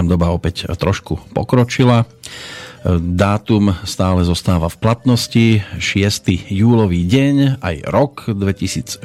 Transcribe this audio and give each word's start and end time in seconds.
nám 0.00 0.16
doba 0.16 0.32
opäť 0.32 0.64
trošku 0.80 1.20
pokročila. 1.36 2.08
Dátum 2.88 3.76
stále 3.84 4.24
zostáva 4.24 4.72
v 4.72 4.80
platnosti, 4.80 5.46
6. 5.76 6.48
júlový 6.48 7.04
deň, 7.04 7.60
aj 7.60 7.76
rok 7.84 8.32
2016, 8.32 9.04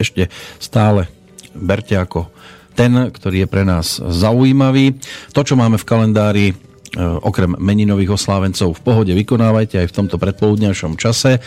ešte 0.00 0.32
stále 0.56 1.12
berte 1.52 1.92
ako 2.00 2.32
ten, 2.72 3.12
ktorý 3.12 3.44
je 3.44 3.48
pre 3.52 3.68
nás 3.68 4.00
zaujímavý. 4.00 4.96
To, 5.36 5.44
čo 5.44 5.60
máme 5.60 5.76
v 5.76 5.84
kalendári, 5.84 6.46
E, 6.56 6.67
okrem 6.96 7.52
meninových 7.58 8.16
oslávencov 8.16 8.78
v 8.78 8.84
pohode 8.84 9.12
vykonávajte 9.12 9.84
aj 9.84 9.88
v 9.92 9.96
tomto 10.00 10.16
predpoludňajšom 10.16 10.96
čase. 10.96 11.38
E, 11.38 11.40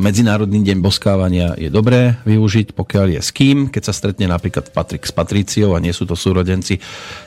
Medzinárodný 0.00 0.64
deň 0.64 0.78
boskávania 0.80 1.52
je 1.60 1.68
dobré 1.68 2.16
využiť, 2.24 2.72
pokiaľ 2.72 3.18
je 3.18 3.20
s 3.20 3.30
kým. 3.34 3.68
Keď 3.68 3.82
sa 3.84 3.92
stretne 3.92 4.30
napríklad 4.30 4.72
Patrik 4.72 5.04
s 5.04 5.12
Patriciou 5.12 5.76
a 5.76 5.82
nie 5.82 5.92
sú 5.92 6.08
to 6.08 6.16
súrodenci, 6.16 6.80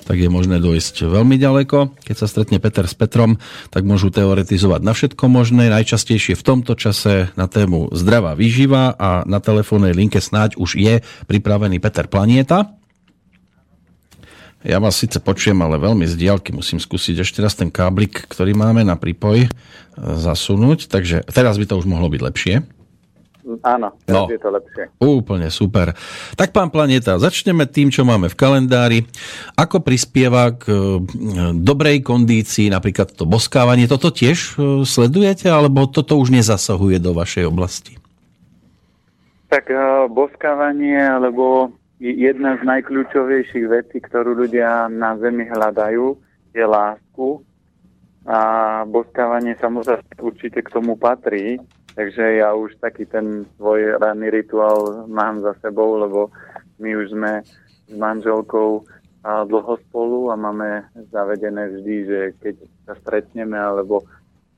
tak 0.09 0.17
je 0.17 0.29
možné 0.31 0.57
dojsť 0.57 1.05
veľmi 1.05 1.37
ďaleko. 1.37 2.01
Keď 2.01 2.15
sa 2.17 2.27
stretne 2.27 2.57
Peter 2.57 2.89
s 2.89 2.97
Petrom, 2.97 3.37
tak 3.69 3.85
môžu 3.85 4.09
teoretizovať 4.09 4.81
na 4.81 4.97
všetko 4.97 5.23
možné. 5.29 5.69
Najčastejšie 5.69 6.33
v 6.33 6.43
tomto 6.43 6.73
čase 6.73 7.29
na 7.37 7.45
tému 7.45 7.93
zdravá 7.93 8.33
výživa 8.33 8.97
a 8.97 9.21
na 9.29 9.37
telefónnej 9.37 9.93
linke 9.93 10.17
snáď 10.17 10.57
už 10.57 10.79
je 10.79 11.05
pripravený 11.29 11.77
Peter 11.77 12.09
Planieta. 12.09 12.80
Ja 14.61 14.77
vás 14.77 14.93
síce 14.93 15.17
počujem, 15.17 15.57
ale 15.65 15.81
veľmi 15.81 16.05
z 16.05 16.13
diaľky 16.13 16.53
musím 16.53 16.77
skúsiť 16.77 17.25
ešte 17.25 17.41
raz 17.41 17.57
ten 17.57 17.73
káblik, 17.73 18.29
ktorý 18.29 18.53
máme 18.53 18.85
na 18.85 18.93
prípoj 18.93 19.45
e, 19.45 19.49
zasunúť. 19.97 20.85
Takže 20.85 21.25
teraz 21.33 21.57
by 21.57 21.65
to 21.65 21.81
už 21.81 21.89
mohlo 21.89 22.05
byť 22.13 22.21
lepšie. 22.21 22.55
Áno, 23.65 23.89
teraz 24.05 24.29
no, 24.29 24.29
je 24.29 24.37
to 24.37 24.49
lepšie. 24.53 24.83
Úplne 25.01 25.49
super. 25.49 25.97
Tak 26.37 26.53
pán 26.53 26.69
Planeta, 26.69 27.17
začneme 27.17 27.65
tým, 27.65 27.89
čo 27.89 28.05
máme 28.05 28.29
v 28.29 28.37
kalendári. 28.37 28.99
Ako 29.57 29.81
prispieva 29.81 30.53
k 30.53 30.69
e, 30.69 30.77
dobrej 31.57 32.05
kondícii, 32.05 32.69
napríklad 32.69 33.17
to 33.17 33.25
boskávanie, 33.25 33.89
toto 33.89 34.13
tiež 34.13 34.37
e, 34.37 34.85
sledujete, 34.85 35.49
alebo 35.49 35.89
toto 35.89 36.21
už 36.21 36.29
nezasahuje 36.29 37.01
do 37.01 37.17
vašej 37.17 37.49
oblasti? 37.49 37.97
Tak 39.49 39.67
boskávanie, 40.13 40.95
alebo 40.95 41.75
jedna 42.01 42.57
z 42.57 42.65
najkľúčovejších 42.65 43.65
vecí, 43.69 44.01
ktorú 44.01 44.33
ľudia 44.33 44.89
na 44.89 45.13
Zemi 45.21 45.45
hľadajú, 45.45 46.17
je 46.51 46.65
lásku. 46.65 47.45
A 48.25 48.39
boskávanie 48.89 49.57
samozrejme 49.57 50.17
určite 50.21 50.61
k 50.61 50.73
tomu 50.73 50.93
patrí, 50.93 51.57
takže 51.97 52.41
ja 52.41 52.53
už 52.53 52.77
taký 52.77 53.09
ten 53.09 53.49
svoj 53.57 53.97
ranný 53.97 54.29
rituál 54.29 55.09
mám 55.09 55.41
za 55.41 55.57
sebou, 55.61 55.97
lebo 55.97 56.29
my 56.77 56.89
už 57.01 57.17
sme 57.17 57.41
s 57.89 57.93
manželkou 57.97 58.85
dlho 59.25 59.73
spolu 59.89 60.33
a 60.33 60.35
máme 60.37 60.85
zavedené 61.13 61.69
vždy, 61.69 61.95
že 62.05 62.19
keď 62.41 62.55
sa 62.89 62.93
stretneme 63.01 63.57
alebo 63.57 64.05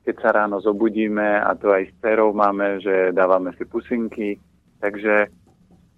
keď 0.04 0.14
sa 0.20 0.30
ráno 0.32 0.60
zobudíme 0.60 1.40
a 1.40 1.52
to 1.56 1.72
aj 1.72 1.88
s 1.88 1.94
cerou 2.04 2.36
máme, 2.36 2.80
že 2.80 3.16
dávame 3.16 3.52
si 3.56 3.64
pusinky, 3.64 4.36
takže 4.80 5.28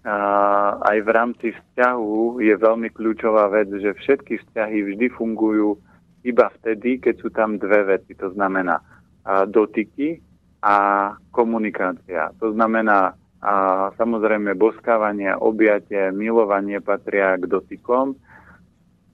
aj 0.07 0.99
v 1.03 1.09
rámci 1.11 1.47
vzťahu 1.51 2.39
je 2.39 2.55
veľmi 2.55 2.89
kľúčová 2.95 3.51
vec, 3.51 3.67
že 3.75 3.99
všetky 3.99 4.39
vzťahy 4.39 4.95
vždy 4.95 5.07
fungujú 5.19 5.77
iba 6.23 6.47
vtedy, 6.63 7.03
keď 7.03 7.15
sú 7.19 7.29
tam 7.35 7.59
dve 7.59 7.99
veci. 7.99 8.15
To 8.23 8.31
znamená 8.31 8.79
dotyky 9.51 10.23
a 10.63 11.11
komunikácia. 11.35 12.31
To 12.39 12.55
znamená 12.55 13.19
a 13.47 13.93
samozrejme 13.95 14.57
boskávanie, 14.59 15.31
objatie, 15.37 16.11
milovanie 16.11 16.81
patria 16.81 17.37
k 17.39 17.47
dotykom 17.47 18.17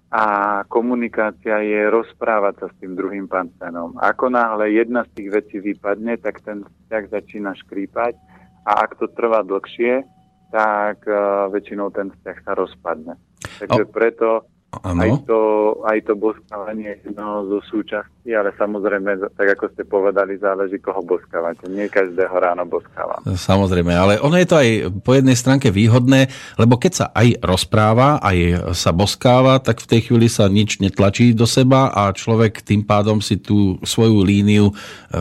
a 0.09 0.25
komunikácia 0.73 1.61
je 1.61 1.91
rozprávať 1.91 2.55
sa 2.57 2.67
s 2.71 2.79
tým 2.81 2.97
druhým 2.97 3.27
partnerom. 3.27 3.99
Ako 3.99 4.33
náhle 4.33 4.73
jedna 4.73 5.05
z 5.05 5.11
tých 5.21 5.29
vecí 5.37 5.57
vypadne, 5.61 6.17
tak 6.23 6.41
ten 6.47 6.65
vzťah 6.65 7.05
začína 7.13 7.53
škrípať 7.61 8.15
a 8.63 8.87
ak 8.87 8.97
to 9.03 9.11
trvá 9.13 9.43
dlhšie, 9.45 10.07
tak 10.53 11.09
uh, 11.09 11.49
väčšinou 11.49 11.89
ten 11.89 12.13
vzťah 12.13 12.39
sa 12.45 12.53
rozpadne. 12.53 13.17
Takže 13.59 13.89
preto 13.89 14.45
aj 14.73 15.29
to, 15.29 15.41
aj 15.85 16.01
to 16.09 16.17
boskávanie 16.17 16.97
je 16.97 17.13
jedno 17.13 17.45
zo 17.45 17.61
súčasti, 17.61 18.33
ale 18.33 18.57
samozrejme, 18.57 19.21
tak 19.37 19.61
ako 19.61 19.69
ste 19.69 19.85
povedali, 19.85 20.41
záleží, 20.41 20.81
koho 20.81 21.05
boskávate. 21.05 21.69
Nie 21.69 21.93
každého 21.93 22.33
ráno 22.33 22.65
boskáva. 22.65 23.21
Samozrejme, 23.29 23.93
ale 23.93 24.17
ono 24.25 24.41
je 24.41 24.49
to 24.49 24.57
aj 24.57 24.69
po 25.05 25.13
jednej 25.13 25.37
stránke 25.37 25.69
výhodné, 25.69 26.33
lebo 26.57 26.81
keď 26.81 26.93
sa 26.97 27.07
aj 27.13 27.45
rozpráva, 27.45 28.17
aj 28.25 28.73
sa 28.73 28.97
boskáva, 28.97 29.61
tak 29.61 29.85
v 29.85 29.91
tej 29.93 30.01
chvíli 30.09 30.33
sa 30.33 30.49
nič 30.49 30.81
netlačí 30.81 31.37
do 31.37 31.45
seba 31.45 31.93
a 31.93 32.09
človek 32.09 32.65
tým 32.65 32.81
pádom 32.89 33.21
si 33.21 33.45
tú 33.45 33.77
svoju 33.85 34.25
líniu 34.25 34.73
e, 34.73 34.75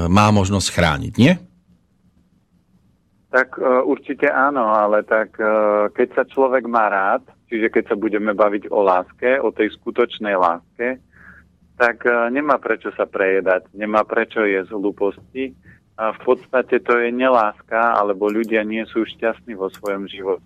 má 0.08 0.31
možnosť 0.31 0.68
chrániť, 0.72 1.13
nie? 1.19 1.50
Tak 3.31 3.56
uh, 3.56 3.80
určite 3.88 4.28
áno, 4.28 4.75
ale 4.75 5.08
tak 5.08 5.40
uh, 5.40 5.88
keď 5.96 6.08
sa 6.19 6.24
človek 6.28 6.68
má 6.68 6.92
rád, 6.92 7.24
čiže 7.47 7.72
keď 7.72 7.84
sa 7.88 7.96
budeme 7.96 8.36
baviť 8.36 8.68
o 8.68 8.84
láske, 8.84 9.40
o 9.40 9.56
tej 9.56 9.72
skutočnej 9.80 10.36
láske, 10.36 11.00
tak 11.80 12.03
uh, 12.03 12.28
nemá 12.28 12.59
prečo 12.59 12.92
sa 12.92 13.08
prejedať, 13.08 13.72
nemá 13.72 14.03
prečo 14.03 14.44
jesť 14.44 14.75
hlúposti. 14.75 15.56
A 15.96 16.12
v 16.12 16.19
podstate 16.28 16.84
to 16.84 17.00
je 17.00 17.14
neláska, 17.14 17.96
alebo 17.96 18.28
ľudia 18.28 18.68
nie 18.68 18.84
sú 18.90 19.08
šťastní 19.08 19.56
vo 19.56 19.72
svojom 19.72 20.12
živote. 20.12 20.44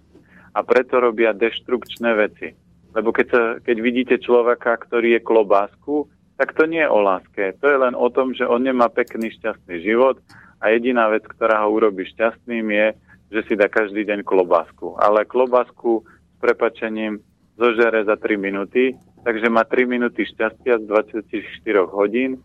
A 0.53 0.61
preto 0.61 1.01
robia 1.01 1.33
deštrukčné 1.33 2.11
veci. 2.13 2.53
Lebo 2.93 3.09
keď, 3.09 3.27
sa, 3.33 3.41
keď 3.65 3.77
vidíte 3.81 4.15
človeka, 4.21 4.77
ktorý 4.83 5.17
je 5.17 5.25
klobásku, 5.25 6.05
tak 6.35 6.51
to 6.53 6.67
nie 6.67 6.83
je 6.83 6.91
o 6.91 6.99
láske. 6.99 7.55
To 7.63 7.65
je 7.71 7.77
len 7.79 7.95
o 7.95 8.07
tom, 8.11 8.35
že 8.35 8.43
on 8.43 8.67
nemá 8.67 8.91
pekný, 8.91 9.31
šťastný 9.31 9.79
život 9.79 10.19
a 10.61 10.71
jediná 10.71 11.11
vec, 11.11 11.23
ktorá 11.27 11.63
ho 11.65 11.69
urobí 11.73 12.07
šťastným 12.07 12.67
je, 12.71 12.87
že 13.31 13.41
si 13.49 13.53
dá 13.57 13.67
každý 13.67 14.05
deň 14.07 14.23
klobásku. 14.23 14.95
Ale 15.01 15.27
klobásku 15.27 16.05
s 16.05 16.35
prepačením 16.39 17.19
zožere 17.59 18.03
za 18.05 18.15
3 18.15 18.37
minúty, 18.37 18.95
takže 19.25 19.47
má 19.49 19.63
3 19.67 19.87
minúty 19.87 20.23
šťastia 20.27 20.79
z 20.79 20.83
24 20.87 21.91
hodín, 21.91 22.39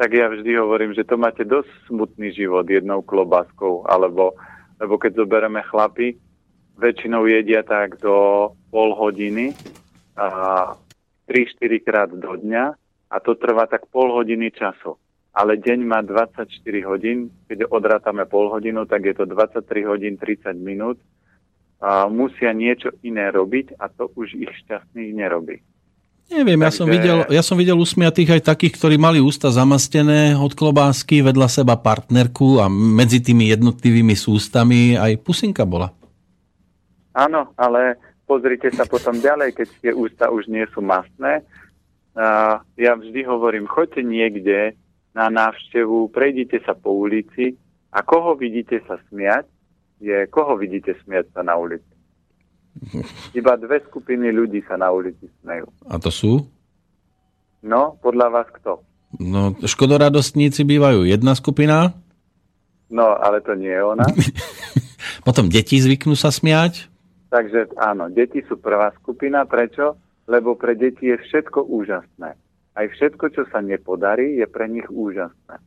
tak 0.00 0.16
ja 0.16 0.32
vždy 0.32 0.56
hovorím, 0.56 0.96
že 0.96 1.04
to 1.04 1.20
máte 1.20 1.44
dosť 1.44 1.68
smutný 1.92 2.32
život 2.32 2.64
jednou 2.64 3.04
klobáskou, 3.04 3.84
alebo 3.84 4.32
lebo 4.80 4.96
keď 4.96 5.12
zoberieme 5.20 5.60
chlapy, 5.60 6.16
väčšinou 6.80 7.28
jedia 7.28 7.60
tak 7.60 8.00
do 8.00 8.48
pol 8.72 8.96
hodiny, 8.96 9.52
a 10.20 10.28
3-4 11.28 11.86
krát 11.86 12.10
do 12.12 12.36
dňa 12.36 12.64
a 13.10 13.16
to 13.22 13.32
trvá 13.38 13.64
tak 13.64 13.86
pol 13.88 14.12
hodiny 14.12 14.50
času 14.52 14.98
ale 15.30 15.62
deň 15.62 15.78
má 15.86 16.02
24 16.02 16.50
hodín, 16.86 17.30
keď 17.46 17.70
odrátame 17.70 18.26
pol 18.26 18.50
hodinu, 18.50 18.82
tak 18.86 19.06
je 19.06 19.14
to 19.14 19.24
23 19.30 19.62
hodín 19.86 20.14
30 20.18 20.58
minút. 20.58 20.98
A 21.80 22.10
musia 22.12 22.52
niečo 22.52 22.92
iné 23.00 23.32
robiť 23.32 23.80
a 23.80 23.88
to 23.88 24.12
už 24.12 24.36
ich 24.36 24.52
šťastných 24.66 25.16
nerobí. 25.16 25.64
Neviem, 26.30 26.62
Takže... 26.62 26.66
ja, 26.66 26.70
som 26.70 26.86
videl, 26.86 27.18
ja 27.26 27.42
som 27.42 27.56
videl 27.58 27.74
usmiatých 27.74 28.38
aj 28.38 28.42
takých, 28.54 28.78
ktorí 28.78 28.96
mali 29.00 29.18
ústa 29.18 29.50
zamastené 29.50 30.38
od 30.38 30.54
klobásky, 30.54 31.26
vedľa 31.26 31.48
seba 31.50 31.74
partnerku 31.74 32.62
a 32.62 32.70
medzi 32.70 33.18
tými 33.18 33.50
jednotlivými 33.50 34.14
sústami 34.14 34.94
aj 34.94 35.18
pusinka 35.26 35.66
bola. 35.66 35.90
Áno, 37.16 37.50
ale 37.58 37.98
pozrite 38.30 38.70
sa 38.70 38.86
potom 38.86 39.18
ďalej, 39.18 39.58
keď 39.58 39.68
tie 39.82 39.92
ústa 39.96 40.30
už 40.30 40.46
nie 40.46 40.62
sú 40.70 40.78
mastné. 40.78 41.42
Uh, 42.14 42.62
ja 42.78 42.94
vždy 42.94 43.26
hovorím, 43.26 43.66
choďte 43.66 44.06
niekde, 44.06 44.78
na 45.14 45.26
návštevu, 45.26 46.10
prejdite 46.14 46.62
sa 46.62 46.74
po 46.78 46.94
ulici 46.94 47.58
a 47.90 48.02
koho 48.06 48.38
vidíte 48.38 48.78
sa 48.86 48.98
smiať, 49.10 49.46
je 49.98 50.26
koho 50.30 50.54
vidíte 50.54 50.94
smiať 51.02 51.34
sa 51.34 51.42
na 51.42 51.58
ulici. 51.58 51.94
Iba 53.38 53.58
dve 53.58 53.82
skupiny 53.82 54.30
ľudí 54.30 54.62
sa 54.64 54.78
na 54.78 54.94
ulici 54.94 55.26
smejú. 55.42 55.66
A 55.90 55.98
to 55.98 56.10
sú? 56.14 56.46
No, 57.60 57.98
podľa 58.00 58.26
vás 58.30 58.48
kto? 58.54 58.80
No, 59.18 59.52
škodoradostníci 59.58 60.62
bývajú 60.62 61.02
jedna 61.04 61.34
skupina. 61.34 61.98
No, 62.88 63.18
ale 63.18 63.42
to 63.42 63.58
nie 63.58 63.74
je 63.74 63.82
ona. 63.82 64.06
Potom 65.26 65.50
deti 65.50 65.82
zvyknú 65.82 66.14
sa 66.14 66.30
smiať. 66.30 66.86
Takže 67.30 67.74
áno, 67.78 68.10
deti 68.10 68.42
sú 68.46 68.58
prvá 68.58 68.94
skupina. 69.02 69.46
Prečo? 69.46 69.98
Lebo 70.30 70.54
pre 70.54 70.78
deti 70.78 71.10
je 71.10 71.18
všetko 71.18 71.66
úžasné 71.66 72.38
aj 72.80 72.86
všetko, 72.96 73.24
čo 73.36 73.42
sa 73.52 73.60
nepodarí, 73.60 74.40
je 74.40 74.46
pre 74.48 74.64
nich 74.64 74.88
úžasné. 74.88 75.60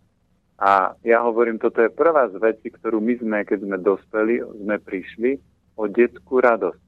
A 0.58 0.98
ja 1.06 1.20
hovorím, 1.22 1.62
toto 1.62 1.82
je 1.84 1.94
prvá 1.94 2.30
z 2.30 2.40
vecí, 2.42 2.74
ktorú 2.74 2.98
my 3.04 3.14
sme, 3.20 3.38
keď 3.46 3.60
sme 3.62 3.78
dospeli, 3.78 4.42
sme 4.64 4.76
prišli 4.82 5.32
o 5.78 5.86
detskú 5.90 6.42
radosť. 6.42 6.82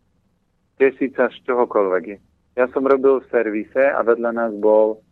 Tesiť 0.82 1.12
sa 1.14 1.30
z 1.30 1.38
čohokoľvek. 1.46 2.04
Ja 2.56 2.66
som 2.72 2.88
robil 2.88 3.20
v 3.20 3.30
servise 3.30 3.84
a 3.84 4.00
vedľa 4.02 4.32
nás 4.32 4.52
bol 4.56 5.04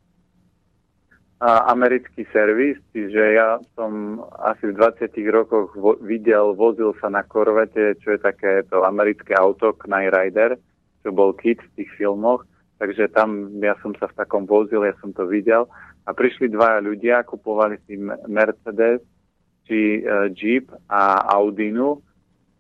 americký 1.44 2.24
servis, 2.32 2.80
čiže 2.96 3.36
ja 3.36 3.60
som 3.76 4.24
asi 4.48 4.72
v 4.72 4.80
20 4.80 5.12
rokoch 5.28 5.76
vo, 5.76 6.00
videl, 6.00 6.56
vozil 6.56 6.96
sa 7.04 7.12
na 7.12 7.20
korvete, 7.20 8.00
čo 8.00 8.16
je 8.16 8.20
také 8.24 8.64
to 8.72 8.88
americké 8.88 9.36
auto, 9.36 9.76
Knight 9.84 10.16
Rider, 10.16 10.56
čo 11.04 11.12
bol 11.12 11.36
kit 11.36 11.60
v 11.60 11.84
tých 11.84 11.92
filmoch 12.00 12.48
takže 12.84 13.16
tam 13.16 13.48
ja 13.64 13.80
som 13.80 13.96
sa 13.96 14.12
v 14.12 14.18
takom 14.20 14.44
vozil, 14.44 14.84
ja 14.84 14.92
som 15.00 15.16
to 15.16 15.24
videl 15.24 15.72
a 16.04 16.12
prišli 16.12 16.52
dvaja 16.52 16.84
ľudia, 16.84 17.24
kupovali 17.24 17.80
si 17.88 17.96
Mercedes 18.28 19.00
či 19.64 20.04
uh, 20.04 20.28
Jeep 20.36 20.68
a 20.92 21.24
Audinu, 21.32 22.04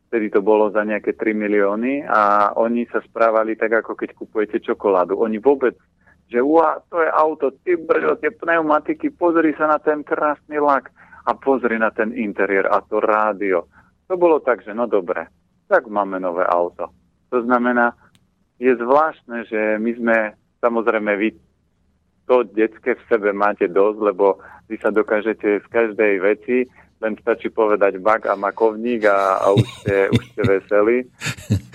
vtedy 0.07 0.31
to 0.31 0.39
bolo 0.39 0.71
za 0.71 0.87
nejaké 0.87 1.19
3 1.19 1.35
milióny 1.35 2.07
a 2.07 2.55
oni 2.55 2.87
sa 2.87 3.03
správali 3.03 3.59
tak, 3.59 3.83
ako 3.83 3.99
keď 3.99 4.15
kupujete 4.15 4.63
čokoládu. 4.63 5.19
Oni 5.19 5.43
vôbec 5.43 5.75
že 6.31 6.39
ua, 6.39 6.79
to 6.87 6.97
je 7.03 7.09
auto, 7.11 7.51
ty 7.61 7.75
brďo, 7.75 8.17
tie 8.17 8.31
pneumatiky, 8.31 9.11
pozri 9.13 9.53
sa 9.53 9.69
na 9.69 9.77
ten 9.77 10.01
krásny 10.01 10.57
lak 10.57 10.89
a 11.27 11.35
pozri 11.35 11.75
na 11.77 11.91
ten 11.91 12.15
interiér 12.15 12.71
a 12.71 12.81
to 12.81 13.03
rádio. 13.03 13.67
To 14.07 14.15
bolo 14.15 14.39
tak, 14.39 14.63
že 14.63 14.73
no 14.73 14.87
dobre, 14.87 15.27
tak 15.67 15.85
máme 15.85 16.17
nové 16.17 16.47
auto. 16.47 16.89
To 17.29 17.37
znamená, 17.43 17.93
je 18.61 18.71
zvláštne, 18.77 19.50
že 19.50 19.61
my 19.81 19.91
sme, 19.97 20.17
samozrejme, 20.61 21.11
vy 21.17 21.29
to 22.29 22.47
detské 22.55 22.95
v 22.95 23.05
sebe 23.11 23.29
máte 23.35 23.67
dosť, 23.67 24.00
lebo 24.00 24.39
vy 24.71 24.79
sa 24.79 24.94
dokážete 24.94 25.59
z 25.59 25.67
každej 25.67 26.13
veci, 26.23 26.57
len 27.03 27.19
stačí 27.19 27.51
povedať 27.51 28.00
bak 28.00 28.31
a 28.31 28.39
makovník 28.39 29.03
a, 29.05 29.44
a 29.44 29.47
už, 29.51 29.67
ste, 29.83 29.95
už 30.15 30.23
ste 30.31 30.41
veseli. 30.47 30.97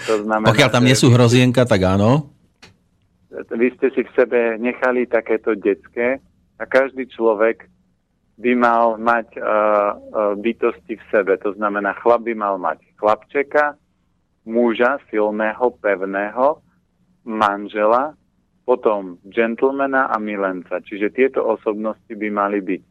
To 0.08 0.24
znamená, 0.24 0.48
Pokiaľ 0.48 0.70
tam 0.72 0.88
nie 0.88 0.96
sú 0.96 1.12
hrozienka, 1.12 1.68
tak 1.68 1.84
áno 1.84 2.38
vy 3.30 3.68
ste 3.76 3.92
si 3.92 4.02
v 4.04 4.14
sebe 4.16 4.56
nechali 4.56 5.04
takéto 5.04 5.52
detské 5.54 6.18
a 6.58 6.62
každý 6.64 7.06
človek 7.12 7.68
by 8.38 8.52
mal 8.54 8.96
mať 8.96 9.28
uh, 9.36 10.34
bytosti 10.38 10.94
v 10.96 11.04
sebe. 11.10 11.36
To 11.42 11.52
znamená, 11.58 11.92
chlap 11.98 12.22
by 12.22 12.34
mal 12.38 12.54
mať 12.56 12.78
chlapčeka, 12.96 13.74
muža 14.46 15.02
silného, 15.10 15.74
pevného, 15.82 16.62
manžela, 17.24 18.14
potom 18.68 19.16
gentlemana 19.24 20.12
a 20.12 20.20
milenca. 20.20 20.84
Čiže 20.84 21.16
tieto 21.16 21.40
osobnosti 21.40 22.12
by 22.12 22.28
mali 22.28 22.60
byť. 22.60 22.82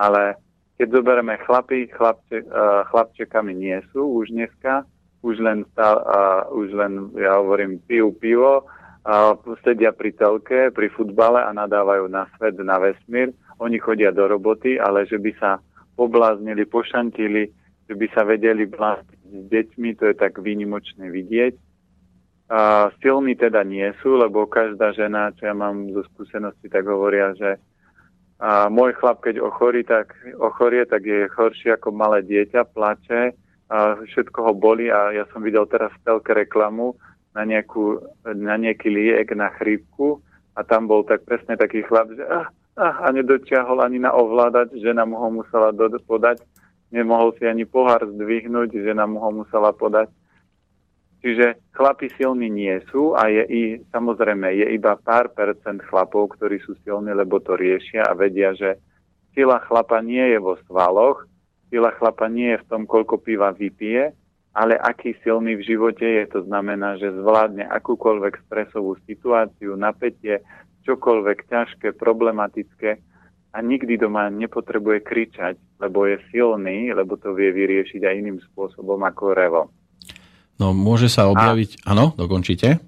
Ale 0.00 0.40
keď 0.80 0.88
zoberieme 0.88 1.36
chlapy, 1.44 1.90
chlapče, 1.92 2.48
uh, 2.48 2.86
chlapčekami 2.88 3.52
nie 3.52 3.76
sú 3.92 4.24
už 4.24 4.32
dneska, 4.32 4.88
už 5.20 5.42
len, 5.42 5.68
uh, 5.76 6.48
už 6.54 6.72
len 6.72 7.12
ja 7.18 7.36
hovorím, 7.42 7.82
pijú 7.84 8.14
pivo, 8.16 8.64
sedia 9.64 9.94
pri 9.94 10.12
telke, 10.12 10.68
pri 10.68 10.88
futbale 10.92 11.40
a 11.40 11.50
nadávajú 11.56 12.12
na 12.12 12.28
svet, 12.36 12.60
na 12.60 12.76
vesmír. 12.76 13.32
Oni 13.58 13.80
chodia 13.80 14.12
do 14.12 14.28
roboty, 14.28 14.76
ale 14.76 15.08
že 15.08 15.16
by 15.16 15.32
sa 15.40 15.50
pobláznili, 15.96 16.68
pošantili, 16.68 17.50
že 17.88 17.94
by 17.96 18.06
sa 18.12 18.22
vedeli 18.28 18.68
blázniť 18.68 19.20
s 19.24 19.42
deťmi, 19.48 19.88
to 19.98 20.12
je 20.12 20.14
tak 20.14 20.36
výnimočné 20.38 21.08
vidieť. 21.08 21.54
A 22.48 22.88
silní 23.04 23.36
teda 23.36 23.60
nie 23.60 23.92
sú, 24.00 24.16
lebo 24.16 24.48
každá 24.48 24.96
žena, 24.96 25.36
čo 25.36 25.52
ja 25.52 25.54
mám 25.54 25.92
zo 25.92 26.00
skúsenosti, 26.12 26.72
tak 26.72 26.88
hovoria, 26.88 27.36
že 27.36 27.60
a 28.38 28.70
môj 28.70 28.94
chlap, 29.02 29.18
keď 29.20 29.42
ochorí, 29.42 29.82
tak, 29.82 30.14
ochorie, 30.38 30.86
tak 30.86 31.02
je 31.02 31.26
horší 31.26 31.74
ako 31.74 31.90
malé 31.90 32.22
dieťa, 32.22 32.70
plače, 32.70 33.34
a 33.68 33.98
všetko 34.00 34.38
ho 34.46 34.52
boli 34.54 34.88
a 34.88 35.12
ja 35.12 35.26
som 35.34 35.42
videl 35.44 35.66
teraz 35.66 35.92
v 35.98 36.02
telke 36.06 36.32
reklamu, 36.32 36.94
na, 37.36 37.44
nejakú, 37.44 38.00
na 38.24 38.56
nejaký 38.56 38.88
liek 38.88 39.28
na 39.36 39.52
chrípku 39.58 40.22
a 40.56 40.64
tam 40.64 40.88
bol 40.88 41.04
tak 41.04 41.22
presne 41.28 41.54
taký 41.54 41.84
chlap, 41.84 42.08
že 42.14 42.24
ah, 42.26 42.48
ah, 42.80 42.94
a 43.04 43.06
nedočiahol 43.12 43.84
ani 43.84 44.00
na 44.00 44.10
ovládať, 44.14 44.74
žena 44.80 45.04
mu 45.04 45.20
ho 45.20 45.28
musela 45.42 45.74
do, 45.74 45.86
podať, 46.02 46.42
nemohol 46.90 47.36
si 47.36 47.44
ani 47.44 47.68
pohár 47.68 48.06
zdvihnúť, 48.08 48.72
žena 48.80 49.04
mu 49.04 49.20
ho 49.20 49.30
musela 49.44 49.74
podať. 49.74 50.08
Čiže 51.18 51.58
chlapi 51.74 52.14
silní 52.14 52.46
nie 52.46 52.78
sú 52.94 53.18
a 53.18 53.26
je 53.26 53.42
i, 53.50 53.62
samozrejme, 53.90 54.54
je 54.54 54.66
iba 54.70 54.94
pár 54.94 55.34
percent 55.34 55.82
chlapov, 55.90 56.38
ktorí 56.38 56.62
sú 56.62 56.78
silní, 56.86 57.10
lebo 57.10 57.42
to 57.42 57.58
riešia 57.58 58.06
a 58.06 58.14
vedia, 58.14 58.54
že 58.54 58.78
sila 59.34 59.58
chlapa 59.66 59.98
nie 59.98 60.22
je 60.22 60.38
vo 60.38 60.54
svaloch, 60.70 61.26
sila 61.74 61.90
chlapa 61.98 62.30
nie 62.30 62.54
je 62.54 62.62
v 62.62 62.68
tom, 62.70 62.82
koľko 62.86 63.18
piva 63.18 63.50
vypije, 63.50 64.14
ale 64.54 64.78
aký 64.78 65.18
silný 65.26 65.58
v 65.58 65.66
živote 65.66 66.06
je. 66.06 66.24
To 66.38 66.46
znamená, 66.46 66.98
že 67.02 67.10
zvládne 67.10 67.66
akúkoľvek 67.66 68.46
stresovú 68.46 68.94
situáciu, 69.06 69.74
napätie, 69.74 70.42
čokoľvek 70.86 71.38
ťažké, 71.50 71.98
problematické 71.98 72.90
a 73.52 73.58
nikdy 73.58 73.98
doma 73.98 74.30
nepotrebuje 74.30 75.02
kričať, 75.02 75.58
lebo 75.82 76.06
je 76.06 76.22
silný, 76.30 76.94
lebo 76.94 77.18
to 77.18 77.34
vie 77.34 77.50
vyriešiť 77.50 78.06
aj 78.06 78.14
iným 78.14 78.38
spôsobom 78.50 79.02
ako 79.02 79.24
revo. 79.34 79.62
No 80.58 80.74
môže 80.74 81.06
sa 81.06 81.30
objaviť, 81.30 81.86
áno, 81.86 82.12
dokončite. 82.18 82.82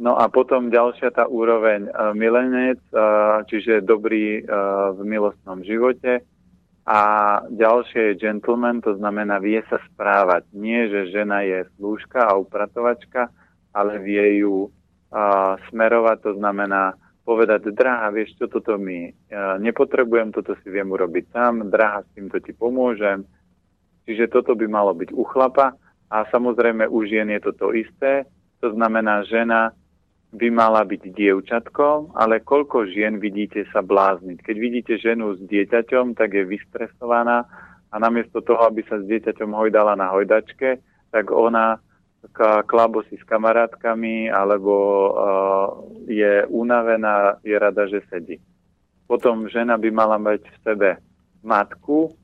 No 0.00 0.16
a 0.16 0.30
potom 0.32 0.72
ďalšia 0.72 1.12
tá 1.12 1.28
úroveň 1.28 1.90
uh, 1.90 2.16
milenec, 2.16 2.80
uh, 2.94 3.44
čiže 3.44 3.84
dobrý 3.84 4.40
uh, 4.40 4.96
v 4.96 5.04
milostnom 5.04 5.60
živote, 5.60 6.24
a 6.90 7.00
ďalšie 7.46 8.14
je 8.14 8.18
gentleman, 8.18 8.82
to 8.82 8.98
znamená 8.98 9.38
vie 9.38 9.62
sa 9.70 9.78
správať. 9.92 10.48
Nie, 10.56 10.90
že 10.90 11.14
žena 11.14 11.46
je 11.46 11.62
slúžka 11.78 12.26
a 12.26 12.34
upratovačka, 12.34 13.30
ale 13.70 14.02
vie 14.02 14.42
ju 14.42 14.66
smerovať, 15.70 16.18
to 16.22 16.32
znamená 16.34 16.98
povedať, 17.22 17.70
drahá, 17.70 18.10
vieš 18.10 18.34
čo, 18.38 18.50
toto 18.50 18.74
mi 18.74 19.10
nepotrebujem, 19.62 20.34
toto 20.34 20.58
si 20.58 20.66
viem 20.66 20.90
urobiť 20.90 21.30
sám, 21.30 21.70
drahá, 21.70 22.02
s 22.02 22.10
týmto 22.14 22.42
ti 22.42 22.50
pomôžem. 22.50 23.22
Čiže 24.06 24.26
toto 24.30 24.58
by 24.58 24.66
malo 24.66 24.90
byť 24.90 25.14
u 25.14 25.22
chlapa 25.30 25.78
a 26.10 26.26
samozrejme 26.28 26.90
u 26.90 27.06
žien 27.06 27.30
je 27.30 27.40
to 27.40 27.52
to 27.54 27.66
isté, 27.72 28.26
to 28.60 28.74
znamená, 28.74 29.24
žena 29.24 29.72
by 30.30 30.46
mala 30.50 30.86
byť 30.86 31.10
dievčatkom, 31.10 32.14
ale 32.14 32.38
koľko 32.42 32.86
žien 32.86 33.18
vidíte 33.18 33.66
sa 33.74 33.82
blázniť. 33.82 34.38
Keď 34.38 34.56
vidíte 34.58 34.94
ženu 34.98 35.34
s 35.34 35.40
dieťaťom, 35.42 36.14
tak 36.14 36.38
je 36.38 36.46
vystresovaná 36.46 37.46
a 37.90 37.94
namiesto 37.98 38.38
toho, 38.38 38.62
aby 38.70 38.86
sa 38.86 39.02
s 39.02 39.08
dieťaťom 39.10 39.50
hojdala 39.50 39.98
na 39.98 40.14
hojdačke, 40.14 40.78
tak 41.10 41.24
ona 41.34 41.82
klabosí 42.68 43.16
s 43.16 43.24
kamarátkami 43.24 44.28
alebo 44.28 44.74
uh, 44.76 45.10
je 46.06 46.44
unavená, 46.46 47.40
je 47.40 47.56
rada, 47.56 47.88
že 47.88 48.04
sedí. 48.12 48.36
Potom 49.08 49.48
žena 49.48 49.74
by 49.80 49.88
mala 49.90 50.20
mať 50.20 50.44
v 50.46 50.56
sebe 50.62 50.90
matku, 51.42 52.14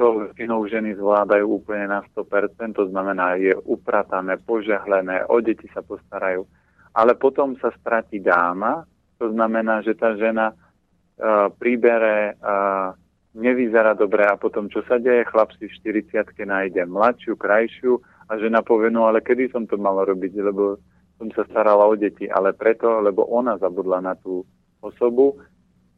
to 0.00 0.32
inou 0.40 0.64
ženy 0.64 0.96
zvládajú 0.96 1.60
úplne 1.60 1.92
na 1.92 2.00
100%, 2.16 2.72
to 2.72 2.88
znamená, 2.88 3.36
je 3.36 3.52
upratané, 3.68 4.40
požehlené, 4.40 5.28
o 5.28 5.36
deti 5.44 5.68
sa 5.76 5.84
postarajú. 5.84 6.48
Ale 6.96 7.12
potom 7.20 7.52
sa 7.60 7.68
stratí 7.76 8.16
dáma, 8.16 8.88
to 9.20 9.28
znamená, 9.28 9.84
že 9.84 9.92
tá 9.92 10.16
žena 10.16 10.56
uh, 10.56 11.52
príbere, 11.52 12.32
uh, 12.40 12.96
nevyzerá 13.36 13.92
dobre 13.92 14.24
a 14.24 14.40
potom 14.40 14.72
čo 14.72 14.80
sa 14.88 14.96
deje, 14.96 15.28
chlap 15.28 15.52
si 15.60 15.68
v 15.68 15.76
40 16.08 16.32
nájde 16.48 16.88
mladšiu, 16.88 17.36
krajšiu 17.36 18.00
a 18.32 18.40
žena 18.40 18.64
povie, 18.64 18.88
no 18.88 19.04
ale 19.04 19.20
kedy 19.20 19.52
som 19.52 19.68
to 19.68 19.76
mala 19.76 20.08
robiť, 20.08 20.32
lebo 20.40 20.80
som 21.20 21.28
sa 21.36 21.44
starala 21.52 21.84
o 21.84 21.92
deti, 21.92 22.24
ale 22.24 22.56
preto, 22.56 23.04
lebo 23.04 23.28
ona 23.28 23.60
zabudla 23.60 24.00
na 24.00 24.16
tú 24.16 24.48
osobu 24.80 25.36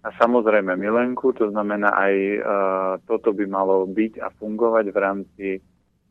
a 0.02 0.08
samozrejme 0.18 0.74
milenku, 0.74 1.30
to 1.32 1.50
znamená 1.54 1.94
aj 1.94 2.14
uh, 2.18 2.42
toto 3.06 3.30
by 3.30 3.46
malo 3.46 3.86
byť 3.86 4.18
a 4.18 4.28
fungovať 4.34 4.84
v 4.90 4.98
rámci 4.98 5.48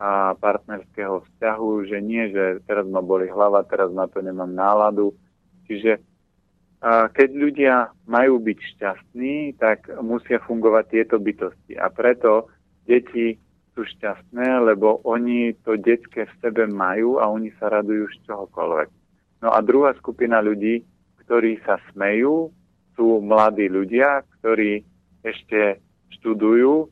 a 0.01 0.33
partnerského 0.33 1.21
vzťahu, 1.21 1.69
že 1.85 2.01
nie, 2.01 2.33
že 2.33 2.65
teraz 2.65 2.89
ma 2.89 3.05
boli 3.05 3.29
hlava, 3.29 3.61
teraz 3.69 3.93
na 3.93 4.09
to 4.09 4.25
nemám 4.25 4.49
náladu. 4.49 5.13
Čiže 5.69 6.01
keď 7.13 7.29
ľudia 7.37 7.93
majú 8.09 8.41
byť 8.41 8.57
šťastní, 8.57 9.61
tak 9.61 9.85
musia 10.01 10.41
fungovať 10.41 10.85
tieto 10.89 11.21
bytosti. 11.21 11.77
A 11.77 11.93
preto 11.93 12.49
deti 12.89 13.37
sú 13.77 13.85
šťastné, 13.85 14.65
lebo 14.73 15.05
oni 15.05 15.53
to 15.61 15.77
detské 15.77 16.25
v 16.25 16.37
sebe 16.41 16.65
majú 16.65 17.21
a 17.21 17.29
oni 17.29 17.53
sa 17.61 17.69
radujú 17.69 18.09
z 18.09 18.17
čohokoľvek. 18.25 18.89
No 19.45 19.53
a 19.53 19.61
druhá 19.61 19.93
skupina 20.01 20.41
ľudí, 20.41 20.81
ktorí 21.21 21.61
sa 21.61 21.77
smejú, 21.93 22.49
sú 23.01 23.17
mladí 23.25 23.65
ľudia, 23.65 24.21
ktorí 24.37 24.85
ešte 25.25 25.81
študujú, 26.21 26.85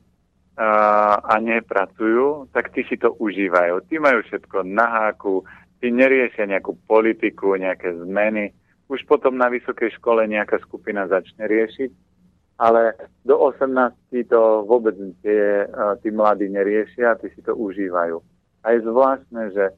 a 0.60 1.40
nepracujú, 1.40 2.52
tak 2.52 2.68
tí 2.76 2.84
si 2.84 3.00
to 3.00 3.16
užívajú. 3.16 3.80
Tí 3.88 3.96
majú 3.96 4.20
všetko 4.20 4.60
na 4.68 5.08
háku, 5.08 5.40
tí 5.80 5.88
neriešia 5.88 6.44
nejakú 6.44 6.76
politiku, 6.84 7.56
nejaké 7.56 7.96
zmeny. 7.96 8.52
Už 8.92 9.00
potom 9.08 9.40
na 9.40 9.48
vysokej 9.48 9.96
škole 9.96 10.28
nejaká 10.28 10.60
skupina 10.60 11.08
začne 11.08 11.48
riešiť, 11.48 11.90
ale 12.60 12.92
do 13.24 13.40
18 13.40 13.96
to 14.28 14.68
vôbec 14.68 14.92
tie, 15.24 15.64
tí 16.04 16.12
mladí 16.12 16.52
neriešia, 16.52 17.16
tí 17.24 17.32
si 17.32 17.40
to 17.40 17.56
užívajú. 17.56 18.20
A 18.60 18.76
je 18.76 18.84
zvláštne, 18.84 19.56
že 19.56 19.72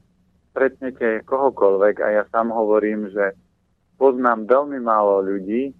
stretnete 0.50 1.22
kohokoľvek 1.30 2.02
a 2.02 2.08
ja 2.10 2.22
sám 2.34 2.50
hovorím, 2.50 3.06
že 3.14 3.38
poznám 4.02 4.50
veľmi 4.50 4.82
málo 4.82 5.22
ľudí, 5.22 5.70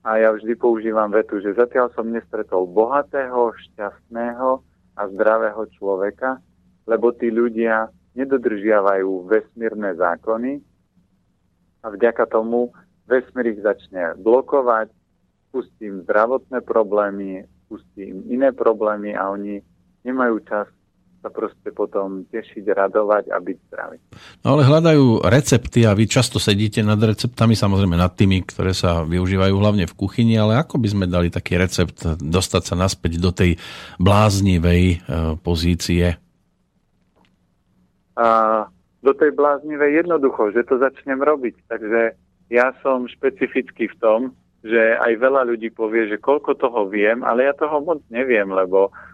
a 0.00 0.16
ja 0.16 0.32
vždy 0.32 0.56
používam 0.56 1.12
vetu, 1.12 1.40
že 1.44 1.56
zatiaľ 1.56 1.92
som 1.92 2.08
nestretol 2.08 2.64
bohatého, 2.64 3.52
šťastného 3.52 4.48
a 4.96 5.02
zdravého 5.12 5.68
človeka, 5.76 6.40
lebo 6.88 7.12
tí 7.12 7.28
ľudia 7.28 7.92
nedodržiavajú 8.16 9.28
vesmírne 9.28 9.92
zákony 9.94 10.64
a 11.84 11.86
vďaka 11.92 12.24
tomu 12.32 12.72
vesmír 13.04 13.52
ich 13.52 13.60
začne 13.60 14.16
blokovať, 14.18 14.88
pustím 15.52 16.02
zdravotné 16.08 16.64
problémy, 16.64 17.44
pustím 17.68 18.24
iné 18.30 18.54
problémy 18.56 19.12
a 19.12 19.30
oni 19.30 19.60
nemajú 20.06 20.40
čas 20.48 20.66
sa 21.20 21.28
proste 21.28 21.68
potom 21.70 22.24
tešiť, 22.32 22.64
radovať 22.64 23.28
a 23.28 23.36
byť 23.36 23.56
zdraví. 23.68 23.98
No 24.40 24.56
ale 24.56 24.64
hľadajú 24.64 25.28
recepty 25.28 25.84
a 25.84 25.92
vy 25.92 26.08
často 26.08 26.40
sedíte 26.40 26.80
nad 26.80 26.96
receptami, 26.96 27.52
samozrejme 27.52 27.94
nad 27.94 28.16
tými, 28.16 28.40
ktoré 28.48 28.72
sa 28.72 29.04
využívajú 29.04 29.54
hlavne 29.54 29.84
v 29.84 29.94
kuchyni, 29.96 30.40
ale 30.40 30.56
ako 30.56 30.80
by 30.80 30.88
sme 30.88 31.06
dali 31.06 31.28
taký 31.28 31.60
recept 31.60 32.04
dostať 32.18 32.62
sa 32.64 32.74
naspäť 32.74 33.20
do 33.20 33.30
tej 33.30 33.60
bláznivej 34.00 34.84
e, 34.84 34.96
pozície? 35.44 36.16
A 38.16 38.28
do 39.00 39.12
tej 39.12 39.32
bláznivej 39.36 40.04
jednoducho, 40.04 40.52
že 40.56 40.64
to 40.64 40.80
začnem 40.80 41.20
robiť. 41.20 41.56
Takže 41.68 42.16
ja 42.52 42.72
som 42.80 43.08
špecifický 43.08 43.88
v 43.92 43.96
tom, 44.00 44.20
že 44.60 44.96
aj 45.00 45.16
veľa 45.16 45.48
ľudí 45.48 45.72
povie, 45.72 46.04
že 46.08 46.20
koľko 46.20 46.52
toho 46.60 46.84
viem, 46.92 47.24
ale 47.24 47.48
ja 47.48 47.56
toho 47.56 47.80
moc 47.80 48.04
neviem, 48.12 48.44
lebo 48.52 48.92
a 48.92 49.09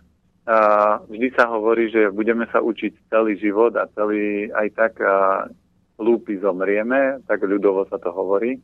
vždy 1.11 1.29
sa 1.35 1.50
hovorí, 1.50 1.91
že 1.91 2.15
budeme 2.15 2.47
sa 2.55 2.62
učiť 2.62 3.11
celý 3.11 3.35
život 3.35 3.75
a 3.75 3.91
celý 3.99 4.47
aj 4.55 4.69
tak 4.79 4.93
a, 5.03 5.50
hlúpy 5.99 6.38
zomrieme, 6.38 7.25
tak 7.26 7.43
ľudovo 7.43 7.88
sa 7.88 7.99
to 7.99 8.12
hovorí. 8.12 8.61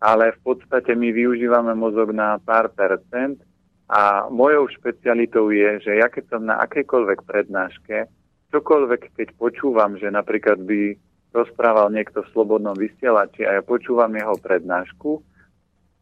Ale 0.00 0.32
v 0.36 0.40
podstate 0.44 0.96
my 0.96 1.12
využívame 1.12 1.72
mozog 1.76 2.12
na 2.12 2.40
pár 2.40 2.72
percent 2.72 3.40
a 3.88 4.26
mojou 4.32 4.68
špecialitou 4.70 5.52
je, 5.52 5.80
že 5.84 5.92
ja 6.00 6.08
keď 6.08 6.24
som 6.36 6.42
na 6.48 6.60
akejkoľvek 6.64 7.20
prednáške, 7.24 8.08
čokoľvek 8.50 9.14
keď 9.14 9.28
počúvam, 9.36 9.96
že 10.00 10.08
napríklad 10.08 10.60
by 10.64 10.96
rozprával 11.30 11.94
niekto 11.94 12.26
v 12.26 12.32
slobodnom 12.34 12.74
vysielači 12.74 13.46
a 13.46 13.60
ja 13.60 13.62
počúvam 13.62 14.10
jeho 14.10 14.34
prednášku, 14.40 15.22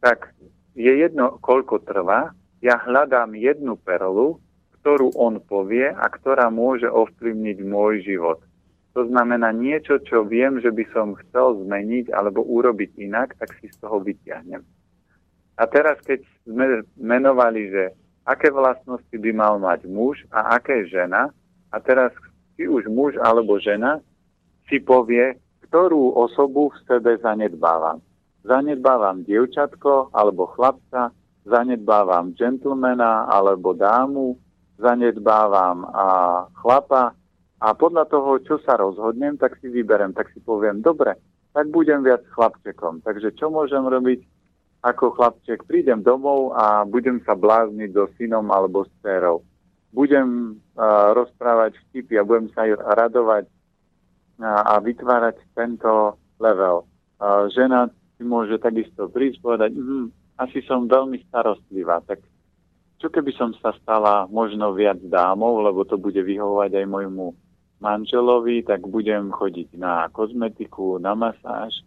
tak 0.01 0.33
je 0.79 0.89
jedno, 0.95 1.37
koľko 1.43 1.83
trvá, 1.85 2.33
ja 2.63 2.81
hľadám 2.81 3.35
jednu 3.35 3.77
perlu, 3.77 4.41
ktorú 4.89 5.13
on 5.21 5.37
povie 5.45 5.85
a 5.85 6.09
ktorá 6.09 6.49
môže 6.49 6.89
ovplyvniť 6.89 7.61
môj 7.61 8.09
život. 8.09 8.41
To 8.97 9.05
znamená 9.05 9.53
niečo, 9.53 10.01
čo 10.01 10.25
viem, 10.25 10.65
že 10.65 10.73
by 10.73 10.89
som 10.97 11.13
chcel 11.13 11.61
zmeniť 11.61 12.09
alebo 12.09 12.41
urobiť 12.41 12.97
inak, 12.97 13.37
tak 13.37 13.53
si 13.61 13.69
z 13.69 13.77
toho 13.85 14.01
vyťahnem. 14.01 14.65
A 15.61 15.63
teraz, 15.69 16.01
keď 16.09 16.25
sme 16.49 16.89
menovali, 16.97 17.69
že 17.69 17.93
aké 18.25 18.49
vlastnosti 18.49 19.13
by 19.13 19.31
mal 19.37 19.61
mať 19.61 19.85
muž 19.93 20.25
a 20.33 20.57
aké 20.57 20.89
žena, 20.89 21.37
a 21.69 21.77
teraz 21.85 22.17
či 22.57 22.65
už 22.65 22.89
muž 22.89 23.13
alebo 23.21 23.61
žena 23.61 24.01
si 24.73 24.81
povie, 24.81 25.37
ktorú 25.69 26.17
osobu 26.17 26.73
v 26.73 26.81
sebe 26.89 27.21
zanedbávam. 27.21 28.01
Zanedbávam 28.41 29.21
dievčatko 29.21 30.17
alebo 30.17 30.49
chlapca, 30.57 31.13
zanedbávam 31.45 32.33
džentlmena 32.33 33.29
alebo 33.29 33.77
dámu, 33.77 34.48
zanedbávam 34.79 35.85
a 35.91 36.07
chlapa 36.63 37.19
a 37.59 37.75
podľa 37.75 38.07
toho, 38.07 38.39
čo 38.47 38.63
sa 38.63 38.79
rozhodnem, 38.79 39.35
tak 39.35 39.59
si 39.59 39.67
vyberem, 39.67 40.15
tak 40.15 40.31
si 40.31 40.39
poviem, 40.39 40.79
dobre, 40.79 41.19
tak 41.51 41.75
budem 41.75 42.07
viac 42.07 42.23
chlapčekom. 42.31 43.03
Takže 43.03 43.35
čo 43.35 43.51
môžem 43.51 43.83
robiť 43.83 44.23
ako 44.87 45.19
chlapček? 45.19 45.67
Prídem 45.67 46.07
domov 46.07 46.55
a 46.55 46.87
budem 46.87 47.19
sa 47.27 47.35
blázniť 47.35 47.91
so 47.91 48.07
synom 48.15 48.55
alebo 48.55 48.87
s 48.87 48.91
dcerou. 49.03 49.43
Budem 49.91 50.55
uh, 50.55 51.11
rozprávať 51.19 51.75
vtipy 51.91 52.23
a 52.23 52.27
budem 52.27 52.47
sa 52.55 52.63
radovať 52.71 53.51
a, 54.39 54.79
a 54.79 54.79
vytvárať 54.79 55.43
tento 55.59 56.15
level. 56.39 56.87
Uh, 57.19 57.51
žena 57.51 57.91
si 58.15 58.23
môže 58.23 58.55
takisto 58.63 59.11
prísť 59.11 59.43
povedať, 59.43 59.75
mm, 59.75 60.39
asi 60.39 60.63
som 60.63 60.87
veľmi 60.87 61.27
starostlivá, 61.27 62.07
tak 62.07 62.23
čo 62.99 63.09
keby 63.09 63.31
som 63.39 63.55
sa 63.63 63.71
stala 63.79 64.27
možno 64.27 64.75
viac 64.75 64.99
dámov, 65.07 65.63
lebo 65.63 65.87
to 65.87 65.95
bude 65.95 66.19
vyhovovať 66.19 66.83
aj 66.83 66.87
môjmu 66.87 67.27
manželovi, 67.79 68.67
tak 68.67 68.83
budem 68.91 69.31
chodiť 69.31 69.79
na 69.79 70.11
kozmetiku, 70.11 70.99
na 70.99 71.15
masáž 71.15 71.79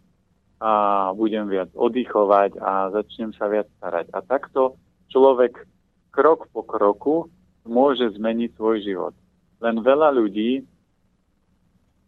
a 0.64 1.12
budem 1.12 1.52
viac 1.52 1.68
oddychovať 1.76 2.56
a 2.64 2.96
začnem 2.96 3.36
sa 3.36 3.52
viac 3.52 3.68
starať. 3.76 4.08
A 4.16 4.24
takto 4.24 4.80
človek 5.12 5.68
krok 6.16 6.48
po 6.56 6.64
kroku 6.64 7.28
môže 7.68 8.08
zmeniť 8.16 8.56
svoj 8.56 8.78
život. 8.80 9.16
Len 9.60 9.84
veľa 9.84 10.16
ľudí 10.16 10.64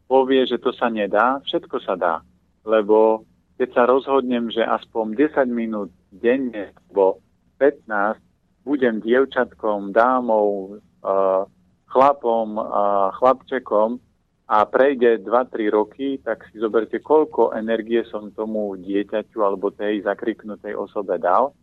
povie, 0.08 0.48
že 0.48 0.62
to 0.64 0.72
sa 0.72 0.88
nedá, 0.88 1.44
všetko 1.44 1.78
sa 1.84 2.00
dá. 2.00 2.16
Lebo 2.64 3.28
keď 3.60 3.70
sa 3.76 3.84
rozhodnem, 3.84 4.48
že 4.48 4.64
aspoň 4.64 5.30
10 5.36 5.50
minút 5.52 5.92
denne, 6.10 6.72
alebo 6.88 7.20
15 7.60 8.33
budem 8.64 9.04
dievčatkom, 9.04 9.92
dámou, 9.92 10.80
chlapom, 11.94 12.58
uh, 12.58 13.14
chlapčekom 13.22 14.02
a 14.50 14.66
prejde 14.66 15.24
2-3 15.24 15.70
roky, 15.72 16.08
tak 16.20 16.44
si 16.50 16.60
zoberte, 16.60 17.00
koľko 17.00 17.54
energie 17.56 18.02
som 18.10 18.34
tomu 18.34 18.76
dieťaťu 18.82 19.40
alebo 19.40 19.72
tej 19.72 20.04
zakriknutej 20.04 20.76
osobe 20.76 21.16
dal 21.22 21.54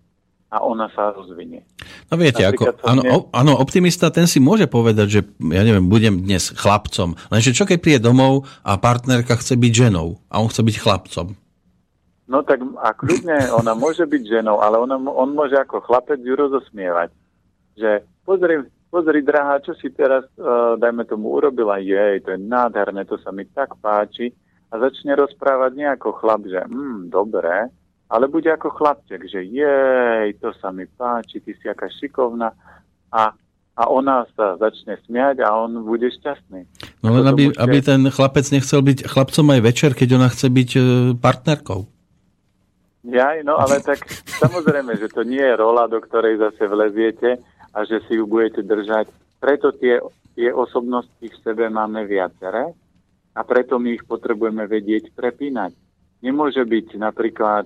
a 0.51 0.57
ona 0.67 0.91
sa 0.91 1.15
rozvinie. 1.15 1.63
No 2.11 2.19
viete, 2.19 2.43
ako, 2.43 2.75
áno, 2.83 3.03
ne... 3.07 3.11
áno, 3.31 3.53
optimista 3.59 4.11
ten 4.11 4.27
si 4.27 4.43
môže 4.43 4.67
povedať, 4.67 5.07
že 5.07 5.21
ja 5.55 5.63
neviem, 5.63 5.87
budem 5.87 6.27
dnes 6.27 6.51
chlapcom, 6.51 7.15
lenže 7.31 7.55
čo 7.55 7.69
keď 7.69 7.79
príde 7.79 8.01
domov 8.03 8.49
a 8.67 8.75
partnerka 8.75 9.39
chce 9.39 9.55
byť 9.55 9.73
ženou 9.87 10.19
a 10.27 10.43
on 10.43 10.51
chce 10.51 10.63
byť 10.67 10.77
chlapcom? 10.83 11.27
No 12.31 12.47
tak 12.47 12.63
a 12.79 12.95
kľudne 12.95 13.51
ona 13.51 13.75
môže 13.75 14.07
byť 14.07 14.23
ženou, 14.23 14.63
ale 14.63 14.79
ona, 14.79 14.95
on 15.03 15.35
môže 15.35 15.59
ako 15.59 15.83
chlapec 15.83 16.23
ju 16.23 16.39
rozosmievať. 16.39 17.11
Že 17.75 18.07
pozri, 18.23 18.55
pozri 18.87 19.19
drahá, 19.27 19.59
čo 19.59 19.75
si 19.75 19.91
teraz, 19.91 20.23
uh, 20.39 20.79
dajme 20.79 21.03
tomu, 21.11 21.35
urobila, 21.35 21.83
jej, 21.83 22.23
to 22.23 22.31
je 22.31 22.39
nádherné, 22.39 23.03
to 23.03 23.19
sa 23.19 23.35
mi 23.35 23.51
tak 23.51 23.75
páči. 23.83 24.31
A 24.71 24.79
začne 24.79 25.19
rozprávať 25.19 25.75
nie 25.75 25.91
ako 25.91 26.23
chlap, 26.23 26.47
že 26.47 26.63
hm, 26.71 27.11
dobré, 27.11 27.67
ale 28.07 28.31
bude 28.31 28.47
ako 28.47 28.79
chlapček, 28.79 29.27
že 29.27 29.43
jej, 29.51 30.31
to 30.39 30.55
sa 30.63 30.71
mi 30.71 30.87
páči, 30.87 31.43
ty 31.43 31.51
si 31.59 31.67
aká 31.67 31.91
šikovná. 31.91 32.55
A, 33.11 33.35
a 33.75 33.83
ona 33.91 34.23
sa 34.39 34.55
začne 34.55 35.03
smiať 35.03 35.43
a 35.43 35.51
on 35.51 35.83
bude 35.83 36.07
šťastný. 36.07 36.63
No 37.03 37.11
len 37.11 37.27
aby, 37.27 37.51
aby 37.59 37.83
ten 37.83 38.07
chlapec 38.07 38.47
nechcel 38.55 38.87
byť 38.87 39.11
chlapcom 39.11 39.47
aj 39.51 39.61
večer, 39.67 39.91
keď 39.99 40.09
ona 40.15 40.29
chce 40.31 40.47
byť 40.47 40.71
e, 40.79 40.81
partnerkou. 41.19 41.91
Ja, 43.01 43.33
no 43.41 43.57
ale 43.57 43.81
tak 43.81 44.05
samozrejme, 44.29 44.93
že 45.01 45.09
to 45.09 45.25
nie 45.25 45.41
je 45.41 45.57
rola, 45.57 45.89
do 45.89 46.05
ktorej 46.05 46.37
zase 46.37 46.69
vleziete 46.69 47.41
a 47.73 47.79
že 47.89 48.05
si 48.05 48.21
ju 48.21 48.29
budete 48.29 48.61
držať. 48.61 49.09
Preto 49.41 49.73
tie, 49.73 50.05
tie 50.37 50.53
osobnosti 50.53 51.25
v 51.25 51.41
sebe 51.41 51.73
máme 51.73 52.05
viaceré 52.05 52.77
a 53.33 53.41
preto 53.41 53.81
my 53.81 53.97
ich 53.97 54.05
potrebujeme 54.05 54.69
vedieť 54.69 55.17
prepínať. 55.17 55.73
Nemôže 56.21 56.61
byť 56.61 57.01
napríklad 57.01 57.65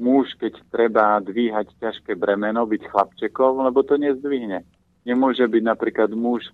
muž, 0.00 0.32
keď 0.40 0.56
treba 0.72 1.20
dvíhať 1.20 1.76
ťažké 1.76 2.16
bremeno, 2.16 2.64
byť 2.64 2.88
chlapčekom, 2.88 3.60
lebo 3.68 3.84
to 3.84 4.00
nezdvihne. 4.00 4.64
Nemôže 5.04 5.44
byť 5.44 5.60
napríklad 5.60 6.08
muž 6.16 6.48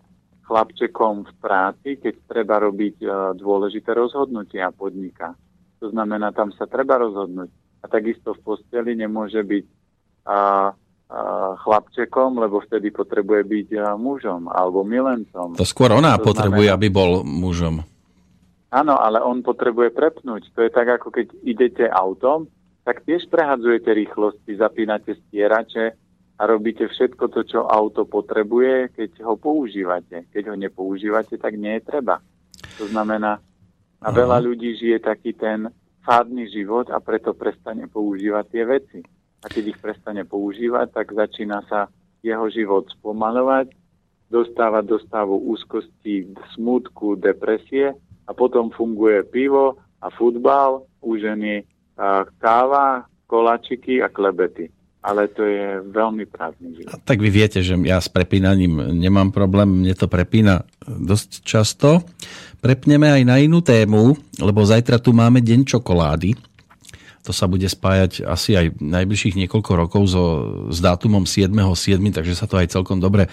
chlapčekom 0.50 1.30
v 1.30 1.32
práci, 1.38 1.88
keď 2.02 2.14
treba 2.26 2.58
robiť 2.58 2.96
uh, 3.06 3.10
dôležité 3.38 3.94
rozhodnutia 3.94 4.74
podnika. 4.74 5.38
To 5.78 5.94
znamená, 5.94 6.34
tam 6.34 6.50
sa 6.58 6.66
treba 6.66 6.98
rozhodnúť 6.98 7.65
a 7.80 7.84
takisto 7.86 8.32
v 8.36 8.40
posteli 8.42 8.96
nemôže 8.96 9.40
byť 9.42 9.64
a, 9.66 9.72
a, 10.28 10.38
chlapčekom, 11.60 12.40
lebo 12.40 12.62
vtedy 12.64 12.90
potrebuje 12.90 13.42
byť 13.44 13.68
a, 13.76 13.94
mužom 13.94 14.48
alebo 14.48 14.82
milencom. 14.82 15.56
To 15.56 15.66
skôr 15.66 15.92
ona 15.92 16.16
to 16.16 16.32
potrebuje, 16.32 16.72
znamená, 16.72 16.78
aby 16.78 16.88
bol 16.88 17.10
mužom. 17.22 17.84
Áno, 18.74 18.98
ale 18.98 19.22
on 19.22 19.40
potrebuje 19.40 19.94
prepnúť. 19.94 20.52
To 20.58 20.60
je 20.66 20.70
tak, 20.74 21.00
ako 21.00 21.14
keď 21.14 21.26
idete 21.46 21.84
autom, 21.86 22.50
tak 22.82 23.02
tiež 23.06 23.26
prehadzujete 23.30 23.90
rýchlosti, 23.90 24.58
zapínate 24.58 25.16
stierače 25.16 25.94
a 26.36 26.42
robíte 26.44 26.84
všetko 26.86 27.24
to, 27.32 27.40
čo 27.48 27.64
auto 27.64 28.04
potrebuje, 28.04 28.92
keď 28.92 29.24
ho 29.24 29.34
používate. 29.40 30.28
Keď 30.28 30.52
ho 30.52 30.56
nepoužívate, 30.58 31.40
tak 31.40 31.56
nie 31.56 31.78
je 31.80 31.86
treba. 31.88 32.20
To 32.76 32.84
znamená, 32.86 33.40
a 34.02 34.08
veľa 34.12 34.44
ľudí 34.44 34.76
žije 34.76 35.00
taký 35.00 35.32
ten 35.32 35.72
fádny 36.06 36.46
život 36.54 36.86
a 36.94 37.02
preto 37.02 37.34
prestane 37.34 37.90
používať 37.90 38.44
tie 38.46 38.62
veci. 38.62 39.00
A 39.42 39.50
keď 39.50 39.74
ich 39.74 39.78
prestane 39.82 40.22
používať, 40.22 40.94
tak 40.94 41.10
začína 41.10 41.66
sa 41.66 41.90
jeho 42.22 42.46
život 42.46 42.86
spomalovať, 42.94 43.74
dostávať 44.30 44.84
do 44.86 44.98
stavu 45.02 45.36
úzkosti, 45.50 46.30
smutku, 46.54 47.18
depresie 47.18 47.94
a 48.26 48.30
potom 48.30 48.70
funguje 48.70 49.26
pivo 49.26 49.82
a 49.98 50.10
futbal, 50.10 50.86
u 51.02 51.14
ženy 51.18 51.66
káva, 52.38 53.06
kolačiky 53.26 54.02
a 54.02 54.10
klebety. 54.10 54.70
Ale 55.06 55.30
to 55.30 55.46
je 55.46 55.86
veľmi 55.86 56.26
prázdny 56.26 56.82
život. 56.82 56.98
Tak 57.06 57.22
vy 57.22 57.30
viete, 57.30 57.62
že 57.62 57.78
ja 57.86 58.02
s 58.02 58.10
prepínaním 58.10 58.98
nemám 58.98 59.30
problém, 59.30 59.86
mne 59.86 59.94
to 59.94 60.10
prepína 60.10 60.66
dosť 60.82 61.30
často 61.46 62.02
prepneme 62.66 63.06
aj 63.06 63.22
na 63.22 63.38
inú 63.38 63.62
tému, 63.62 64.18
lebo 64.42 64.66
zajtra 64.66 64.98
tu 64.98 65.14
máme 65.14 65.38
deň 65.38 65.70
čokolády. 65.70 66.34
To 67.22 67.34
sa 67.34 67.46
bude 67.50 67.66
spájať 67.66 68.26
asi 68.26 68.54
aj 68.58 68.78
najbližších 68.78 69.38
niekoľko 69.46 69.72
rokov 69.74 70.02
so, 70.10 70.24
s 70.70 70.78
dátumom 70.78 71.26
7.7., 71.26 71.54
takže 72.10 72.34
sa 72.38 72.46
to 72.46 72.58
aj 72.58 72.70
celkom 72.70 72.98
dobre 72.98 73.26
e, 73.26 73.30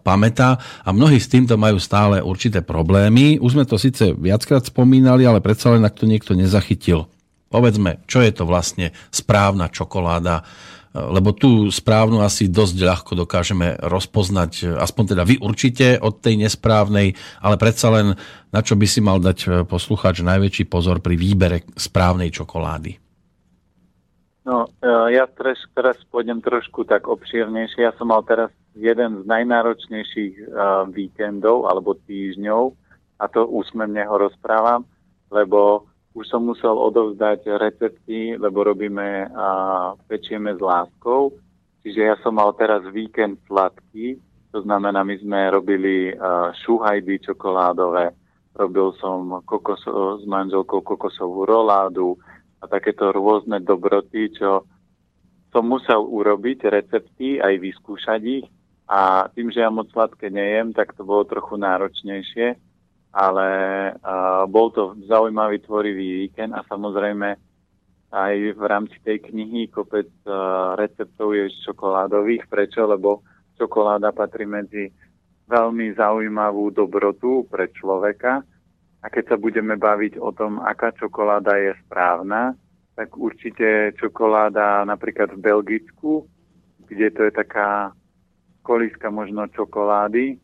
pamätá. 0.00 0.60
A 0.84 0.92
mnohí 0.92 1.16
s 1.16 1.32
týmto 1.32 1.56
majú 1.56 1.80
stále 1.80 2.20
určité 2.20 2.60
problémy. 2.60 3.40
Už 3.40 3.56
sme 3.56 3.64
to 3.64 3.80
síce 3.80 4.12
viackrát 4.16 4.64
spomínali, 4.68 5.24
ale 5.24 5.40
predsa 5.40 5.72
len 5.72 5.84
ak 5.84 5.96
to 5.96 6.04
niekto 6.04 6.36
nezachytil. 6.36 7.08
Povedzme, 7.48 8.04
čo 8.04 8.20
je 8.20 8.32
to 8.36 8.44
vlastne 8.48 8.92
správna 9.08 9.72
čokoláda, 9.72 10.44
lebo 10.92 11.32
tú 11.32 11.72
správnu 11.72 12.20
asi 12.20 12.52
dosť 12.52 12.76
ľahko 12.84 13.12
dokážeme 13.16 13.80
rozpoznať, 13.80 14.76
aspoň 14.76 15.04
teda 15.16 15.22
vy 15.24 15.40
určite 15.40 15.96
od 15.96 16.20
tej 16.20 16.44
nesprávnej, 16.44 17.16
ale 17.40 17.56
predsa 17.56 17.88
len 17.88 18.06
na 18.52 18.60
čo 18.60 18.76
by 18.76 18.84
si 18.84 19.00
mal 19.00 19.16
dať 19.16 19.38
e, 19.40 19.46
poslucháč 19.64 20.20
najväčší 20.20 20.68
pozor 20.68 21.00
pri 21.00 21.16
výbere 21.16 21.64
správnej 21.72 22.28
čokolády? 22.28 23.00
No, 24.44 24.68
e, 24.84 25.16
ja 25.16 25.24
teraz, 25.32 25.56
teraz 25.72 25.96
pôjdem 26.12 26.44
trošku 26.44 26.84
tak 26.84 27.08
obšírnejšie. 27.08 27.88
Ja 27.88 27.96
som 27.96 28.12
mal 28.12 28.20
teraz 28.28 28.52
jeden 28.76 29.20
z 29.20 29.24
najnáročnejších 29.28 30.48
uh, 30.48 30.88
víkendov 30.88 31.68
alebo 31.68 31.92
týždňov 32.08 32.72
a 33.20 33.24
to 33.28 33.44
úsmevne 33.44 34.00
ho 34.08 34.16
rozprávam, 34.16 34.88
lebo 35.28 35.91
už 36.12 36.24
som 36.28 36.44
musel 36.44 36.76
odovzdať 36.76 37.48
recepty, 37.56 38.36
lebo 38.36 38.68
robíme 38.68 39.32
a 39.32 39.48
pečieme 40.04 40.52
s 40.52 40.60
láskou. 40.60 41.32
Čiže 41.82 42.00
ja 42.00 42.14
som 42.20 42.36
mal 42.36 42.52
teraz 42.54 42.84
víkend 42.92 43.40
sladký, 43.48 44.20
to 44.52 44.60
znamená, 44.60 45.00
my 45.02 45.16
sme 45.18 45.48
robili 45.48 46.12
uh, 46.12 46.52
šuhajdy 46.52 47.24
čokoládové, 47.24 48.12
robil 48.52 48.92
som 49.00 49.40
kokoso, 49.48 50.20
s 50.20 50.24
manželkou 50.28 50.84
kokosovú 50.84 51.48
roládu 51.48 52.20
a 52.60 52.68
takéto 52.68 53.08
rôzne 53.10 53.64
dobroty, 53.64 54.28
čo 54.36 54.68
som 55.50 55.64
musel 55.64 56.04
urobiť, 56.04 56.68
recepty, 56.68 57.40
aj 57.40 57.56
vyskúšať 57.56 58.20
ich. 58.28 58.46
A 58.92 59.32
tým, 59.32 59.48
že 59.48 59.64
ja 59.64 59.72
moc 59.72 59.88
sladké 59.88 60.28
nejem, 60.28 60.76
tak 60.76 60.92
to 60.92 61.00
bolo 61.00 61.24
trochu 61.24 61.56
náročnejšie 61.56 62.71
ale 63.12 63.48
uh, 63.92 64.48
bol 64.48 64.72
to 64.72 64.96
zaujímavý 65.04 65.60
tvorivý 65.60 66.26
víkend 66.26 66.56
a 66.56 66.64
samozrejme 66.64 67.36
aj 68.12 68.34
v 68.56 68.62
rámci 68.64 68.96
tej 69.04 69.20
knihy 69.28 69.68
kopec 69.68 70.08
uh, 70.24 70.72
receptov 70.76 71.36
je 71.36 71.52
čokoládových. 71.64 72.48
Prečo? 72.48 72.88
Lebo 72.88 73.24
čokoláda 73.60 74.16
patrí 74.16 74.48
medzi 74.48 74.88
veľmi 75.48 75.92
zaujímavú 75.96 76.72
dobrotu 76.72 77.44
pre 77.52 77.68
človeka. 77.72 78.40
A 79.02 79.06
keď 79.10 79.34
sa 79.34 79.36
budeme 79.36 79.76
baviť 79.76 80.16
o 80.16 80.30
tom, 80.32 80.62
aká 80.62 80.94
čokoláda 80.96 81.58
je 81.58 81.72
správna, 81.84 82.56
tak 82.94 83.16
určite 83.16 83.92
čokoláda 83.98 84.84
napríklad 84.84 85.32
v 85.36 85.42
Belgicku, 85.42 86.28
kde 86.86 87.08
to 87.10 87.20
je 87.28 87.32
taká 87.32 87.96
kolíska 88.62 89.10
možno 89.10 89.48
čokolády, 89.50 90.38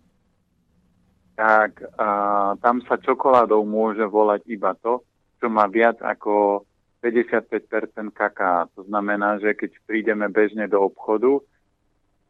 tak 1.39 1.79
a, 1.95 2.59
tam 2.59 2.83
sa 2.83 2.99
čokoládou 2.99 3.63
môže 3.63 4.03
volať 4.03 4.43
iba 4.51 4.75
to, 4.75 5.07
čo 5.39 5.47
má 5.47 5.71
viac 5.71 6.03
ako 6.03 6.67
55% 6.99 8.11
kaká. 8.11 8.67
To 8.75 8.83
znamená, 8.83 9.39
že 9.39 9.55
keď 9.55 9.71
prídeme 9.87 10.27
bežne 10.27 10.67
do 10.67 10.83
obchodu, 10.83 11.39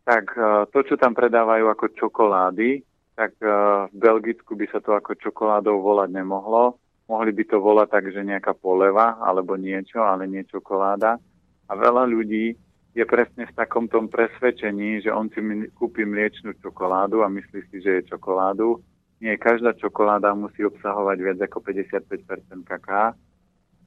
tak 0.05 0.29
a, 0.37 0.69
to, 0.69 0.85
čo 0.85 1.01
tam 1.01 1.17
predávajú 1.17 1.73
ako 1.73 1.97
čokolády, 1.97 2.85
tak 3.17 3.33
a, 3.41 3.89
v 3.89 3.97
Belgicku 3.97 4.53
by 4.53 4.69
sa 4.69 4.85
to 4.85 4.93
ako 4.93 5.17
čokoládou 5.17 5.81
volať 5.81 6.13
nemohlo. 6.13 6.77
Mohli 7.09 7.33
by 7.33 7.45
to 7.49 7.65
volať 7.65 7.89
tak, 7.89 8.05
že 8.13 8.21
nejaká 8.21 8.53
poleva 8.61 9.17
alebo 9.25 9.57
niečo, 9.57 10.05
ale 10.05 10.29
nie 10.29 10.45
čokoláda. 10.45 11.17
A 11.65 11.73
veľa 11.73 12.05
ľudí 12.05 12.53
je 12.93 13.05
presne 13.09 13.49
v 13.49 13.57
takom 13.57 13.89
tom 13.89 14.13
presvedčení, 14.13 15.01
že 15.01 15.09
on 15.09 15.33
si 15.33 15.41
kúpi 15.73 16.05
mliečnú 16.05 16.61
čokoládu 16.61 17.25
a 17.25 17.33
myslí 17.33 17.73
si, 17.73 17.81
že 17.81 18.05
je 18.05 18.13
čokoládu 18.13 18.85
nie 19.19 19.35
každá 19.35 19.75
čokoláda 19.75 20.35
musí 20.35 20.63
obsahovať 20.63 21.19
viac 21.19 21.39
ako 21.43 21.59
55% 21.63 22.63
kaká. 22.63 23.15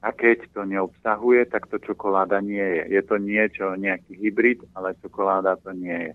A 0.02 0.08
keď 0.10 0.50
to 0.50 0.66
neobsahuje, 0.66 1.46
tak 1.46 1.70
to 1.70 1.78
čokoláda 1.78 2.42
nie 2.42 2.58
je. 2.58 2.98
Je 2.98 3.02
to 3.06 3.22
niečo, 3.22 3.78
nejaký 3.78 4.18
hybrid, 4.18 4.60
ale 4.74 4.98
čokoláda 4.98 5.56
to 5.62 5.70
nie 5.70 6.10
je. 6.10 6.12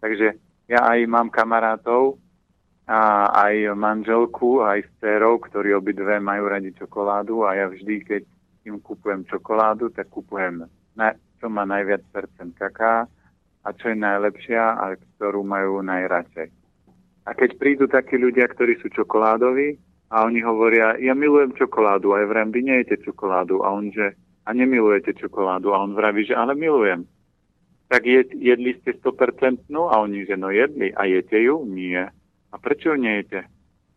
Takže 0.00 0.28
ja 0.72 0.80
aj 0.88 1.04
mám 1.04 1.28
kamarátov, 1.28 2.16
a 2.90 3.30
aj 3.46 3.70
manželku, 3.78 4.66
aj 4.66 4.82
s 4.82 4.90
dcerou, 4.98 5.38
ktorí 5.38 5.78
obidve 5.78 6.18
majú 6.18 6.50
radi 6.50 6.74
čokoládu 6.74 7.46
a 7.46 7.54
ja 7.54 7.66
vždy, 7.70 8.02
keď 8.02 8.22
im 8.66 8.82
kupujem 8.82 9.22
čokoládu, 9.30 9.94
tak 9.94 10.10
kupujem, 10.10 10.66
na, 10.98 11.14
čo 11.38 11.46
má 11.46 11.62
najviac 11.62 12.02
percent 12.10 12.50
kaká 12.58 13.06
a 13.62 13.68
čo 13.78 13.94
je 13.94 13.96
najlepšia 13.96 14.62
a 14.74 14.98
ktorú 14.98 15.46
majú 15.46 15.78
najradšej. 15.86 16.50
A 17.26 17.36
keď 17.36 17.50
prídu 17.60 17.84
takí 17.86 18.16
ľudia, 18.16 18.48
ktorí 18.48 18.80
sú 18.80 18.88
čokoládoví 18.88 19.76
a 20.08 20.24
oni 20.24 20.40
hovoria, 20.40 20.96
ja 20.96 21.12
milujem 21.12 21.52
čokoládu 21.52 22.16
a 22.16 22.24
ja 22.24 22.26
vrem, 22.26 22.48
vy 22.48 22.60
nejete 22.64 22.96
čokoládu 23.04 23.60
a 23.60 23.70
on, 23.70 23.92
že 23.92 24.16
a 24.46 24.50
nemilujete 24.52 25.14
čokoládu 25.14 25.70
a 25.74 25.84
on 25.84 25.94
vraví, 25.94 26.26
že 26.26 26.34
ale 26.34 26.56
milujem. 26.56 27.04
Tak 27.90 28.06
jed, 28.06 28.34
jedli 28.34 28.74
ste 28.80 28.96
100% 28.98 29.66
a 29.70 29.94
oni, 30.00 30.26
že 30.26 30.36
no 30.38 30.50
jedli 30.50 30.94
a 30.94 31.04
jete 31.04 31.38
ju? 31.42 31.66
Nie. 31.66 32.10
A 32.50 32.56
prečo 32.58 32.94
ju 32.94 32.98
nejete? 32.98 33.46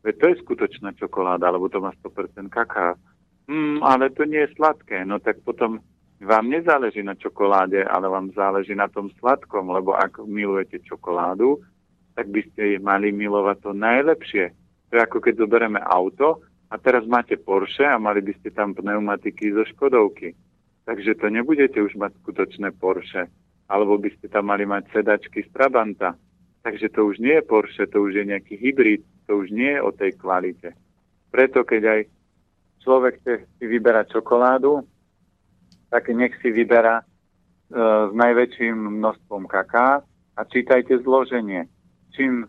Veď 0.03 0.15
to 0.19 0.25
je 0.27 0.41
skutočná 0.43 0.93
čokoláda, 0.99 1.49
lebo 1.49 1.69
to 1.69 1.79
má 1.79 1.95
100% 2.03 2.49
kaká. 2.51 2.99
Hmm, 3.47 3.79
ale 3.83 4.09
to 4.11 4.27
nie 4.27 4.43
je 4.43 4.53
sladké. 4.55 5.05
No 5.05 5.19
tak 5.19 5.39
potom 5.45 5.79
vám 6.19 6.49
nezáleží 6.49 7.03
na 7.03 7.15
čokoláde, 7.15 7.83
ale 7.83 8.09
vám 8.09 8.31
záleží 8.31 8.75
na 8.75 8.87
tom 8.87 9.09
sladkom, 9.19 9.69
lebo 9.69 9.95
ak 9.95 10.19
milujete 10.25 10.79
čokoládu, 10.83 11.59
tak 12.13 12.29
by 12.29 12.41
ste 12.53 12.77
mali 12.81 13.09
milovať 13.09 13.57
to 13.65 13.71
najlepšie. 13.73 14.53
To 14.89 14.91
je 14.97 15.01
ako 15.01 15.17
keď 15.21 15.33
zoberieme 15.41 15.81
auto 15.81 16.45
a 16.69 16.77
teraz 16.77 17.05
máte 17.09 17.37
Porsche 17.37 17.85
a 17.85 17.97
mali 17.97 18.21
by 18.21 18.33
ste 18.37 18.53
tam 18.53 18.77
pneumatiky 18.77 19.53
zo 19.53 19.65
Škodovky. 19.65 20.37
Takže 20.85 21.17
to 21.17 21.29
nebudete 21.33 21.81
už 21.81 21.97
mať 21.97 22.13
skutočné 22.21 22.73
Porsche. 22.77 23.29
Alebo 23.69 23.97
by 23.97 24.13
ste 24.13 24.29
tam 24.29 24.53
mali 24.53 24.69
mať 24.69 24.89
sedačky 24.93 25.41
z 25.45 25.49
Trabanta. 25.49 26.13
Takže 26.61 26.93
to 26.93 27.09
už 27.09 27.17
nie 27.17 27.41
je 27.41 27.43
Porsche, 27.43 27.89
to 27.89 28.05
už 28.05 28.21
je 28.21 28.23
nejaký 28.29 28.55
hybrid, 28.55 29.01
to 29.25 29.41
už 29.41 29.49
nie 29.49 29.73
je 29.73 29.81
o 29.81 29.91
tej 29.91 30.11
kvalite. 30.13 30.77
Preto 31.33 31.65
keď 31.65 31.81
aj 31.89 32.01
človek 32.85 33.13
chce 33.23 33.33
si 33.57 33.65
vyberať 33.65 34.13
čokoládu, 34.13 34.85
tak 35.89 36.13
nech 36.13 36.37
si 36.41 36.53
vyberá 36.53 37.01
e, 37.01 37.05
s 38.09 38.11
najväčším 38.13 39.01
množstvom 39.01 39.49
kaká 39.49 40.05
a 40.37 40.41
čítajte 40.45 41.01
zloženie 41.01 41.69
čím 42.13 42.47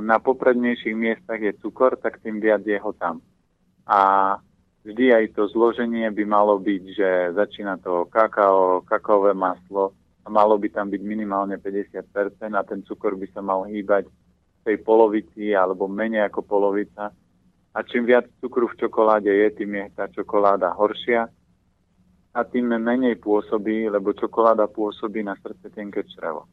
na 0.00 0.18
poprednejších 0.22 0.96
miestach 0.96 1.42
je 1.42 1.52
cukor, 1.58 1.98
tak 1.98 2.22
tým 2.22 2.38
viac 2.38 2.62
je 2.62 2.78
ho 2.78 2.92
tam. 2.94 3.18
A 3.86 4.34
vždy 4.86 5.10
aj 5.10 5.24
to 5.34 5.50
zloženie 5.50 6.06
by 6.14 6.22
malo 6.22 6.58
byť, 6.62 6.82
že 6.94 7.08
začína 7.34 7.82
to 7.82 8.06
kakao, 8.06 8.86
kakaové 8.86 9.34
maslo 9.34 9.90
a 10.22 10.30
malo 10.30 10.54
by 10.58 10.70
tam 10.70 10.90
byť 10.90 11.02
minimálne 11.02 11.58
50% 11.58 12.02
a 12.54 12.62
ten 12.62 12.82
cukor 12.86 13.18
by 13.18 13.26
sa 13.34 13.42
mal 13.42 13.66
hýbať 13.66 14.06
v 14.06 14.60
tej 14.62 14.76
polovici 14.86 15.50
alebo 15.54 15.90
menej 15.90 16.30
ako 16.30 16.46
polovica. 16.46 17.10
A 17.74 17.78
čím 17.82 18.06
viac 18.06 18.30
cukru 18.38 18.70
v 18.70 18.78
čokoláde 18.86 19.28
je, 19.28 19.48
tým 19.50 19.74
je 19.74 19.86
tá 19.98 20.06
čokoláda 20.08 20.72
horšia 20.78 21.26
a 22.32 22.40
tým 22.46 22.70
menej 22.78 23.18
pôsobí, 23.18 23.90
lebo 23.90 24.14
čokoláda 24.14 24.70
pôsobí 24.70 25.26
na 25.26 25.34
srdce 25.42 25.74
tenké 25.74 26.06
črevo. 26.06 26.46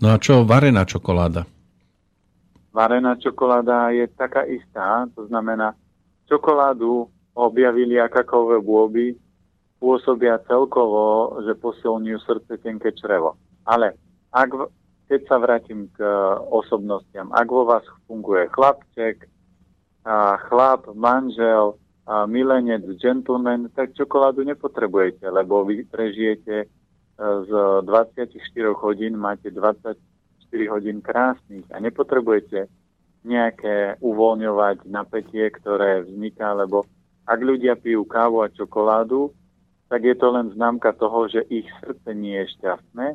No 0.00 0.16
a 0.16 0.16
čo 0.16 0.48
varená 0.48 0.88
čokoláda? 0.88 1.44
Varená 2.72 3.20
čokoláda 3.20 3.92
je 3.92 4.08
taká 4.16 4.48
istá, 4.48 5.04
to 5.12 5.28
znamená, 5.28 5.76
čokoládu 6.24 7.04
objavili 7.36 8.00
a 8.00 8.08
kakaové 8.08 8.64
bôby 8.64 9.12
pôsobia 9.76 10.40
celkovo, 10.48 11.36
že 11.44 11.52
posilňujú 11.56 12.18
srdce, 12.24 12.52
tenké 12.64 12.96
črevo. 12.96 13.36
Ale 13.68 13.96
ak, 14.32 14.72
keď 15.08 15.20
sa 15.28 15.36
vrátim 15.36 15.88
k 15.92 16.00
osobnostiam, 16.48 17.28
ak 17.32 17.48
vo 17.48 17.68
vás 17.68 17.84
funguje 18.08 18.48
chlapček, 18.52 19.28
chlap, 20.48 20.88
manžel, 20.96 21.76
a 22.10 22.26
milenec, 22.26 22.82
gentleman, 22.98 23.70
tak 23.70 23.94
čokoládu 23.94 24.42
nepotrebujete, 24.42 25.30
lebo 25.30 25.62
vy 25.62 25.86
prežijete 25.86 26.66
z 27.20 27.50
24 27.84 28.32
hodín 28.80 29.20
máte 29.20 29.52
24 29.52 30.00
hodín 30.72 31.04
krásnych 31.04 31.68
a 31.68 31.76
nepotrebujete 31.76 32.64
nejaké 33.20 34.00
uvoľňovať 34.00 34.88
napätie, 34.88 35.52
ktoré 35.52 36.08
vzniká, 36.08 36.56
lebo 36.56 36.88
ak 37.28 37.36
ľudia 37.44 37.76
pijú 37.76 38.08
kávu 38.08 38.40
a 38.40 38.48
čokoládu, 38.48 39.36
tak 39.92 40.08
je 40.08 40.16
to 40.16 40.32
len 40.32 40.48
známka 40.56 40.96
toho, 40.96 41.28
že 41.28 41.44
ich 41.52 41.68
srdce 41.84 42.08
nie 42.16 42.40
je 42.40 42.56
šťastné 42.56 43.06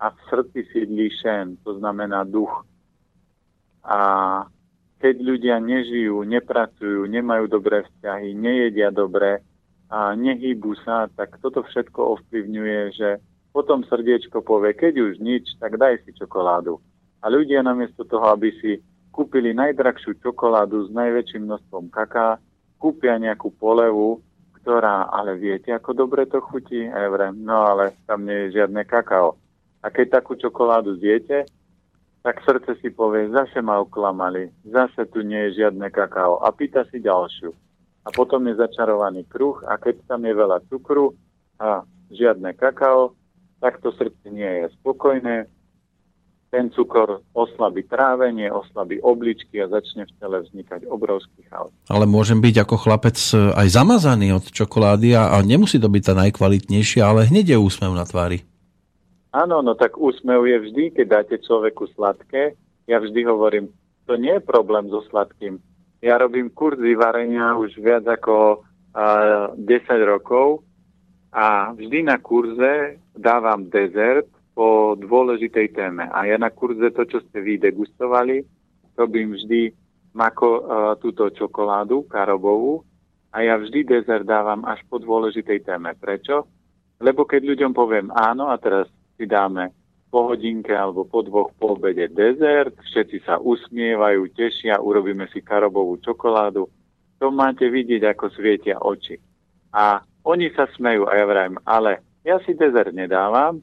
a 0.00 0.06
v 0.08 0.18
srdci 0.32 0.60
sídlí 0.72 1.12
šen, 1.20 1.60
to 1.60 1.76
znamená 1.76 2.24
duch. 2.24 2.64
A 3.84 4.00
keď 5.04 5.14
ľudia 5.20 5.56
nežijú, 5.60 6.24
nepracujú, 6.24 7.04
nemajú 7.04 7.44
dobré 7.52 7.84
vzťahy, 7.84 8.32
nejedia 8.32 8.88
dobre, 8.88 9.44
a 9.90 10.14
nehýbu 10.14 10.78
sa, 10.86 11.10
tak 11.18 11.34
toto 11.42 11.66
všetko 11.66 12.14
ovplyvňuje, 12.16 12.80
že 12.94 13.18
potom 13.50 13.82
srdiečko 13.82 14.42
povie, 14.46 14.74
keď 14.74 14.94
už 15.10 15.12
nič, 15.18 15.58
tak 15.58 15.76
daj 15.76 16.02
si 16.06 16.14
čokoládu. 16.14 16.78
A 17.20 17.28
ľudia 17.28 17.60
namiesto 17.60 18.06
toho, 18.06 18.32
aby 18.32 18.54
si 18.62 18.80
kúpili 19.10 19.52
najdrahšiu 19.52 20.22
čokoládu 20.22 20.86
s 20.86 20.90
najväčším 20.94 21.44
množstvom 21.50 21.90
kaká, 21.90 22.38
kúpia 22.80 23.18
nejakú 23.20 23.52
polevu, 23.58 24.22
ktorá, 24.60 25.10
ale 25.12 25.36
viete, 25.36 25.74
ako 25.74 25.92
dobre 25.92 26.24
to 26.28 26.40
chutí? 26.40 26.88
A 26.88 27.10
no 27.32 27.56
ale 27.66 27.96
tam 28.06 28.24
nie 28.24 28.48
je 28.48 28.60
žiadne 28.60 28.86
kakao. 28.86 29.36
A 29.80 29.88
keď 29.88 30.20
takú 30.20 30.36
čokoládu 30.36 30.96
zjete, 31.00 31.48
tak 32.20 32.44
srdce 32.44 32.76
si 32.84 32.92
povie, 32.92 33.32
zase 33.32 33.64
ma 33.64 33.80
oklamali, 33.80 34.52
zase 34.68 35.08
tu 35.08 35.24
nie 35.24 35.48
je 35.48 35.64
žiadne 35.64 35.88
kakao. 35.88 36.36
A 36.44 36.52
pýta 36.52 36.84
si 36.92 37.00
ďalšiu 37.00 37.52
a 38.04 38.08
potom 38.12 38.44
je 38.48 38.60
začarovaný 38.60 39.24
kruh 39.28 39.56
a 39.64 39.76
keď 39.80 40.04
tam 40.04 40.24
je 40.24 40.34
veľa 40.36 40.60
cukru 40.68 41.16
a 41.60 41.84
žiadne 42.12 42.52
kakao, 42.56 43.16
tak 43.60 43.78
to 43.84 43.92
srdce 43.92 44.26
nie 44.32 44.64
je 44.64 44.66
spokojné. 44.80 45.46
Ten 46.50 46.66
cukor 46.74 47.22
oslabí 47.30 47.86
trávenie, 47.86 48.50
oslabí 48.50 48.98
obličky 48.98 49.62
a 49.62 49.70
začne 49.70 50.10
v 50.10 50.12
tele 50.18 50.42
vznikať 50.42 50.82
obrovský 50.90 51.46
chaos. 51.46 51.70
Ale 51.86 52.10
môžem 52.10 52.42
byť 52.42 52.66
ako 52.66 52.76
chlapec 52.80 53.14
e, 53.14 53.54
aj 53.54 53.68
zamazaný 53.70 54.34
od 54.34 54.50
čokolády 54.50 55.14
a, 55.14 55.30
a 55.30 55.46
nemusí 55.46 55.78
to 55.78 55.86
byť 55.86 56.02
tá 56.10 56.14
najkvalitnejšia, 56.18 57.06
ale 57.06 57.30
hneď 57.30 57.54
je 57.54 57.58
úsmev 57.62 57.94
na 57.94 58.02
tvári. 58.02 58.42
Áno, 59.30 59.62
no 59.62 59.78
tak 59.78 59.94
úsmev 59.94 60.42
je 60.42 60.58
vždy, 60.58 60.84
keď 60.90 61.06
dáte 61.06 61.38
človeku 61.38 61.86
sladké. 61.94 62.58
Ja 62.90 62.98
vždy 62.98 63.20
hovorím, 63.30 63.70
to 64.10 64.18
nie 64.18 64.34
je 64.34 64.42
problém 64.42 64.90
so 64.90 65.06
sladkým 65.06 65.62
ja 66.00 66.16
robím 66.16 66.48
kurzy 66.50 66.96
varenia 66.96 67.52
už 67.60 67.76
viac 67.76 68.08
ako 68.08 68.64
uh, 68.64 69.52
10 69.56 69.68
rokov 70.08 70.64
a 71.30 71.70
vždy 71.70 72.02
na 72.02 72.18
kurze 72.18 72.98
dávam 73.14 73.70
dezert 73.70 74.26
po 74.54 74.98
dôležitej 74.98 75.78
téme. 75.78 76.10
A 76.10 76.26
ja 76.26 76.36
na 76.36 76.50
kurze 76.50 76.90
to, 76.90 77.06
čo 77.06 77.22
ste 77.22 77.38
vy 77.38 77.62
degustovali, 77.62 78.42
robím 78.98 79.38
vždy 79.38 79.70
mako, 80.10 80.48
uh, 80.50 80.60
túto 80.98 81.30
čokoládu 81.30 82.10
karobovú 82.10 82.82
a 83.30 83.46
ja 83.46 83.54
vždy 83.54 83.86
dezert 83.86 84.26
dávam 84.26 84.66
až 84.66 84.82
po 84.90 84.98
dôležitej 84.98 85.62
téme. 85.62 85.94
Prečo? 85.94 86.50
Lebo 86.98 87.24
keď 87.24 87.46
ľuďom 87.54 87.72
poviem 87.72 88.10
áno 88.10 88.50
a 88.50 88.58
teraz 88.58 88.90
si 89.14 89.24
dáme 89.24 89.70
po 90.10 90.34
hodinke 90.34 90.74
alebo 90.74 91.06
po 91.06 91.22
dvoch 91.22 91.54
po 91.54 91.78
obede 91.78 92.10
dezert, 92.10 92.74
všetci 92.74 93.22
sa 93.22 93.38
usmievajú, 93.38 94.34
tešia, 94.34 94.82
urobíme 94.82 95.30
si 95.30 95.38
karobovú 95.38 96.02
čokoládu. 96.02 96.66
To 97.22 97.30
máte 97.30 97.70
vidieť, 97.70 98.02
ako 98.10 98.34
svietia 98.34 98.82
oči. 98.82 99.14
A 99.70 100.02
oni 100.30 100.54
sa 100.54 100.70
smejú 100.78 101.10
a 101.10 101.18
ja 101.18 101.26
vrajím, 101.26 101.58
ale 101.66 102.06
ja 102.22 102.38
si 102.46 102.54
dezert 102.54 102.94
nedávam 102.94 103.58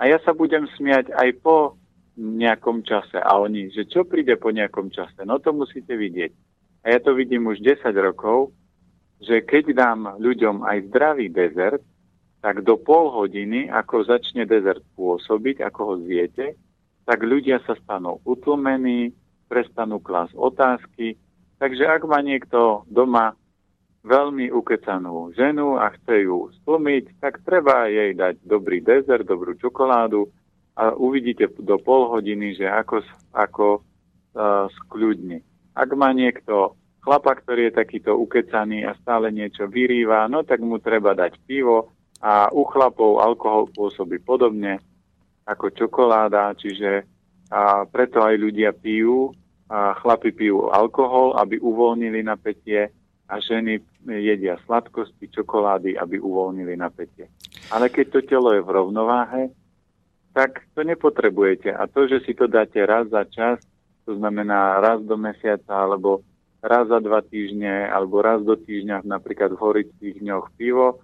a 0.00 0.08
ja 0.08 0.16
sa 0.24 0.32
budem 0.32 0.64
smiať 0.76 1.12
aj 1.12 1.28
po 1.44 1.76
nejakom 2.16 2.80
čase. 2.80 3.20
A 3.20 3.36
oni, 3.36 3.68
že 3.68 3.84
čo 3.84 4.08
príde 4.08 4.40
po 4.40 4.48
nejakom 4.48 4.88
čase? 4.88 5.20
No 5.28 5.36
to 5.36 5.52
musíte 5.52 5.92
vidieť. 5.92 6.32
A 6.88 6.96
ja 6.96 6.98
to 7.04 7.12
vidím 7.12 7.50
už 7.50 7.60
10 7.60 7.92
rokov, 8.00 8.56
že 9.20 9.44
keď 9.44 9.76
dám 9.76 10.00
ľuďom 10.20 10.64
aj 10.64 10.88
zdravý 10.92 11.28
dezert, 11.28 11.84
tak 12.40 12.62
do 12.62 12.78
pol 12.78 13.10
hodiny, 13.10 13.68
ako 13.68 14.06
začne 14.06 14.46
dezert 14.46 14.84
pôsobiť, 14.94 15.64
ako 15.66 15.80
ho 15.82 15.94
zjete, 16.04 16.54
tak 17.08 17.24
ľudia 17.24 17.58
sa 17.64 17.74
stanú 17.80 18.22
utlmení, 18.22 19.12
prestanú 19.50 19.98
klas 19.98 20.30
otázky. 20.36 21.18
Takže 21.56 21.88
ak 21.88 22.02
má 22.04 22.20
niekto 22.20 22.84
doma 22.86 23.34
veľmi 24.06 24.54
ukecanú 24.54 25.34
ženu 25.34 25.82
a 25.82 25.90
chce 25.90 26.30
ju 26.30 26.54
stlmiť, 26.62 27.18
tak 27.18 27.42
treba 27.42 27.90
jej 27.90 28.14
dať 28.14 28.38
dobrý 28.46 28.78
dezert, 28.78 29.26
dobrú 29.26 29.58
čokoládu 29.58 30.30
a 30.78 30.94
uvidíte 30.94 31.50
do 31.58 31.76
pol 31.82 32.06
hodiny, 32.06 32.54
že 32.54 32.70
ako, 32.70 33.02
ako 33.34 33.66
uh, 33.82 34.70
skľudni. 34.70 35.42
Ak 35.74 35.90
má 35.98 36.14
niekto 36.14 36.78
chlapa, 37.02 37.34
ktorý 37.42 37.68
je 37.68 37.78
takýto 37.82 38.14
ukecaný 38.14 38.86
a 38.86 38.94
stále 39.02 39.34
niečo 39.34 39.66
vyrýva, 39.66 40.30
no 40.30 40.46
tak 40.46 40.62
mu 40.62 40.78
treba 40.78 41.12
dať 41.12 41.42
pivo, 41.42 41.96
a 42.22 42.48
u 42.48 42.64
chlapov 42.64 43.20
alkohol 43.20 43.68
pôsobí 43.76 44.24
podobne 44.24 44.80
ako 45.44 45.68
čokoláda, 45.76 46.56
čiže 46.56 47.04
a 47.46 47.86
preto 47.86 48.24
aj 48.26 48.34
ľudia 48.34 48.74
pijú, 48.74 49.30
a 49.70 49.94
chlapi 50.02 50.34
pijú 50.34 50.70
alkohol, 50.70 51.38
aby 51.38 51.58
uvoľnili 51.62 52.22
napätie 52.26 52.90
a 53.26 53.34
ženy 53.38 53.82
jedia 54.08 54.56
sladkosti, 54.64 55.28
čokolády, 55.30 55.98
aby 55.98 56.22
uvoľnili 56.22 56.78
napätie. 56.78 57.26
Ale 57.74 57.90
keď 57.90 58.06
to 58.14 58.20
telo 58.22 58.54
je 58.54 58.62
v 58.62 58.70
rovnováhe, 58.70 59.50
tak 60.36 60.62
to 60.76 60.84
nepotrebujete. 60.84 61.72
A 61.72 61.88
to, 61.90 62.06
že 62.06 62.22
si 62.22 62.36
to 62.36 62.46
dáte 62.46 62.78
raz 62.84 63.08
za 63.08 63.24
čas, 63.26 63.58
to 64.04 64.14
znamená 64.14 64.78
raz 64.78 65.02
do 65.02 65.16
mesiaca, 65.18 65.72
alebo 65.74 66.22
raz 66.62 66.86
za 66.86 67.00
dva 67.02 67.24
týždne, 67.24 67.88
alebo 67.88 68.22
raz 68.22 68.44
do 68.44 68.54
týždňa, 68.54 69.02
napríklad 69.02 69.56
v 69.56 69.62
horických 69.62 70.16
dňoch 70.22 70.46
pivo, 70.54 71.02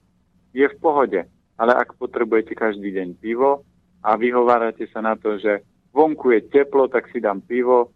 je 0.53 0.69
v 0.69 0.77
pohode. 0.79 1.21
Ale 1.59 1.73
ak 1.75 1.97
potrebujete 1.97 2.55
každý 2.55 2.93
deň 2.93 3.09
pivo 3.19 3.65
a 4.05 4.15
vyhovárate 4.21 4.87
sa 4.93 5.01
na 5.01 5.17
to, 5.17 5.41
že 5.41 5.65
vonku 5.97 6.31
je 6.37 6.41
teplo, 6.53 6.87
tak 6.89 7.09
si 7.11 7.19
dám 7.19 7.41
pivo, 7.41 7.91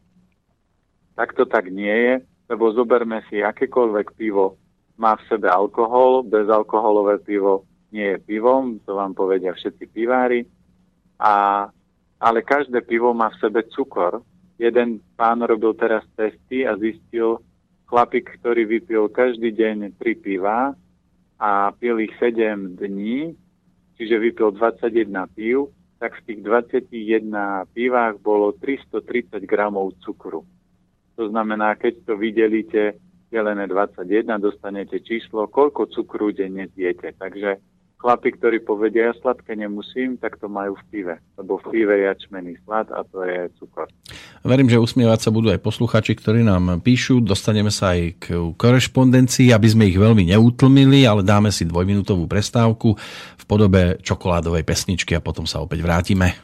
tak 1.17 1.33
to 1.33 1.49
tak 1.49 1.73
nie 1.73 1.93
je, 1.93 2.15
lebo 2.49 2.73
zoberme 2.73 3.25
si 3.29 3.41
akékoľvek 3.41 4.17
pivo 4.17 4.57
má 4.97 5.17
v 5.17 5.27
sebe 5.29 5.49
alkohol, 5.49 6.25
bezalkoholové 6.25 7.21
pivo 7.21 7.69
nie 7.93 8.17
je 8.17 8.19
pivom, 8.19 8.81
to 8.83 8.97
vám 8.97 9.13
povedia 9.13 9.53
všetci 9.53 9.85
pivári, 9.93 10.45
a, 11.21 11.69
ale 12.21 12.39
každé 12.43 12.85
pivo 12.85 13.13
má 13.13 13.33
v 13.33 13.41
sebe 13.41 13.61
cukor. 13.73 14.25
Jeden 14.57 15.05
pán 15.21 15.45
robil 15.45 15.77
teraz 15.77 16.05
testy 16.17 16.65
a 16.65 16.77
zistil, 16.81 17.45
chlapík, 17.87 18.41
ktorý 18.41 18.65
vypil 18.65 19.13
každý 19.13 19.53
deň 19.53 20.01
tri 20.01 20.17
piva, 20.17 20.73
a 21.37 21.73
pil 21.77 22.01
ich 22.01 22.13
7 22.17 22.81
dní, 22.81 23.37
čiže 24.01 24.17
vypil 24.19 24.57
21 24.57 25.13
pív, 25.37 25.69
tak 26.01 26.17
v 26.21 26.25
tých 26.29 26.41
21 26.45 27.69
pivách 27.73 28.21
bolo 28.21 28.53
330 28.61 29.45
gramov 29.45 29.97
cukru. 30.05 30.45
To 31.17 31.29
znamená, 31.29 31.77
keď 31.77 32.05
to 32.05 32.13
vydelíte 32.17 33.01
delené 33.31 33.67
21, 33.67 34.39
dostanete 34.39 35.03
číslo, 35.03 35.51
koľko 35.51 35.91
cukru 35.91 36.31
denne 36.31 36.71
zjete. 36.75 37.13
Takže 37.17 37.59
chlapi, 37.97 38.29
ktorí 38.39 38.63
povedia, 38.63 39.11
ja 39.11 39.15
sladké 39.19 39.57
nemusím, 39.57 40.21
tak 40.21 40.39
to 40.39 40.47
majú 40.47 40.77
v 40.79 40.85
pive. 40.93 41.15
Lebo 41.35 41.59
v 41.59 41.65
pive 41.75 41.95
je 41.97 42.05
jačmený 42.07 42.53
slad 42.63 42.87
a 42.93 43.03
to 43.09 43.25
je 43.27 43.51
cukor. 43.59 43.89
Verím, 44.47 44.71
že 44.71 44.79
usmievať 44.79 45.27
sa 45.27 45.31
budú 45.35 45.51
aj 45.51 45.59
posluchači, 45.59 46.15
ktorí 46.15 46.47
nám 46.47 46.85
píšu. 46.87 47.19
Dostaneme 47.25 47.75
sa 47.75 47.99
aj 47.99 48.01
k 48.23 48.25
korešpondencii, 48.55 49.51
aby 49.51 49.69
sme 49.69 49.89
ich 49.91 49.99
veľmi 49.99 50.29
neutlmili, 50.31 51.03
ale 51.03 51.27
dáme 51.27 51.51
si 51.51 51.67
dvojminútovú 51.67 52.31
prestávku 52.31 52.95
v 53.37 53.45
podobe 53.49 53.99
čokoládovej 54.07 54.63
pesničky 54.63 55.19
a 55.19 55.25
potom 55.25 55.49
sa 55.49 55.59
opäť 55.59 55.83
vrátime. 55.83 56.37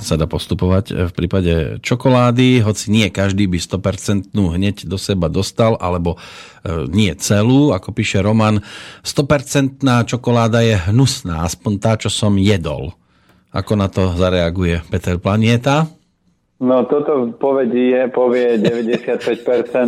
Sa 0.00 0.20
dá 0.20 0.28
postupovať 0.28 1.08
v 1.08 1.12
prípade 1.12 1.52
čokolády, 1.80 2.60
hoci 2.60 2.92
nie 2.92 3.08
každý 3.08 3.48
by 3.48 3.58
100% 3.58 4.32
hneď 4.32 4.84
do 4.84 5.00
seba 5.00 5.32
dostal, 5.32 5.76
alebo 5.80 6.16
e, 6.16 6.88
nie 6.92 7.12
celú, 7.16 7.72
ako 7.72 7.92
píše 7.96 8.20
Roman. 8.20 8.60
100% 9.02 9.80
čokoláda 10.04 10.60
je 10.60 10.76
hnusná, 10.90 11.44
aspoň 11.44 11.72
tá, 11.80 11.92
čo 11.96 12.12
som 12.12 12.36
jedol. 12.36 12.92
Ako 13.56 13.72
na 13.78 13.88
to 13.88 14.12
zareaguje 14.12 14.84
Peter 14.92 15.16
Planieta? 15.16 15.88
No 16.56 16.88
toto 16.88 17.36
povedie, 17.36 18.08
povie 18.12 18.56
95% 18.64 19.20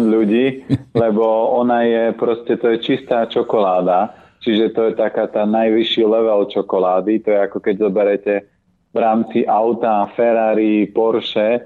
ľudí, 0.05 0.65
lebo 0.93 1.25
ona 1.57 1.85
je 1.85 2.05
proste, 2.17 2.57
to 2.61 2.77
je 2.77 2.85
čistá 2.85 3.29
čokoláda, 3.29 4.13
čiže 4.45 4.73
to 4.73 4.81
je 4.89 4.93
taká 4.97 5.29
tá 5.29 5.49
najvyšší 5.49 6.05
level 6.05 6.49
čokolády, 6.49 7.25
to 7.25 7.29
je 7.33 7.39
ako 7.41 7.59
keď 7.61 7.75
zoberete 7.77 8.35
v 8.93 8.97
rámci 8.97 9.45
auta 9.45 10.09
Ferrari, 10.17 10.89
Porsche, 10.89 11.65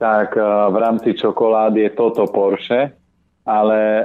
tak 0.00 0.36
e, 0.36 0.42
v 0.44 0.76
rámci 0.76 1.16
čokolády 1.16 1.88
je 1.88 1.90
toto 1.96 2.24
Porsche, 2.28 2.92
ale 3.44 3.80
e, 3.80 4.04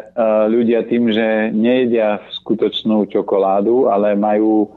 ľudia 0.52 0.88
tým, 0.88 1.12
že 1.12 1.52
nejedia 1.52 2.24
skutočnú 2.44 3.08
čokoládu, 3.12 3.92
ale 3.92 4.16
majú 4.16 4.72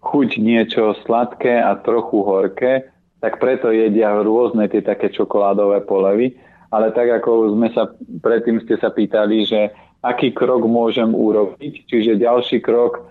chuť 0.00 0.40
niečo 0.40 0.96
sladké 1.04 1.60
a 1.60 1.76
trochu 1.78 2.24
horké, 2.24 2.88
tak 3.20 3.36
preto 3.36 3.68
jedia 3.68 4.16
rôzne 4.16 4.64
tie 4.66 4.80
také 4.80 5.12
čokoládové 5.12 5.84
polevy. 5.84 6.40
Ale 6.70 6.94
tak 6.94 7.10
ako 7.20 7.52
sme 7.58 7.68
sa, 7.74 7.90
predtým 8.22 8.62
ste 8.62 8.78
sa 8.78 8.94
pýtali, 8.94 9.42
že 9.42 9.74
aký 10.00 10.32
krok 10.32 10.64
môžem 10.64 11.12
urobiť, 11.12 11.84
čiže 11.84 12.22
ďalší 12.22 12.62
krok 12.64 13.04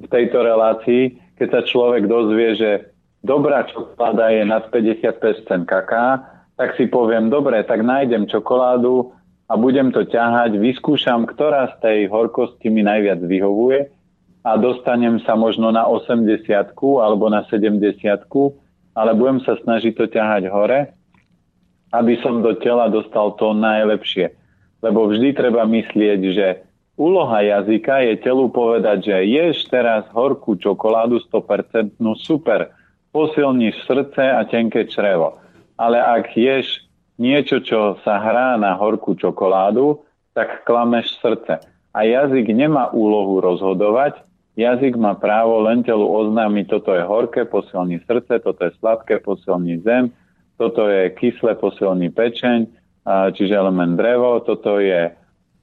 v 0.00 0.06
tejto 0.08 0.40
relácii, 0.40 1.18
keď 1.36 1.48
sa 1.52 1.60
človek 1.66 2.08
dozvie, 2.08 2.56
že 2.56 2.70
dobrá 3.24 3.64
čokoláda 3.68 4.32
je 4.32 4.42
nad 4.44 4.68
50% 4.68 5.64
kaká, 5.68 6.24
tak 6.56 6.76
si 6.76 6.88
poviem, 6.88 7.32
dobre, 7.32 7.64
tak 7.64 7.80
nájdem 7.80 8.28
čokoládu 8.28 9.16
a 9.48 9.56
budem 9.56 9.90
to 9.90 10.04
ťahať, 10.04 10.60
vyskúšam, 10.60 11.24
ktorá 11.24 11.72
z 11.72 11.74
tej 11.80 11.98
horkosti 12.12 12.68
mi 12.68 12.84
najviac 12.84 13.18
vyhovuje. 13.24 13.88
A 14.40 14.56
dostanem 14.56 15.20
sa 15.24 15.36
možno 15.36 15.68
na 15.68 15.84
80 15.84 16.40
alebo 17.00 17.28
na 17.28 17.44
70 17.48 18.00
ale 18.96 19.10
budem 19.12 19.40
sa 19.44 19.56
snažiť 19.60 19.92
to 19.96 20.04
ťahať 20.08 20.48
hore, 20.48 20.92
aby 21.92 22.14
som 22.24 22.40
do 22.40 22.56
tela 22.56 22.88
dostal 22.88 23.36
to 23.36 23.52
najlepšie. 23.52 24.32
Lebo 24.80 25.12
vždy 25.12 25.36
treba 25.36 25.68
myslieť, 25.68 26.20
že 26.32 26.46
úloha 26.96 27.44
jazyka 27.44 28.00
je 28.04 28.14
telu 28.20 28.48
povedať, 28.48 29.12
že 29.12 29.16
ješ 29.28 29.68
teraz 29.68 30.08
horkú 30.12 30.56
čokoládu 30.56 31.20
100% 31.28 32.00
super, 32.16 32.72
posilníš 33.12 33.86
srdce 33.86 34.22
a 34.22 34.44
tenké 34.44 34.86
črevo. 34.86 35.38
Ale 35.78 35.98
ak 35.98 36.36
ješ 36.36 36.86
niečo, 37.18 37.60
čo 37.60 38.00
sa 38.06 38.20
hrá 38.20 38.56
na 38.56 38.76
horkú 38.76 39.16
čokoládu, 39.18 40.02
tak 40.32 40.64
klameš 40.64 41.18
srdce. 41.20 41.60
A 41.90 41.98
jazyk 42.06 42.54
nemá 42.54 42.94
úlohu 42.94 43.42
rozhodovať, 43.42 44.22
Jazyk 44.60 44.98
má 45.00 45.14
právo 45.14 45.62
len 45.64 45.80
telu 45.86 46.04
oznámiť, 46.04 46.66
toto 46.68 46.92
je 46.92 47.00
horké, 47.00 47.48
posilní 47.48 48.02
srdce, 48.04 48.44
toto 48.44 48.60
je 48.66 48.76
sladké, 48.82 49.22
posilní 49.22 49.80
zem, 49.86 50.10
toto 50.58 50.84
je 50.90 51.10
kyslé, 51.16 51.54
posilní 51.54 52.10
pečeň, 52.10 52.66
čiže 53.32 53.54
element 53.56 53.96
drevo, 53.96 54.42
toto 54.44 54.76
je 54.76 55.14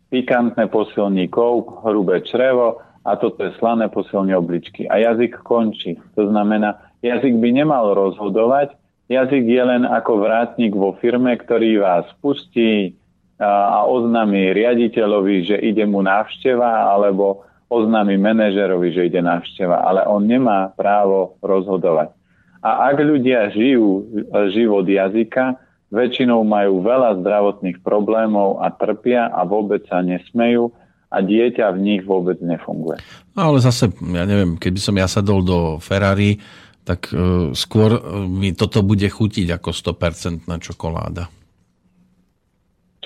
pikantné, 0.10 0.72
posilní 0.72 1.28
kov, 1.28 1.84
hrubé 1.84 2.24
črevo 2.24 2.80
a 3.06 3.14
toto 3.20 3.44
je 3.44 3.52
slané, 3.60 3.92
posilní 3.92 4.34
obličky. 4.34 4.88
A 4.90 4.98
jazyk 4.98 5.46
končí. 5.46 6.00
To 6.16 6.32
znamená, 6.32 6.80
jazyk 7.06 7.34
by 7.38 7.50
nemal 7.54 7.94
rozhodovať, 7.94 8.74
jazyk 9.08 9.44
je 9.46 9.64
len 9.64 9.84
ako 9.88 10.24
vrátnik 10.24 10.74
vo 10.76 10.98
firme, 10.98 11.36
ktorý 11.38 11.82
vás 11.82 12.06
pustí 12.20 12.98
a 13.38 13.86
oznámi 13.86 14.50
riaditeľovi, 14.58 15.46
že 15.46 15.58
ide 15.62 15.86
mu 15.86 16.02
návšteva 16.02 16.90
alebo 16.90 17.46
oznámi 17.70 18.18
manažerovi, 18.18 18.90
že 18.96 19.14
ide 19.14 19.22
návšteva, 19.22 19.86
ale 19.86 20.02
on 20.10 20.26
nemá 20.26 20.74
právo 20.74 21.38
rozhodovať. 21.46 22.16
A 22.66 22.90
ak 22.90 22.98
ľudia 22.98 23.54
žijú 23.54 24.10
život 24.50 24.90
jazyka, 24.90 25.62
väčšinou 25.94 26.42
majú 26.44 26.82
veľa 26.84 27.22
zdravotných 27.22 27.80
problémov 27.86 28.60
a 28.60 28.74
trpia 28.74 29.30
a 29.30 29.46
vôbec 29.46 29.86
sa 29.88 30.02
nesmejú 30.04 30.74
a 31.08 31.24
dieťa 31.24 31.72
v 31.72 31.80
nich 31.80 32.02
vôbec 32.04 32.36
nefunguje. 32.44 33.00
No 33.38 33.54
ale 33.54 33.64
zase, 33.64 33.88
ja 33.96 34.28
neviem, 34.28 34.60
keby 34.60 34.80
som 34.82 34.98
ja 35.00 35.08
sadol 35.08 35.46
do 35.46 35.80
Ferrari, 35.80 36.42
tak 36.88 37.12
uh, 37.12 37.52
skôr 37.52 38.00
e, 38.00 38.02
mi 38.32 38.56
toto 38.56 38.80
bude 38.80 39.12
chutiť 39.12 39.60
ako 39.60 39.76
100% 39.76 40.48
čokoláda 40.48 41.28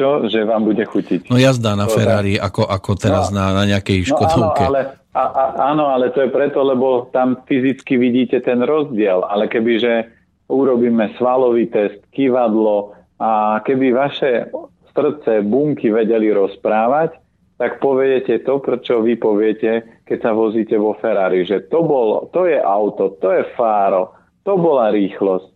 čo, 0.01 0.25
že 0.25 0.41
vám 0.49 0.65
bude 0.65 0.81
chutiť. 0.81 1.29
No 1.29 1.37
jazda 1.37 1.77
na 1.77 1.85
Ferrari, 1.85 2.33
ako, 2.33 2.65
ako 2.65 2.91
teraz 2.97 3.29
no, 3.29 3.37
na, 3.37 3.53
na 3.53 3.63
nejakej 3.69 4.09
Škodovke. 4.09 4.65
No, 4.65 4.65
áno, 4.65 4.73
ale, 4.73 4.81
a, 5.13 5.23
a, 5.29 5.43
áno, 5.69 5.85
ale 5.93 6.09
to 6.09 6.25
je 6.25 6.33
preto, 6.33 6.65
lebo 6.65 7.11
tam 7.13 7.45
fyzicky 7.45 8.01
vidíte 8.01 8.41
ten 8.41 8.65
rozdiel. 8.65 9.21
Ale 9.21 9.45
kebyže 9.45 10.09
urobíme 10.49 11.13
svalový 11.21 11.69
test, 11.69 12.01
kývadlo 12.09 12.97
a 13.21 13.61
keby 13.61 13.93
vaše 13.93 14.49
srdce, 14.91 15.45
bunky 15.45 15.93
vedeli 15.93 16.33
rozprávať, 16.33 17.21
tak 17.61 17.77
poviete 17.77 18.41
to, 18.41 18.57
prečo 18.57 19.05
vy 19.05 19.21
poviete, 19.21 20.00
keď 20.11 20.19
sa 20.27 20.35
vozíte 20.35 20.75
vo 20.75 20.91
Ferrari, 20.99 21.47
že 21.47 21.71
to, 21.71 21.87
bolo, 21.87 22.27
to 22.35 22.43
je 22.43 22.59
auto, 22.59 23.15
to 23.23 23.31
je 23.31 23.47
fáro, 23.55 24.11
to 24.43 24.59
bola 24.59 24.91
rýchlosť. 24.91 25.47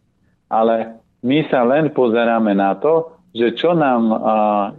Ale 0.47 0.95
my 1.27 1.43
sa 1.51 1.67
len 1.67 1.91
pozeráme 1.91 2.55
na 2.55 2.71
to, 2.79 3.11
že 3.35 3.59
čo 3.59 3.75
nám 3.75 4.15
a, 4.15 4.17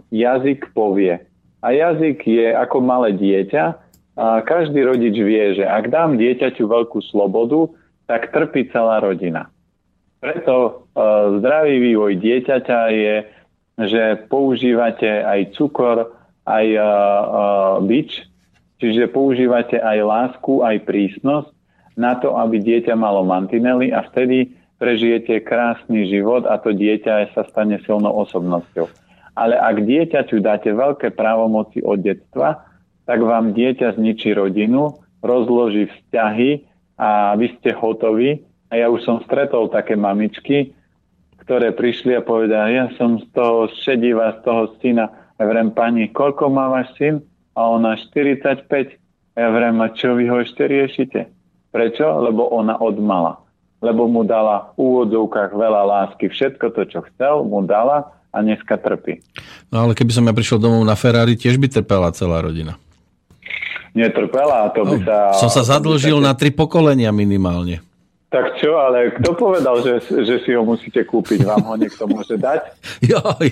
jazyk 0.09 0.73
povie. 0.73 1.21
A 1.61 1.67
jazyk 1.69 2.25
je 2.25 2.57
ako 2.57 2.81
malé 2.81 3.13
dieťa. 3.13 3.63
A 4.17 4.41
každý 4.41 4.81
rodič 4.81 5.13
vie, 5.13 5.61
že 5.61 5.65
ak 5.69 5.93
dám 5.93 6.17
dieťaťu 6.17 6.65
veľkú 6.65 6.97
slobodu, 7.13 7.69
tak 8.09 8.33
trpí 8.33 8.73
celá 8.73 8.97
rodina. 8.97 9.53
Preto 10.17 10.89
a, 10.97 11.37
zdravý 11.37 11.93
vývoj 11.93 12.17
dieťaťa 12.17 12.79
je, 12.97 13.15
že 13.77 14.25
používate 14.25 15.21
aj 15.21 15.53
cukor, 15.53 16.17
aj 16.49 16.65
a, 16.73 16.81
a, 16.81 16.91
bič, 17.85 18.25
čiže 18.77 19.09
používate 19.09 19.77
aj 19.81 19.97
lásku, 20.05 20.61
aj 20.61 20.85
prísnosť 20.85 21.49
na 21.97 22.13
to, 22.21 22.37
aby 22.37 22.61
dieťa 22.61 22.93
malo 22.93 23.25
mantinely 23.25 23.89
a 23.89 24.05
vtedy 24.05 24.53
prežijete 24.77 25.41
krásny 25.41 26.05
život 26.05 26.45
a 26.45 26.61
to 26.61 26.69
dieťa 26.69 27.33
sa 27.33 27.41
stane 27.49 27.81
silnou 27.81 28.13
osobnosťou. 28.21 28.85
Ale 29.37 29.57
ak 29.57 29.85
dieťaťu 29.85 30.41
dáte 30.41 30.73
veľké 30.73 31.13
právomoci 31.13 31.81
od 31.81 32.01
detstva, 32.01 32.65
tak 33.05 33.21
vám 33.21 33.53
dieťa 33.53 33.97
zničí 33.97 34.33
rodinu, 34.33 34.97
rozloží 35.21 35.89
vzťahy 35.89 36.65
a 36.97 37.33
vy 37.37 37.53
ste 37.57 37.73
hotoví. 37.73 38.41
A 38.67 38.81
ja 38.81 38.91
už 38.91 39.05
som 39.05 39.17
stretol 39.23 39.71
také 39.71 39.95
mamičky, 39.95 40.75
ktoré 41.45 41.71
prišli 41.71 42.19
a 42.19 42.25
povedali, 42.25 42.75
ja 42.75 42.91
som 42.99 43.15
z 43.21 43.25
toho 43.31 43.71
šediva, 43.79 44.35
z 44.37 44.39
toho 44.43 44.63
syna. 44.83 45.07
Ja 45.39 45.47
vrem, 45.47 45.71
pani, 45.71 46.11
koľko 46.11 46.51
má 46.51 46.67
váš 46.67 46.91
syn? 46.99 47.23
A 47.57 47.61
ona 47.73 47.97
45. 47.97 48.69
Ja 49.33 49.49
vrem, 49.49 49.81
a 49.81 49.89
čo 49.89 50.13
vy 50.13 50.29
ho 50.29 50.37
ešte 50.37 50.69
riešite? 50.69 51.25
Prečo? 51.73 52.05
Lebo 52.21 52.53
ona 52.53 52.77
odmala 52.77 53.47
lebo 53.81 54.09
mu 54.09 54.25
dala 54.25 54.73
v 54.73 54.89
úvodzovkách 54.89 55.53
veľa 55.53 55.81
lásky. 55.85 56.33
Všetko 56.33 56.73
to, 56.73 56.81
čo 56.89 56.99
chcel, 57.13 57.45
mu 57.45 57.61
dala 57.61 58.09
a 58.33 58.37
dneska 58.41 58.77
trpí. 58.77 59.21
No 59.69 59.85
ale 59.85 59.93
keby 59.93 60.11
som 60.13 60.25
ja 60.25 60.33
prišiel 60.33 60.57
domov 60.57 60.81
na 60.81 60.97
Ferrari, 60.97 61.37
tiež 61.37 61.61
by 61.61 61.69
trpela 61.69 62.09
celá 62.13 62.41
rodina. 62.41 62.77
Netrpela, 63.93 64.69
to 64.73 64.85
by 64.85 64.97
no, 65.01 65.05
sa... 65.05 65.17
Som 65.41 65.49
sa 65.49 65.65
zadlžil 65.65 66.21
na 66.21 66.33
tri 66.37 66.53
pokolenia 66.53 67.09
minimálne. 67.09 67.81
Tak 68.27 68.59
čo, 68.59 68.75
ale 68.75 69.15
kto 69.17 69.39
povedal, 69.39 69.79
že, 69.81 70.03
že 70.03 70.43
si 70.43 70.51
ho 70.51 70.61
musíte 70.61 70.99
kúpiť? 71.07 71.47
Vám 71.47 71.63
ho 71.63 71.75
niekto 71.79 72.05
môže 72.05 72.35
dať? 72.35 72.75
Joj, 73.09 73.47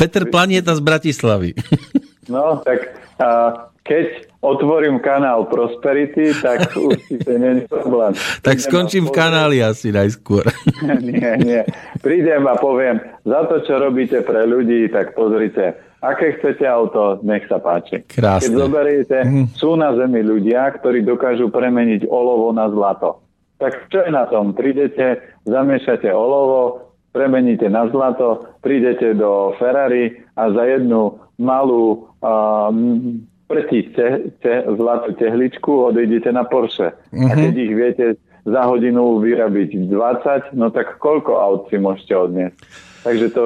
Peter 0.00 0.24
Planieta 0.26 0.72
z 0.72 0.80
Bratislavy. 0.80 1.50
No, 2.28 2.60
tak 2.60 2.92
a, 3.18 3.68
keď 3.88 4.28
otvorím 4.44 5.00
kanál 5.00 5.48
Prosperity, 5.48 6.36
tak 6.36 6.76
určite 6.76 7.32
nie 7.40 7.64
je 7.64 7.72
problém. 7.72 8.12
tak 8.44 8.60
skončím 8.60 9.08
v 9.08 9.16
kanáli 9.16 9.64
asi 9.64 9.88
najskôr. 9.88 10.44
nie, 11.00 11.32
nie. 11.40 11.62
Prídem 12.04 12.44
a 12.44 12.54
poviem, 12.60 13.00
za 13.24 13.48
to, 13.48 13.64
čo 13.64 13.80
robíte 13.80 14.20
pre 14.22 14.44
ľudí, 14.44 14.92
tak 14.92 15.16
pozrite, 15.16 15.72
aké 16.04 16.36
chcete 16.38 16.68
auto, 16.68 17.18
nech 17.24 17.48
sa 17.48 17.58
páči. 17.58 18.04
Krásne. 18.04 18.52
Keď 18.52 18.60
zoberiete, 18.60 19.18
mm. 19.24 19.46
sú 19.56 19.74
na 19.74 19.96
zemi 19.96 20.20
ľudia, 20.20 20.68
ktorí 20.76 21.02
dokážu 21.02 21.48
premeniť 21.48 22.06
olovo 22.06 22.52
na 22.52 22.68
zlato. 22.68 23.24
Tak 23.58 23.90
čo 23.90 24.06
je 24.06 24.10
na 24.14 24.28
tom? 24.30 24.54
Prídete, 24.54 25.18
zamiešate 25.42 26.06
olovo, 26.14 26.87
premeníte 27.12 27.66
na 27.72 27.88
zlato, 27.88 28.58
prídete 28.60 29.16
do 29.16 29.56
Ferrari 29.56 30.16
a 30.36 30.52
za 30.52 30.64
jednu 30.64 31.18
malú 31.38 32.10
um, 32.20 33.22
pretíšte 33.48 34.36
zlatú 34.76 35.16
tehličku, 35.16 35.94
odejdete 35.94 36.28
na 36.30 36.44
Porsche. 36.44 36.92
Uh-huh. 36.92 37.32
A 37.32 37.34
mhm. 37.34 37.40
keď 37.40 37.54
ich 37.56 37.72
viete 37.72 38.06
za 38.44 38.62
hodinu 38.64 39.20
vyrobiť 39.20 39.88
20, 39.88 40.56
no 40.56 40.68
tak 40.72 41.00
koľko 41.00 41.36
aut 41.36 41.62
si 41.72 41.76
môžete 41.80 42.14
odniesť? 42.16 42.56
Takže 43.04 43.26
to, 43.32 43.44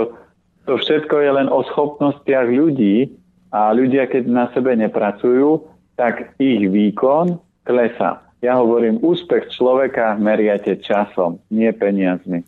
to 0.67 0.75
všetko 0.79 1.17
je 1.23 1.31
len 1.31 1.49
o 1.51 1.63
schopnostiach 1.67 2.51
ľudí 2.51 3.11
a 3.55 3.75
ľudia, 3.75 4.09
keď 4.09 4.23
na 4.27 4.47
sebe 4.55 4.75
nepracujú, 4.79 5.67
tak 5.99 6.35
ich 6.41 6.67
výkon 6.67 7.39
klesá. 7.67 8.25
Ja 8.43 8.59
hovorím, 8.59 8.99
úspech 9.07 9.55
človeka 9.55 10.19
meriate 10.19 10.83
časom, 10.83 11.39
nie 11.55 11.71
peniazmi. 11.71 12.43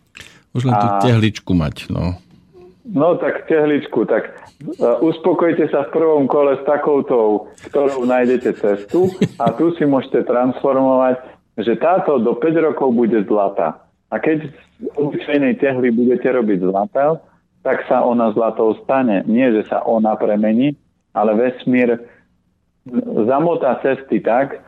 Už 0.55 0.63
len 0.63 0.75
tú 0.79 0.87
a... 0.87 1.03
tehličku 1.03 1.51
mať, 1.51 1.91
no. 1.91 2.15
No 2.85 3.17
tak 3.17 3.49
tehličku, 3.49 4.05
tak 4.07 4.29
uh, 4.79 5.01
uspokojte 5.01 5.67
sa 5.73 5.89
v 5.89 5.93
prvom 5.99 6.29
kole 6.29 6.55
s 6.55 6.63
takoutou, 6.63 7.49
ktorou 7.67 8.05
nájdete 8.05 8.55
cestu 8.61 9.09
a 9.41 9.51
tu 9.51 9.73
si 9.75 9.83
môžete 9.83 10.23
transformovať, 10.23 11.17
že 11.59 11.75
táto 11.81 12.21
do 12.21 12.37
5 12.37 12.67
rokov 12.71 12.93
bude 12.93 13.25
zlatá. 13.25 13.83
A 14.13 14.21
keď 14.21 14.47
z 14.79 14.87
obyčajnej 14.95 15.57
tehly 15.57 15.89
budete 15.89 16.29
robiť 16.29 16.61
zlatá, 16.61 17.17
tak 17.65 17.81
sa 17.89 18.05
ona 18.05 18.29
zlatou 18.37 18.77
stane. 18.85 19.25
Nie, 19.25 19.49
že 19.49 19.65
sa 19.65 19.81
ona 19.81 20.13
premení, 20.13 20.77
ale 21.17 21.33
vesmír 21.33 22.05
zamotá 23.25 23.81
cesty 23.81 24.21
tak, 24.21 24.61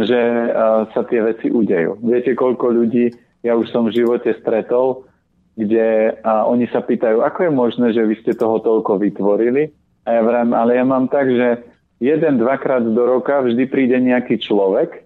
že 0.00 0.16
uh, 0.16 0.88
sa 0.96 1.04
tie 1.04 1.20
veci 1.20 1.52
udejú. 1.52 2.00
Viete, 2.00 2.32
koľko 2.32 2.72
ľudí 2.72 3.12
ja 3.40 3.56
už 3.56 3.72
som 3.72 3.88
v 3.88 3.96
živote 3.96 4.36
stretol, 4.40 5.08
kde 5.60 6.16
a 6.24 6.48
oni 6.48 6.64
sa 6.72 6.80
pýtajú, 6.80 7.20
ako 7.20 7.38
je 7.44 7.52
možné, 7.52 7.86
že 7.92 8.02
vy 8.08 8.14
ste 8.24 8.32
toho 8.32 8.58
toľko 8.64 8.96
vytvorili. 8.96 9.68
A 10.08 10.16
ja 10.16 10.22
vrám, 10.24 10.56
ale 10.56 10.80
ja 10.80 10.84
mám 10.88 11.12
tak, 11.12 11.28
že 11.28 11.60
jeden, 12.00 12.40
dvakrát 12.40 12.80
do 12.80 13.04
roka 13.04 13.44
vždy 13.44 13.68
príde 13.68 14.00
nejaký 14.00 14.40
človek 14.40 15.04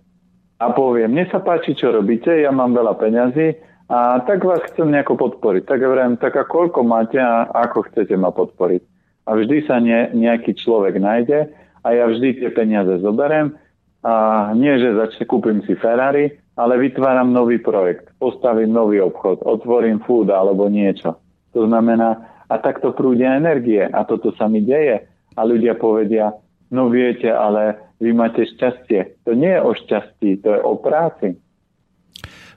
a 0.62 0.70
povie, 0.70 1.10
mne 1.10 1.26
sa 1.28 1.42
páči, 1.42 1.74
čo 1.74 1.90
robíte, 1.90 2.30
ja 2.30 2.54
mám 2.54 2.72
veľa 2.72 2.94
peňazí 2.94 3.58
a 3.90 4.22
tak 4.22 4.46
vás 4.46 4.62
chcem 4.70 4.94
nejako 4.94 5.18
podporiť. 5.18 5.66
Tak 5.66 5.78
ja 5.82 5.90
vrám, 5.90 6.16
tak 6.16 6.38
a 6.38 6.46
koľko 6.46 6.86
máte 6.86 7.18
a 7.18 7.50
ako 7.50 7.90
chcete 7.90 8.14
ma 8.14 8.30
podporiť. 8.30 8.82
A 9.26 9.34
vždy 9.34 9.56
sa 9.66 9.82
ne, 9.82 10.14
nejaký 10.14 10.54
človek 10.54 10.96
nájde 11.02 11.50
a 11.82 11.88
ja 11.90 12.06
vždy 12.06 12.40
tie 12.40 12.50
peniaze 12.54 13.02
zoberiem 13.02 13.58
a 14.04 14.52
nie, 14.52 14.72
že 14.78 14.96
začne 14.96 15.24
kúpim 15.24 15.64
si 15.64 15.74
Ferrari, 15.76 16.43
ale 16.54 16.78
vytváram 16.78 17.34
nový 17.34 17.58
projekt, 17.58 18.10
postavím 18.18 18.70
nový 18.72 19.02
obchod, 19.02 19.42
otvorím 19.42 19.98
food 20.06 20.30
alebo 20.30 20.70
niečo. 20.70 21.18
To 21.54 21.66
znamená, 21.66 22.34
a 22.50 22.54
takto 22.58 22.94
prúdia 22.94 23.34
energie 23.34 23.82
a 23.82 24.04
toto 24.06 24.30
sa 24.36 24.46
mi 24.46 24.62
deje. 24.62 25.06
A 25.34 25.40
ľudia 25.42 25.74
povedia, 25.74 26.30
no 26.70 26.86
viete, 26.86 27.26
ale 27.26 27.74
vy 27.98 28.14
máte 28.14 28.46
šťastie. 28.46 29.26
To 29.26 29.34
nie 29.34 29.50
je 29.50 29.60
o 29.62 29.72
šťastí, 29.74 30.30
to 30.46 30.48
je 30.54 30.60
o 30.62 30.78
práci. 30.78 31.34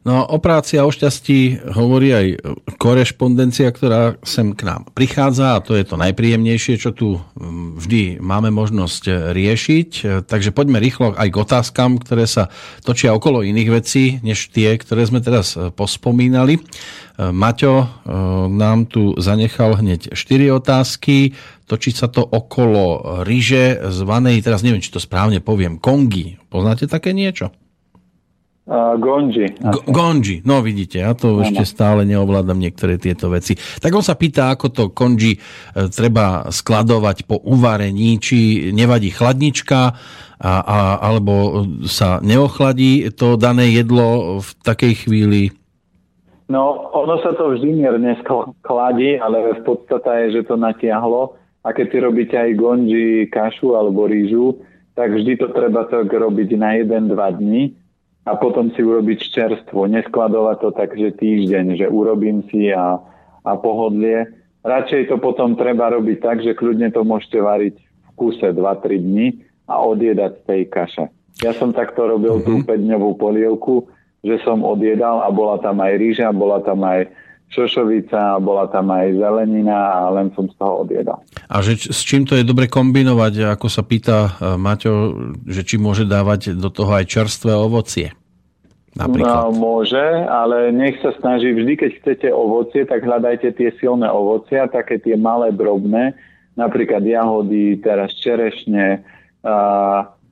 No 0.08 0.24
o 0.24 0.40
práci 0.40 0.80
a 0.80 0.88
o 0.88 0.92
šťastí 0.92 1.68
hovorí 1.76 2.16
aj 2.16 2.28
korešpondencia, 2.80 3.68
ktorá 3.76 4.16
sem 4.24 4.56
k 4.56 4.64
nám 4.64 4.88
prichádza 4.96 5.60
a 5.60 5.64
to 5.64 5.76
je 5.76 5.84
to 5.84 6.00
najpríjemnejšie, 6.00 6.80
čo 6.80 6.96
tu 6.96 7.20
mm, 7.20 7.76
vždy 7.84 8.24
máme 8.24 8.48
možnosť 8.56 9.36
riešiť. 9.36 10.24
Takže 10.24 10.56
poďme 10.56 10.80
rýchlo 10.80 11.12
aj 11.12 11.28
k 11.28 11.36
otázkam, 11.44 12.00
ktoré 12.00 12.24
sa 12.24 12.48
točia 12.88 13.12
okolo 13.12 13.44
iných 13.44 13.70
vecí, 13.84 14.24
než 14.24 14.48
tie, 14.56 14.80
ktoré 14.80 15.04
sme 15.04 15.20
teraz 15.20 15.60
pospomínali. 15.76 16.64
Maťo 17.20 17.76
e, 17.84 17.88
nám 18.48 18.88
tu 18.88 19.12
zanechal 19.20 19.76
hneď 19.76 20.16
4 20.16 20.56
otázky. 20.56 21.36
Točí 21.68 21.92
sa 21.92 22.08
to 22.08 22.24
okolo 22.24 23.20
ryže 23.28 23.92
zvanej, 23.92 24.40
teraz 24.40 24.64
neviem, 24.64 24.80
či 24.80 24.94
to 24.94 25.04
správne 25.04 25.44
poviem, 25.44 25.84
kongi. 25.84 26.40
Poznáte 26.48 26.88
také 26.88 27.12
niečo? 27.12 27.52
Uh, 28.68 29.00
Gonji. 29.00 29.48
Gonji, 29.88 30.44
no 30.44 30.60
vidíte, 30.60 31.00
ja 31.00 31.16
to 31.16 31.40
ano. 31.40 31.48
ešte 31.48 31.64
stále 31.64 32.04
neovládam 32.04 32.60
niektoré 32.60 33.00
tieto 33.00 33.32
veci. 33.32 33.56
Tak 33.56 33.96
on 33.96 34.04
sa 34.04 34.20
pýta, 34.20 34.52
ako 34.52 34.68
to 34.68 34.84
konji 34.92 35.40
e, 35.40 35.88
treba 35.88 36.52
skladovať 36.52 37.32
po 37.32 37.40
uvarení, 37.48 38.20
či 38.20 38.68
nevadí 38.76 39.08
chladnička, 39.08 39.96
a, 40.36 40.54
a, 40.68 40.80
alebo 41.00 41.64
sa 41.88 42.20
neochladí 42.20 43.08
to 43.16 43.40
dané 43.40 43.72
jedlo 43.72 44.44
v 44.44 44.50
takej 44.60 44.94
chvíli? 45.08 45.56
No, 46.52 46.92
ono 46.92 47.24
sa 47.24 47.40
to 47.40 47.56
vždy 47.56 47.72
mierne 47.72 48.20
skladí, 48.20 49.16
ale 49.16 49.58
v 49.58 49.62
podstate 49.64 50.28
je, 50.28 50.44
že 50.44 50.52
to 50.52 50.60
natiahlo. 50.60 51.40
A 51.64 51.72
keď 51.72 51.86
si 51.88 51.98
robíte 52.04 52.36
aj 52.36 52.52
gonji, 52.60 53.32
kašu 53.32 53.80
alebo 53.80 54.12
rýžu, 54.12 54.60
tak 54.92 55.16
vždy 55.16 55.40
to 55.40 55.56
treba 55.56 55.88
tak 55.88 56.12
robiť 56.12 56.60
na 56.60 56.84
1-2 56.84 57.16
dní 57.40 57.87
a 58.28 58.36
potom 58.36 58.68
si 58.76 58.84
urobiť 58.84 59.32
čerstvo. 59.32 59.88
Neskladovať 59.88 60.58
to 60.60 60.70
tak, 60.76 60.92
že 61.00 61.16
týždeň, 61.16 61.80
že 61.80 61.88
urobím 61.88 62.44
si 62.52 62.68
a, 62.76 63.00
a 63.48 63.52
pohodlie. 63.56 64.28
Radšej 64.68 65.08
to 65.08 65.16
potom 65.24 65.56
treba 65.56 65.88
robiť 65.96 66.18
tak, 66.20 66.38
že 66.44 66.52
kľudne 66.52 66.92
to 66.92 67.08
môžete 67.08 67.40
variť 67.40 67.80
v 67.80 68.10
kuse 68.20 68.52
2-3 68.52 69.00
dní 69.00 69.28
a 69.64 69.80
odjedať 69.80 70.32
z 70.38 70.44
tej 70.44 70.62
kaše. 70.68 71.06
Ja 71.40 71.56
som 71.56 71.72
takto 71.72 72.04
robil 72.04 72.44
mm-hmm. 72.44 72.48
tú 72.48 72.54
5-dňovú 72.68 73.10
polievku, 73.16 73.88
že 74.26 74.44
som 74.44 74.60
odjedal 74.68 75.24
a 75.24 75.32
bola 75.32 75.64
tam 75.64 75.80
aj 75.80 75.94
rýža, 75.96 76.36
bola 76.36 76.60
tam 76.60 76.84
aj 76.84 77.08
šošovica, 77.48 78.38
bola 78.44 78.68
tam 78.68 78.92
aj 78.92 79.16
zelenina 79.16 80.04
a 80.04 80.12
len 80.12 80.30
som 80.36 80.52
z 80.52 80.56
toho 80.60 80.84
odjedal. 80.84 81.24
A 81.48 81.64
že 81.64 81.80
s 81.80 82.04
čím 82.04 82.28
to 82.28 82.36
je 82.36 82.44
dobre 82.44 82.68
kombinovať, 82.68 83.56
ako 83.56 83.68
sa 83.72 83.88
pýta 83.88 84.18
e, 84.38 84.60
Maťo, 84.60 84.94
že 85.48 85.64
či 85.64 85.80
môže 85.80 86.04
dávať 86.04 86.60
do 86.60 86.68
toho 86.68 86.92
aj 86.92 87.08
čerstvé 87.08 87.56
ovocie? 87.56 88.12
Napríklad. 88.98 89.54
No, 89.54 89.54
môže, 89.54 90.02
ale 90.26 90.74
nech 90.74 90.98
sa 91.06 91.14
snaží 91.22 91.54
vždy, 91.54 91.78
keď 91.78 91.92
chcete 92.02 92.28
ovocie, 92.34 92.82
tak 92.82 93.06
hľadajte 93.06 93.54
tie 93.54 93.70
silné 93.78 94.10
ovocia, 94.10 94.66
také 94.66 94.98
tie 94.98 95.14
malé, 95.14 95.54
drobné, 95.54 96.18
napríklad 96.58 97.06
jahody, 97.06 97.78
teraz 97.78 98.10
čerešne, 98.18 99.06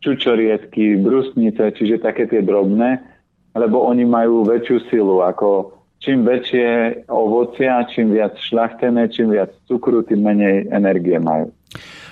čučoriedky, 0.02 0.98
brusnice, 0.98 1.78
čiže 1.78 2.02
také 2.02 2.26
tie 2.26 2.42
drobné, 2.42 3.06
lebo 3.54 3.86
oni 3.86 4.02
majú 4.02 4.42
väčšiu 4.42 4.78
silu 4.90 5.22
ako 5.22 5.75
čím 6.02 6.28
väčšie 6.28 6.68
ovocia, 7.10 7.86
čím 7.92 8.14
viac 8.14 8.38
šľachtené, 8.38 9.10
čím 9.10 9.34
viac 9.34 9.52
cukru, 9.66 10.06
tým 10.06 10.22
menej 10.22 10.70
energie 10.70 11.18
majú. 11.18 11.52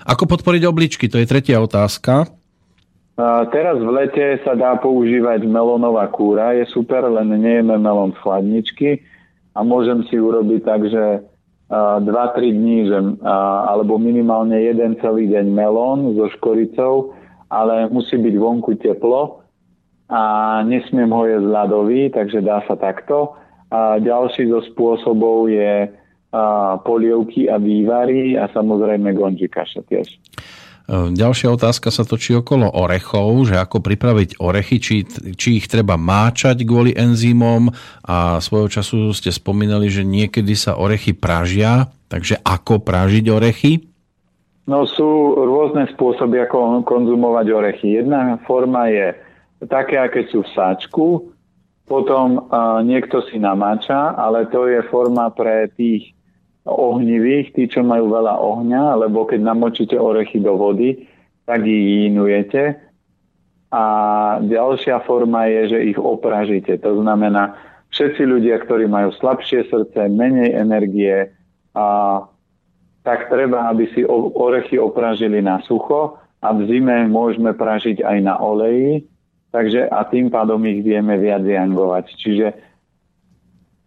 Ako 0.03 0.27
podporiť 0.27 0.63
obličky? 0.67 1.05
To 1.07 1.21
je 1.21 1.29
tretia 1.29 1.63
otázka. 1.63 2.27
A 3.13 3.45
teraz 3.53 3.77
v 3.77 3.93
lete 3.93 4.41
sa 4.41 4.57
dá 4.57 4.73
používať 4.81 5.45
melónová 5.45 6.09
kúra. 6.09 6.57
Je 6.57 6.65
super, 6.73 7.05
len 7.05 7.29
nejeme 7.29 7.77
melón 7.77 8.17
z 8.17 8.19
chladničky 8.25 9.05
a 9.53 9.61
môžem 9.61 10.01
si 10.09 10.17
urobiť 10.17 10.61
tak, 10.65 10.81
že 10.89 11.21
2-3 11.69 12.09
dní, 12.53 12.89
že, 12.89 12.99
alebo 13.69 14.01
minimálne 14.01 14.57
jeden 14.57 14.97
celý 14.97 15.29
deň 15.29 15.45
melón 15.53 16.17
so 16.17 16.25
škoricou, 16.38 17.13
ale 17.53 17.86
musí 17.93 18.17
byť 18.17 18.36
vonku 18.38 18.81
teplo 18.81 19.45
a 20.09 20.21
nesmiem 20.65 21.09
ho 21.13 21.23
jesť 21.29 21.47
ľadový, 21.47 22.09
takže 22.13 22.41
dá 22.41 22.65
sa 22.65 22.77
takto. 22.77 23.38
A 23.74 23.97
ďalší 23.97 24.53
zo 24.53 24.61
spôsobov 24.69 25.49
je 25.49 25.89
a, 25.89 26.78
polievky 26.86 27.49
a 27.49 27.57
vývary 27.57 28.38
a 28.38 28.45
samozrejme 28.53 29.17
gonži 29.17 29.49
kaša 29.49 29.82
tiež. 29.89 30.07
E, 30.84 31.15
ďalšia 31.15 31.49
otázka 31.49 31.89
sa 31.89 32.05
točí 32.05 32.38
okolo 32.38 32.69
orechov, 32.69 33.49
že 33.49 33.57
ako 33.57 33.82
pripraviť 33.82 34.38
orechy, 34.38 34.78
či, 34.78 34.95
či 35.34 35.57
ich 35.57 35.65
treba 35.71 35.97
máčať 35.97 36.61
kvôli 36.67 36.93
enzymom 36.93 37.74
a 38.05 38.38
svojho 38.38 38.69
času 38.69 39.09
ste 39.15 39.34
spomínali, 39.34 39.88
že 39.88 40.05
niekedy 40.05 40.53
sa 40.53 40.78
orechy 40.78 41.17
pražia, 41.17 41.89
takže 42.11 42.38
ako 42.45 42.84
pražiť 42.84 43.26
orechy? 43.32 43.74
No 44.63 44.88
sú 44.88 45.36
rôzne 45.36 45.91
spôsoby, 45.91 46.39
ako 46.47 46.88
konzumovať 46.88 47.47
orechy. 47.51 47.99
Jedna 47.99 48.39
forma 48.47 48.88
je 48.88 49.11
také, 49.67 49.99
aké 49.99 50.28
sú 50.32 50.43
v 50.43 50.53
sáčku, 50.55 51.32
potom 51.84 52.47
uh, 52.47 52.79
niekto 52.79 53.21
si 53.27 53.38
namáča, 53.38 54.15
ale 54.15 54.47
to 54.47 54.71
je 54.71 54.79
forma 54.88 55.27
pre 55.36 55.67
tých 55.75 56.15
ohnivých, 56.63 57.51
tí, 57.51 57.67
čo 57.67 57.84
majú 57.84 58.07
veľa 58.07 58.39
ohňa, 58.39 59.03
lebo 59.03 59.27
keď 59.27 59.43
namočíte 59.43 59.99
orechy 59.99 60.39
do 60.39 60.55
vody, 60.55 61.11
tak 61.43 61.67
ich 61.67 62.07
inujete. 62.07 62.79
A 63.73 63.84
ďalšia 64.39 65.03
forma 65.03 65.49
je, 65.49 65.75
že 65.75 65.79
ich 65.91 65.99
opražíte. 65.99 66.79
To 66.88 67.03
znamená, 67.03 67.57
všetci 67.91 68.21
ľudia, 68.23 68.63
ktorí 68.63 68.88
majú 68.88 69.11
slabšie 69.17 69.67
srdce, 69.67 70.07
menej 70.07 70.55
energie, 70.55 71.36
a, 71.75 71.86
tak 73.03 73.27
treba, 73.27 73.67
aby 73.67 73.91
si 73.91 74.07
orechy 74.07 74.79
opražili 74.79 75.43
na 75.43 75.59
sucho 75.67 76.15
a 76.39 76.55
v 76.55 76.63
zime 76.69 77.11
môžeme 77.11 77.51
pražiť 77.51 78.05
aj 78.05 78.17
na 78.23 78.39
oleji, 78.39 79.03
takže 79.53 79.85
a 79.85 80.01
tým 80.09 80.33
pádom 80.33 80.57
ich 80.65 80.81
vieme 80.81 81.13
viac 81.21 81.45
jangovať. 81.45 82.05
Čiže 82.17 82.47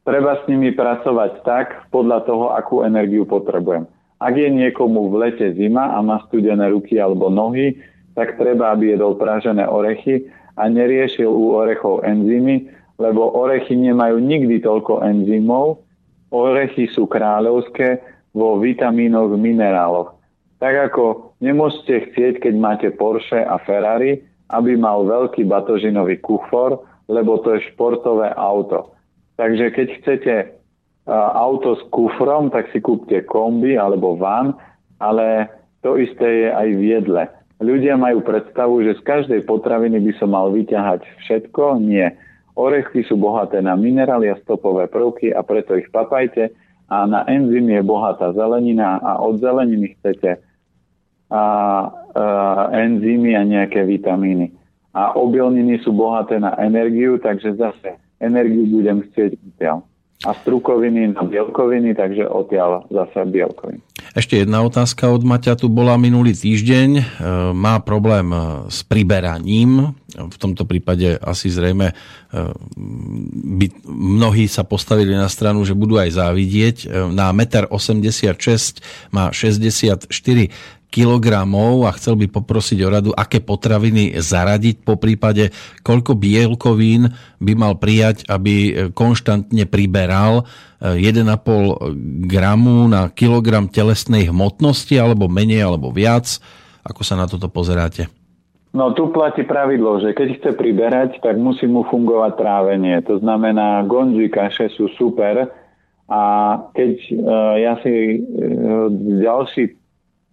treba 0.07 0.39
s 0.39 0.47
nimi 0.47 0.71
pracovať 0.71 1.43
tak, 1.43 1.91
podľa 1.91 2.23
toho, 2.23 2.55
akú 2.55 2.87
energiu 2.87 3.27
potrebujem. 3.27 3.91
Ak 4.23 4.33
je 4.33 4.49
niekomu 4.49 5.13
v 5.13 5.29
lete 5.29 5.53
zima 5.59 5.93
a 5.93 6.01
má 6.01 6.23
studené 6.31 6.71
ruky 6.73 6.97
alebo 6.97 7.29
nohy, 7.29 7.77
tak 8.17 8.41
treba, 8.41 8.73
aby 8.73 8.97
jedol 8.97 9.19
pražené 9.19 9.69
orechy 9.69 10.25
a 10.57 10.73
neriešil 10.73 11.29
u 11.29 11.53
orechov 11.53 12.01
enzymy, 12.01 12.65
lebo 12.97 13.29
orechy 13.37 13.77
nemajú 13.77 14.17
nikdy 14.17 14.65
toľko 14.65 15.05
enzymov. 15.05 15.85
Orechy 16.33 16.89
sú 16.89 17.05
kráľovské 17.05 18.01
vo 18.33 18.57
vitamínoch, 18.57 19.37
mineráloch. 19.37 20.17
Tak 20.57 20.93
ako 20.93 21.37
nemôžete 21.45 22.09
chcieť, 22.09 22.35
keď 22.49 22.55
máte 22.57 22.89
Porsche 22.89 23.45
a 23.45 23.61
Ferrari, 23.61 24.25
aby 24.51 24.79
mal 24.79 25.03
veľký 25.03 25.47
batožinový 25.47 26.23
kufor, 26.23 26.83
lebo 27.11 27.39
to 27.43 27.55
je 27.59 27.67
športové 27.73 28.31
auto. 28.35 28.95
Takže 29.37 29.75
keď 29.75 29.87
chcete 30.01 30.35
auto 31.35 31.79
s 31.79 31.83
kufrom, 31.95 32.51
tak 32.51 32.71
si 32.75 32.83
kúpte 32.83 33.23
kombi 33.27 33.79
alebo 33.79 34.19
van, 34.19 34.59
ale 34.99 35.47
to 35.87 35.95
isté 35.99 36.47
je 36.47 36.49
aj 36.51 36.69
v 36.75 36.83
jedle. 36.83 37.23
Ľudia 37.63 37.97
majú 37.97 38.21
predstavu, 38.21 38.85
že 38.85 38.99
z 39.01 39.03
každej 39.07 39.41
potraviny 39.49 40.03
by 40.03 40.13
som 40.19 40.35
mal 40.35 40.53
vyťahať 40.53 41.07
všetko. 41.25 41.81
Nie. 41.81 42.13
Orechy 42.53 43.05
sú 43.07 43.17
bohaté 43.17 43.65
na 43.65 43.77
minerály 43.77 44.29
a 44.29 44.41
stopové 44.45 44.89
prvky 44.91 45.33
a 45.33 45.41
preto 45.41 45.79
ich 45.79 45.89
papajte. 45.89 46.53
A 46.87 47.07
na 47.09 47.25
enzymy 47.27 47.81
je 47.81 47.83
bohatá 47.83 48.31
zelenina 48.37 49.01
a 49.01 49.19
od 49.19 49.41
zeleniny 49.41 49.97
chcete 49.99 50.39
a, 51.31 51.37
a, 51.37 51.45
enzymy 52.73 53.35
a 53.35 53.43
nejaké 53.43 53.83
vitamíny. 53.83 54.53
A 54.97 55.13
obilniny 55.13 55.83
sú 55.85 55.93
bohaté 55.93 56.41
na 56.41 56.57
energiu, 56.57 57.21
takže 57.21 57.59
zase 57.61 58.01
energiu 58.17 58.65
budem 58.65 59.05
chcieť 59.05 59.37
odtiaľ. 59.37 59.79
A 60.25 60.33
strukoviny 60.33 61.13
na 61.13 61.29
bielkoviny, 61.29 61.93
takže 61.93 62.25
odtiaľ 62.25 62.89
zase 62.89 63.29
bielkoviny. 63.29 63.85
Ešte 64.17 64.41
jedna 64.41 64.65
otázka 64.65 65.13
od 65.13 65.21
Maťa 65.29 65.61
tu 65.61 65.69
bola 65.69 66.01
minulý 66.01 66.33
týždeň. 66.33 66.89
E, 66.97 67.03
má 67.53 67.77
problém 67.85 68.33
e, 68.33 68.65
s 68.73 68.81
priberaním. 68.81 69.93
V 70.17 70.37
tomto 70.41 70.65
prípade 70.65 71.21
asi 71.21 71.53
zrejme 71.53 71.93
e, 71.93 71.95
by 73.61 73.67
mnohí 73.85 74.49
sa 74.49 74.65
postavili 74.65 75.13
na 75.13 75.29
stranu, 75.29 75.69
že 75.69 75.77
budú 75.77 76.01
aj 76.01 76.17
závidieť. 76.17 76.77
Na 77.13 77.29
1,86 77.37 77.69
m 77.69 79.13
má 79.13 79.29
64 79.29 80.09
kilogramov 80.97 81.85
a 81.85 81.93
chcel 81.93 82.17
by 82.17 82.33
poprosiť 82.33 82.79
o 82.81 82.89
radu, 82.89 83.11
aké 83.13 83.45
potraviny 83.45 84.17
zaradiť, 84.17 84.81
po 84.81 84.97
prípade 84.97 85.53
koľko 85.85 86.17
bielkovín 86.17 87.13
by 87.37 87.53
mal 87.53 87.77
prijať, 87.77 88.25
aby 88.33 88.89
konštantne 88.97 89.69
priberal 89.69 90.49
1,5 90.81 91.29
gramu 92.25 92.89
na 92.89 93.13
kilogram 93.13 93.69
telesnej 93.69 94.33
hmotnosti, 94.33 94.97
alebo 94.97 95.29
menej, 95.29 95.69
alebo 95.69 95.93
viac. 95.93 96.41
Ako 96.81 97.05
sa 97.05 97.21
na 97.21 97.29
toto 97.29 97.53
pozeráte? 97.53 98.09
No 98.77 98.93
tu 98.93 99.09
platí 99.09 99.41
pravidlo, 99.45 100.05
že 100.05 100.13
keď 100.13 100.29
chce 100.37 100.51
priberať, 100.53 101.21
tak 101.25 101.41
musí 101.41 101.65
mu 101.65 101.85
fungovať 101.89 102.33
trávenie. 102.37 103.01
To 103.09 103.17
znamená, 103.21 103.85
gonži 103.89 104.29
kaše 104.29 104.69
sú 104.77 104.93
super 105.01 105.49
a 106.07 106.23
keď 106.77 106.93
uh, 107.17 107.55
ja 107.57 107.75
si 107.81 108.21
uh, 108.21 108.93
ďalší, 109.25 109.73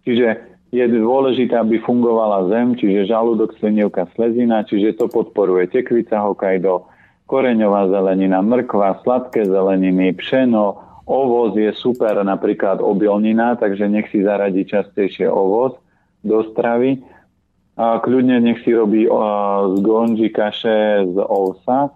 čiže 0.04 0.53
je 0.74 0.90
dôležité, 0.90 1.54
aby 1.54 1.78
fungovala 1.78 2.50
zem, 2.50 2.74
čiže 2.74 3.06
žalúdok, 3.06 3.54
slinivka, 3.62 4.10
slezina, 4.18 4.66
čiže 4.66 4.98
to 4.98 5.06
podporuje 5.06 5.70
tekvica 5.70 6.18
Hokkaido, 6.18 6.90
koreňová 7.30 7.86
zelenina, 7.86 8.42
mrkva, 8.42 8.98
sladké 9.06 9.46
zeleniny, 9.46 10.10
pšeno, 10.18 10.74
ovoz 11.06 11.54
je 11.54 11.70
super, 11.78 12.18
napríklad 12.26 12.82
obilnina, 12.82 13.54
takže 13.54 13.86
nech 13.86 14.10
si 14.10 14.26
zaradí 14.26 14.66
častejšie 14.66 15.30
ovoz 15.30 15.78
do 16.26 16.42
stravy. 16.50 16.98
A 17.78 18.02
kľudne 18.02 18.42
nech 18.42 18.62
si 18.62 18.74
robí 18.74 19.06
z 19.06 19.74
gonži 19.82 20.30
kaše 20.30 21.10
z 21.10 21.16
ovsa 21.18 21.90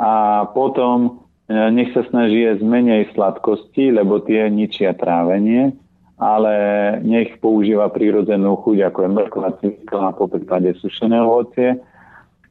a 0.00 0.12
potom 0.56 1.20
e, 1.52 1.68
nech 1.68 1.92
sa 1.92 2.00
snaží 2.08 2.48
jesť 2.48 2.64
menej 2.64 3.12
sladkosti, 3.12 3.92
lebo 3.92 4.24
tie 4.24 4.48
ničia 4.48 4.96
trávenie 4.96 5.76
ale 6.22 6.54
nech 7.02 7.34
používa 7.42 7.90
prírodzenú 7.90 8.54
chuť, 8.62 8.78
ako 8.86 8.98
je 9.02 9.10
mrkva, 9.10 9.48
cvikla, 9.58 10.14
po 10.14 10.30
prípade 10.30 10.70
sušené 10.78 11.18
ovocie. 11.18 11.82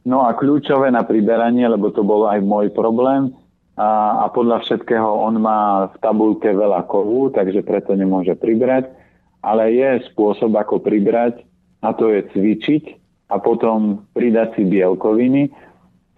No 0.03 0.27
a 0.27 0.35
kľúčové 0.35 0.91
na 0.91 1.07
priberanie, 1.07 1.63
lebo 1.63 1.95
to 1.95 2.03
bol 2.03 2.27
aj 2.27 2.43
môj 2.43 2.75
problém, 2.75 3.31
a, 3.79 4.21
a 4.21 4.35
podľa 4.35 4.67
všetkého 4.67 5.07
on 5.07 5.39
má 5.39 5.87
v 5.87 5.95
tabulke 6.03 6.51
veľa 6.51 6.83
kovu, 6.91 7.31
takže 7.31 7.63
preto 7.63 7.95
nemôže 7.95 8.35
pribrať, 8.35 8.91
ale 9.39 9.71
je 9.71 10.03
spôsob, 10.11 10.51
ako 10.51 10.83
pribrať, 10.83 11.39
a 11.79 11.95
to 11.95 12.11
je 12.11 12.27
cvičiť 12.35 12.83
a 13.31 13.39
potom 13.39 14.05
pridať 14.11 14.59
si 14.59 14.63
bielkoviny. 14.67 15.49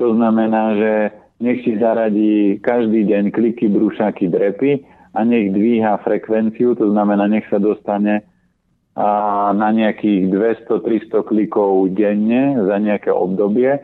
To 0.02 0.18
znamená, 0.18 0.76
že 0.76 0.94
nech 1.40 1.62
si 1.62 1.78
zaradí 1.78 2.58
každý 2.60 3.06
deň 3.06 3.30
kliky, 3.32 3.70
brúšaky, 3.70 4.28
drepy, 4.28 4.84
a 5.14 5.20
nech 5.22 5.54
dvíha 5.54 6.02
frekvenciu, 6.02 6.74
to 6.74 6.90
znamená, 6.90 7.30
nech 7.30 7.46
sa 7.48 7.62
dostane 7.62 8.26
a 8.94 9.50
na 9.58 9.74
nejakých 9.74 10.30
200-300 10.70 11.26
klikov 11.26 11.98
denne 11.98 12.62
za 12.62 12.78
nejaké 12.78 13.10
obdobie 13.10 13.82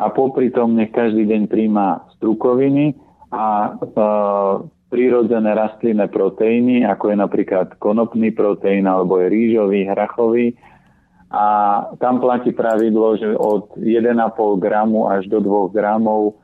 a 0.00 0.04
popri 0.08 0.48
tom 0.48 0.80
nech 0.80 0.96
každý 0.96 1.28
deň 1.28 1.42
príjma 1.44 2.08
strukoviny 2.16 2.96
a, 3.28 3.76
a 3.76 4.08
prírodzené 4.88 5.52
rastlinné 5.52 6.08
proteíny, 6.08 6.88
ako 6.88 7.12
je 7.12 7.16
napríklad 7.20 7.76
konopný 7.76 8.32
proteín 8.32 8.88
alebo 8.88 9.20
je 9.20 9.28
rýžový, 9.28 9.92
hrachový. 9.92 10.56
A 11.28 11.44
tam 12.00 12.22
platí 12.22 12.54
pravidlo, 12.56 13.18
že 13.20 13.36
od 13.36 13.76
1,5 13.76 14.16
gramu 14.56 15.10
až 15.10 15.28
do 15.28 15.42
2 15.42 15.74
gramov 15.76 16.40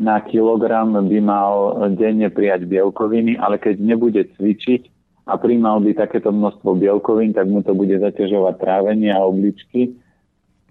na 0.00 0.16
kilogram 0.24 0.96
by 0.96 1.18
mal 1.20 1.76
denne 1.92 2.32
prijať 2.32 2.64
bielkoviny, 2.64 3.36
ale 3.36 3.60
keď 3.60 3.76
nebude 3.84 4.24
cvičiť 4.34 4.88
a 5.28 5.36
príjmal 5.36 5.84
by 5.84 5.92
takéto 5.92 6.32
množstvo 6.32 6.80
bielkovín, 6.80 7.36
tak 7.36 7.46
mu 7.46 7.60
to 7.60 7.76
bude 7.76 7.92
zaťažovať 7.92 8.56
trávenie 8.56 9.12
a 9.12 9.20
obličky. 9.20 9.92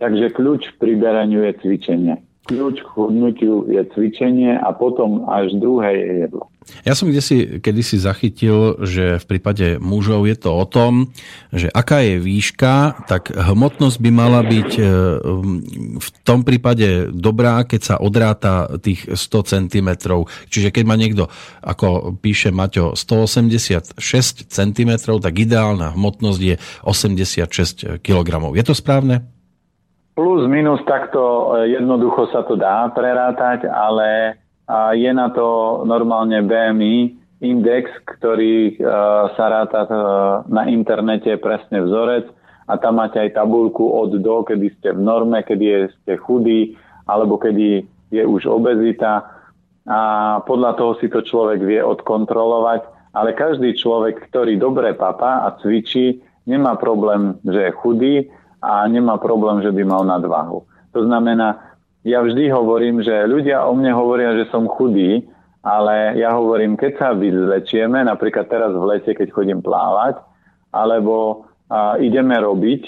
Takže 0.01 0.33
kľúč 0.33 0.73
k 0.73 0.79
priberaniu 0.81 1.45
je 1.45 1.53
cvičenie. 1.61 2.15
Kľúč 2.47 2.81
k 2.81 2.87
chudnutiu 2.95 3.67
je 3.67 3.83
cvičenie 3.93 4.57
a 4.57 4.71
potom 4.73 5.27
až 5.29 5.53
druhé 5.59 5.89
je 5.93 6.11
jedlo. 6.25 6.49
Ja 6.85 6.93
som 6.93 7.09
kde 7.09 7.21
si, 7.21 7.37
kedysi 7.59 7.97
zachytil, 7.97 8.77
že 8.85 9.17
v 9.17 9.25
prípade 9.25 9.81
mužov 9.81 10.29
je 10.29 10.37
to 10.37 10.53
o 10.53 10.65
tom, 10.69 11.11
že 11.49 11.69
aká 11.69 12.05
je 12.05 12.21
výška, 12.21 13.05
tak 13.09 13.33
hmotnosť 13.33 13.97
by 13.97 14.11
mala 14.13 14.41
byť 14.45 14.71
e, 14.77 14.83
v 15.97 16.07
tom 16.23 16.45
prípade 16.45 17.09
dobrá, 17.09 17.65
keď 17.65 17.81
sa 17.81 17.95
odráta 17.97 18.69
tých 18.79 19.09
100 19.09 19.69
cm. 19.69 19.89
Čiže 20.49 20.69
keď 20.69 20.83
má 20.85 20.95
niekto, 20.97 21.27
ako 21.65 22.17
píše 22.21 22.53
Maťo, 22.53 22.93
186 22.93 23.97
cm, 24.49 24.91
tak 24.99 25.33
ideálna 25.33 25.97
hmotnosť 25.97 26.41
je 26.41 26.55
86 26.85 28.01
kg. 28.05 28.29
Je 28.53 28.63
to 28.65 28.73
správne? 28.77 29.38
Plus, 30.19 30.51
minus 30.51 30.83
takto 30.83 31.55
e, 31.55 31.79
jednoducho 31.79 32.27
sa 32.35 32.43
to 32.43 32.59
dá 32.59 32.91
prerátať, 32.91 33.71
ale 33.71 34.35
je 34.99 35.11
na 35.15 35.31
to 35.31 35.81
normálne 35.87 36.43
BMI 36.43 37.17
index, 37.39 37.89
ktorý 38.05 38.75
uh, 38.77 39.31
sa 39.33 39.45
ráta 39.49 39.87
uh, 39.87 39.97
na 40.45 40.67
internete 40.67 41.39
presne 41.39 41.81
vzorec 41.81 42.29
a 42.67 42.75
tam 42.77 42.99
máte 42.99 43.17
aj 43.17 43.33
tabulku 43.33 43.81
od 43.81 44.13
do, 44.19 44.45
kedy 44.45 44.67
ste 44.77 44.93
v 44.93 45.01
norme, 45.01 45.41
kedy 45.41 45.89
ste 45.89 46.21
chudí 46.21 46.77
alebo 47.07 47.39
kedy 47.41 47.87
je 48.13 48.23
už 48.27 48.45
obezita. 48.45 49.25
A 49.89 49.99
podľa 50.45 50.77
toho 50.77 50.93
si 51.01 51.09
to 51.09 51.25
človek 51.25 51.65
vie 51.65 51.81
odkontrolovať, 51.81 52.85
ale 53.17 53.33
každý 53.33 53.73
človek, 53.73 54.29
ktorý 54.29 54.59
dobre 54.59 54.93
papá 54.93 55.49
a 55.49 55.57
cvičí, 55.57 56.21
nemá 56.45 56.77
problém, 56.77 57.41
že 57.41 57.71
je 57.71 57.77
chudý 57.79 58.13
a 58.59 58.83
nemá 58.87 59.17
problém, 59.17 59.63
že 59.63 59.71
by 59.71 59.83
mal 59.87 60.03
nadvahu. 60.03 60.63
To 60.93 61.01
znamená, 61.05 61.75
ja 62.03 62.23
vždy 62.23 62.47
hovorím, 62.51 63.03
že 63.03 63.27
ľudia 63.27 63.63
o 63.67 63.75
mne 63.75 63.91
hovoria, 63.91 64.35
že 64.35 64.47
som 64.51 64.67
chudý, 64.67 65.27
ale 65.59 66.15
ja 66.15 66.31
hovorím, 66.35 66.79
keď 66.79 66.91
sa 66.95 67.09
vyzlečieme, 67.11 67.99
napríklad 68.07 68.47
teraz 68.47 68.71
v 68.71 68.83
lete, 68.87 69.11
keď 69.11 69.27
chodím 69.35 69.59
plávať, 69.59 70.19
alebo 70.71 71.47
a, 71.67 71.99
ideme 71.99 72.39
robiť 72.39 72.83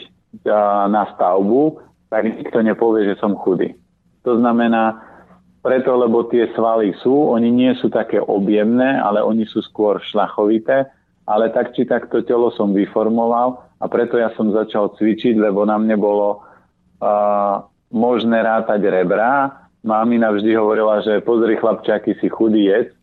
a, 0.47 0.87
na 0.87 1.11
stavbu, 1.11 1.83
tak 2.07 2.27
nikto 2.27 2.63
nepovie, 2.63 3.07
že 3.11 3.19
som 3.19 3.35
chudý. 3.35 3.75
To 4.23 4.39
znamená, 4.39 5.03
preto, 5.61 5.93
lebo 5.93 6.25
tie 6.31 6.49
svaly 6.57 6.95
sú, 7.03 7.31
oni 7.31 7.51
nie 7.51 7.71
sú 7.77 7.91
také 7.91 8.17
objemné, 8.17 8.97
ale 8.97 9.21
oni 9.21 9.45
sú 9.45 9.61
skôr 9.61 10.01
šlachovité, 10.01 10.89
ale 11.25 11.53
tak 11.53 11.73
či 11.77 11.85
tak 11.85 12.09
to 12.09 12.25
telo 12.25 12.49
som 12.53 12.73
vyformoval 12.73 13.61
a 13.81 13.85
preto 13.89 14.17
ja 14.17 14.29
som 14.37 14.53
začal 14.53 14.93
cvičiť, 14.97 15.37
lebo 15.37 15.65
na 15.65 15.77
mne 15.77 15.97
bolo 15.97 16.41
uh, 17.01 17.65
možné 17.89 18.41
rátať 18.41 18.81
rebra. 18.85 19.65
Mámina 19.81 20.29
vždy 20.29 20.53
hovorila, 20.53 21.01
že 21.01 21.25
pozri 21.25 21.57
chlapčaky, 21.57 22.13
si 22.21 22.29
chudý 22.29 22.69
jed, 22.69 22.93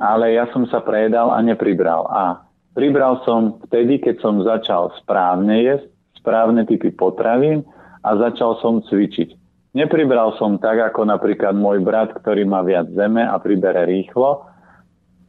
ale 0.00 0.32
ja 0.32 0.48
som 0.50 0.64
sa 0.64 0.80
prejedal 0.80 1.28
a 1.30 1.38
nepribral. 1.44 2.08
A 2.08 2.40
pribral 2.72 3.20
som 3.28 3.60
vtedy, 3.68 4.00
keď 4.00 4.16
som 4.24 4.40
začal 4.40 4.96
správne 5.04 5.60
jesť, 5.60 5.92
správne 6.16 6.64
typy 6.64 6.88
potravín 6.88 7.62
a 8.00 8.16
začal 8.16 8.56
som 8.64 8.80
cvičiť. 8.80 9.36
Nepribral 9.72 10.36
som 10.36 10.60
tak, 10.60 10.92
ako 10.92 11.08
napríklad 11.08 11.56
môj 11.56 11.80
brat, 11.80 12.12
ktorý 12.12 12.44
má 12.44 12.60
viac 12.60 12.92
zeme 12.92 13.24
a 13.24 13.40
pribere 13.40 13.88
rýchlo, 13.88 14.51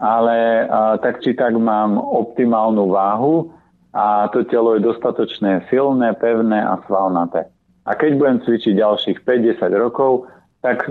ale 0.02 0.70
tak 1.02 1.22
či 1.22 1.34
tak 1.38 1.58
mám 1.58 1.98
optimálnu 1.98 2.90
váhu 2.90 3.54
a 3.94 4.30
to 4.34 4.42
telo 4.50 4.74
je 4.74 4.82
dostatočne 4.82 5.66
silné, 5.70 6.18
pevné 6.18 6.58
a 6.62 6.82
svalnaté. 6.90 7.46
A 7.84 7.94
keď 7.94 8.12
budem 8.16 8.38
cvičiť 8.42 8.80
ďalších 8.80 9.18
5-10 9.28 9.60
rokov, 9.76 10.32
tak 10.64 10.88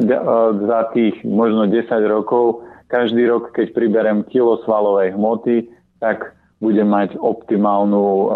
za 0.68 0.80
tých 0.92 1.16
možno 1.24 1.64
10 1.64 1.88
rokov, 2.04 2.62
každý 2.92 3.24
rok, 3.24 3.56
keď 3.56 3.72
priberem 3.72 4.20
kilo 4.28 4.60
svalovej 4.68 5.16
hmoty, 5.16 5.72
tak 5.96 6.36
budem 6.60 6.92
mať 6.92 7.16
optimálnu 7.16 8.28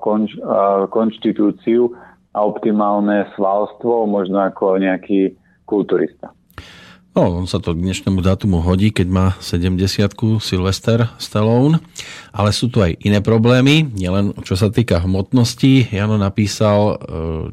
konč, 0.00 0.32
konštitúciu 0.88 1.92
a 2.32 2.38
optimálne 2.40 3.28
svalstvo, 3.36 4.08
možno 4.08 4.40
ako 4.40 4.80
nejaký 4.80 5.36
kulturista. 5.68 6.32
No, 7.18 7.34
on 7.34 7.50
sa 7.50 7.58
to 7.58 7.74
k 7.74 7.82
dnešnému 7.82 8.22
dátumu 8.22 8.62
hodí, 8.62 8.94
keď 8.94 9.10
má 9.10 9.26
70 9.42 9.74
Sylvester 10.38 11.10
Stallone, 11.18 11.82
ale 12.30 12.54
sú 12.54 12.70
tu 12.70 12.78
aj 12.78 12.94
iné 13.02 13.18
problémy, 13.18 13.90
nielen 13.90 14.38
čo 14.46 14.54
sa 14.54 14.70
týka 14.70 15.02
hmotnosti. 15.02 15.90
Jano 15.90 16.14
napísal, 16.14 16.78
e, 16.78 16.96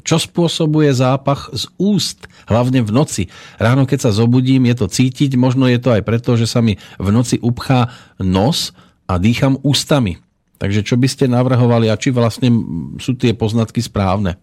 čo 0.06 0.22
spôsobuje 0.22 0.94
zápach 0.94 1.50
z 1.50 1.66
úst, 1.82 2.30
hlavne 2.46 2.86
v 2.86 2.94
noci. 2.94 3.24
Ráno, 3.58 3.90
keď 3.90 4.06
sa 4.06 4.12
zobudím, 4.14 4.70
je 4.70 4.86
to 4.86 4.86
cítiť, 4.86 5.34
možno 5.34 5.66
je 5.66 5.82
to 5.82 5.98
aj 5.98 6.06
preto, 6.06 6.38
že 6.38 6.46
sa 6.46 6.62
mi 6.62 6.78
v 7.02 7.10
noci 7.10 7.42
upchá 7.42 7.90
nos 8.22 8.70
a 9.10 9.18
dýcham 9.18 9.58
ústami. 9.66 10.22
Takže 10.62 10.86
čo 10.86 10.94
by 10.94 11.10
ste 11.10 11.26
navrhovali 11.26 11.90
a 11.90 11.98
či 11.98 12.14
vlastne 12.14 12.54
sú 13.02 13.18
tie 13.18 13.34
poznatky 13.34 13.82
správne? 13.82 14.38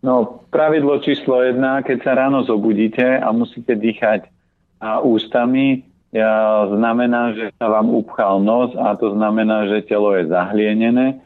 No, 0.00 0.48
pravidlo 0.48 0.96
číslo 1.04 1.44
jedna, 1.44 1.84
keď 1.84 1.98
sa 2.00 2.12
ráno 2.16 2.40
zobudíte 2.40 3.20
a 3.20 3.28
musíte 3.36 3.76
dýchať 3.76 4.32
a 4.80 5.04
ústami, 5.04 5.84
ja, 6.10 6.66
znamená, 6.72 7.36
že 7.36 7.52
sa 7.60 7.68
vám 7.68 7.92
upchal 7.92 8.40
nos 8.40 8.72
a 8.74 8.96
to 8.96 9.12
znamená, 9.12 9.68
že 9.68 9.86
telo 9.86 10.16
je 10.16 10.26
zahlienené 10.26 11.20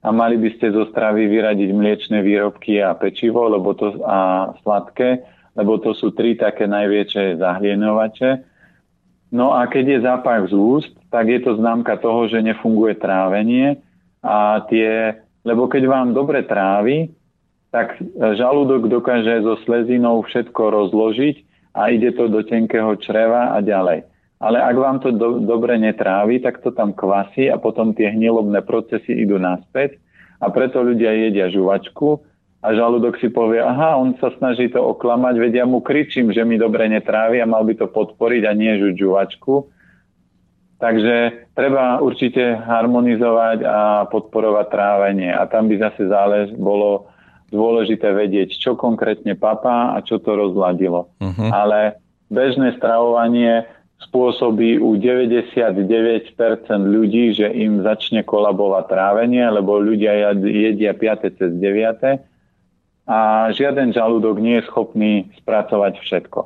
a 0.00 0.08
mali 0.14 0.38
by 0.38 0.54
ste 0.54 0.70
zo 0.70 0.86
stravy 0.88 1.28
vyradiť 1.28 1.70
mliečne 1.74 2.18
výrobky 2.22 2.78
a 2.78 2.94
pečivo 2.94 3.44
lebo 3.50 3.74
to, 3.74 3.98
a 4.06 4.54
sladké, 4.62 5.26
lebo 5.58 5.82
to 5.82 5.90
sú 5.92 6.14
tri 6.14 6.38
také 6.38 6.70
najväčšie 6.70 7.42
zahlienovače. 7.42 8.30
No 9.34 9.52
a 9.52 9.66
keď 9.66 9.84
je 9.98 10.06
zápach 10.06 10.46
z 10.46 10.54
úst, 10.54 10.94
tak 11.10 11.26
je 11.26 11.42
to 11.42 11.58
známka 11.58 11.98
toho, 11.98 12.30
že 12.30 12.38
nefunguje 12.38 12.96
trávenie 13.02 13.82
a 14.22 14.62
tie, 14.70 15.18
lebo 15.42 15.66
keď 15.66 15.90
vám 15.90 16.08
dobre 16.14 16.46
trávi, 16.46 17.10
tak 17.72 17.96
žalúdok 18.14 18.92
dokáže 18.92 19.40
so 19.40 19.56
slezinou 19.64 20.20
všetko 20.28 20.60
rozložiť 20.60 21.36
a 21.72 21.88
ide 21.88 22.12
to 22.12 22.28
do 22.28 22.44
tenkého 22.44 22.92
čreva 23.00 23.56
a 23.56 23.64
ďalej. 23.64 24.04
Ale 24.44 24.58
ak 24.60 24.76
vám 24.76 24.98
to 25.00 25.08
do, 25.14 25.40
dobre 25.40 25.80
netrávi, 25.80 26.42
tak 26.44 26.60
to 26.60 26.68
tam 26.74 26.92
kvasí 26.92 27.48
a 27.48 27.56
potom 27.56 27.96
tie 27.96 28.12
hnilobné 28.12 28.60
procesy 28.68 29.24
idú 29.24 29.40
naspäť 29.40 29.96
a 30.42 30.52
preto 30.52 30.84
ľudia 30.84 31.16
jedia 31.16 31.48
žuvačku 31.48 32.20
a 32.60 32.68
žalúdok 32.76 33.16
si 33.18 33.32
povie, 33.32 33.62
aha, 33.62 33.96
on 33.96 34.18
sa 34.20 34.34
snaží 34.36 34.68
to 34.68 34.78
oklamať, 34.78 35.34
vedia 35.40 35.64
mu 35.64 35.80
kričím, 35.80 36.30
že 36.30 36.44
mi 36.44 36.60
dobre 36.60 36.86
netrávi 36.92 37.40
a 37.40 37.48
mal 37.48 37.64
by 37.64 37.74
to 37.74 37.86
podporiť 37.88 38.42
a 38.46 38.52
nie 38.52 38.76
žuť 38.78 38.94
žuvačku. 38.98 39.54
Takže 40.82 41.46
treba 41.54 42.02
určite 42.02 42.58
harmonizovať 42.58 43.58
a 43.62 44.04
podporovať 44.10 44.66
trávenie 44.66 45.30
a 45.30 45.46
tam 45.46 45.70
by 45.70 45.78
zase 45.78 46.10
zálež 46.10 46.50
bolo 46.58 47.11
dôležité 47.52 48.10
vedieť, 48.16 48.56
čo 48.56 48.74
konkrétne 48.74 49.36
papá 49.36 49.92
a 49.92 50.00
čo 50.00 50.16
to 50.18 50.32
rozladilo. 50.32 51.12
Uh-huh. 51.20 51.48
Ale 51.52 52.00
bežné 52.32 52.74
stravovanie 52.80 53.68
spôsobí 54.08 54.82
u 54.82 54.98
99% 54.98 56.34
ľudí, 56.82 57.36
že 57.38 57.46
im 57.52 57.86
začne 57.86 58.26
kolabovať 58.26 58.84
trávenie, 58.90 59.44
lebo 59.46 59.78
ľudia 59.78 60.34
jedia 60.42 60.90
5. 60.96 61.38
cez 61.38 61.50
9. 61.54 62.18
a 63.06 63.18
žiaden 63.54 63.94
žalúdok 63.94 64.42
nie 64.42 64.58
je 64.58 64.66
schopný 64.66 65.12
spracovať 65.38 66.02
všetko. 66.02 66.40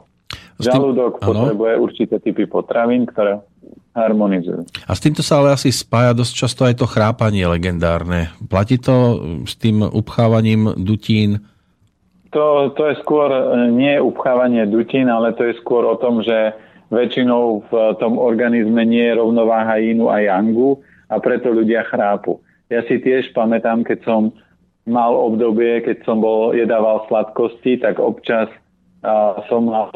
Žalúdok 0.57 1.21
potrebuje 1.21 1.73
určité 1.77 2.17
typy 2.17 2.49
potravín, 2.49 3.05
ktoré 3.05 3.45
harmonizujú. 3.97 4.69
A 4.85 4.93
s 4.93 5.01
týmto 5.01 5.25
sa 5.25 5.41
ale 5.41 5.57
asi 5.57 5.73
spája 5.73 6.13
dosť 6.13 6.33
často 6.37 6.61
aj 6.69 6.85
to 6.85 6.87
chrápanie 6.87 7.49
legendárne. 7.49 8.29
Platí 8.45 8.77
to 8.77 9.19
s 9.49 9.57
tým 9.57 9.81
upchávaním 9.81 10.77
dutín? 10.77 11.49
To, 12.37 12.69
to 12.77 12.93
je 12.93 13.01
skôr 13.01 13.33
e, 13.33 13.73
nie 13.73 13.97
upchávanie 13.97 14.69
dutín, 14.69 15.09
ale 15.09 15.33
to 15.33 15.49
je 15.49 15.57
skôr 15.57 15.89
o 15.89 15.97
tom, 15.97 16.21
že 16.21 16.53
väčšinou 16.93 17.67
v 17.67 17.73
tom 17.99 18.21
organizme 18.21 18.85
nie 18.85 19.03
je 19.03 19.19
rovnováha 19.19 19.81
inu 19.81 20.13
a 20.13 20.23
yangu 20.23 20.79
a 21.09 21.19
preto 21.19 21.51
ľudia 21.51 21.83
chrápu. 21.89 22.39
Ja 22.71 22.83
si 22.87 22.99
tiež 23.01 23.33
pamätám, 23.33 23.83
keď 23.83 24.05
som 24.05 24.23
mal 24.87 25.15
obdobie, 25.15 25.83
keď 25.83 26.07
som 26.07 26.23
bol 26.23 26.55
jedával 26.55 27.03
sladkosti, 27.11 27.83
tak 27.83 27.99
občas 27.99 28.47
a, 29.03 29.41
som 29.51 29.67
mal 29.67 29.91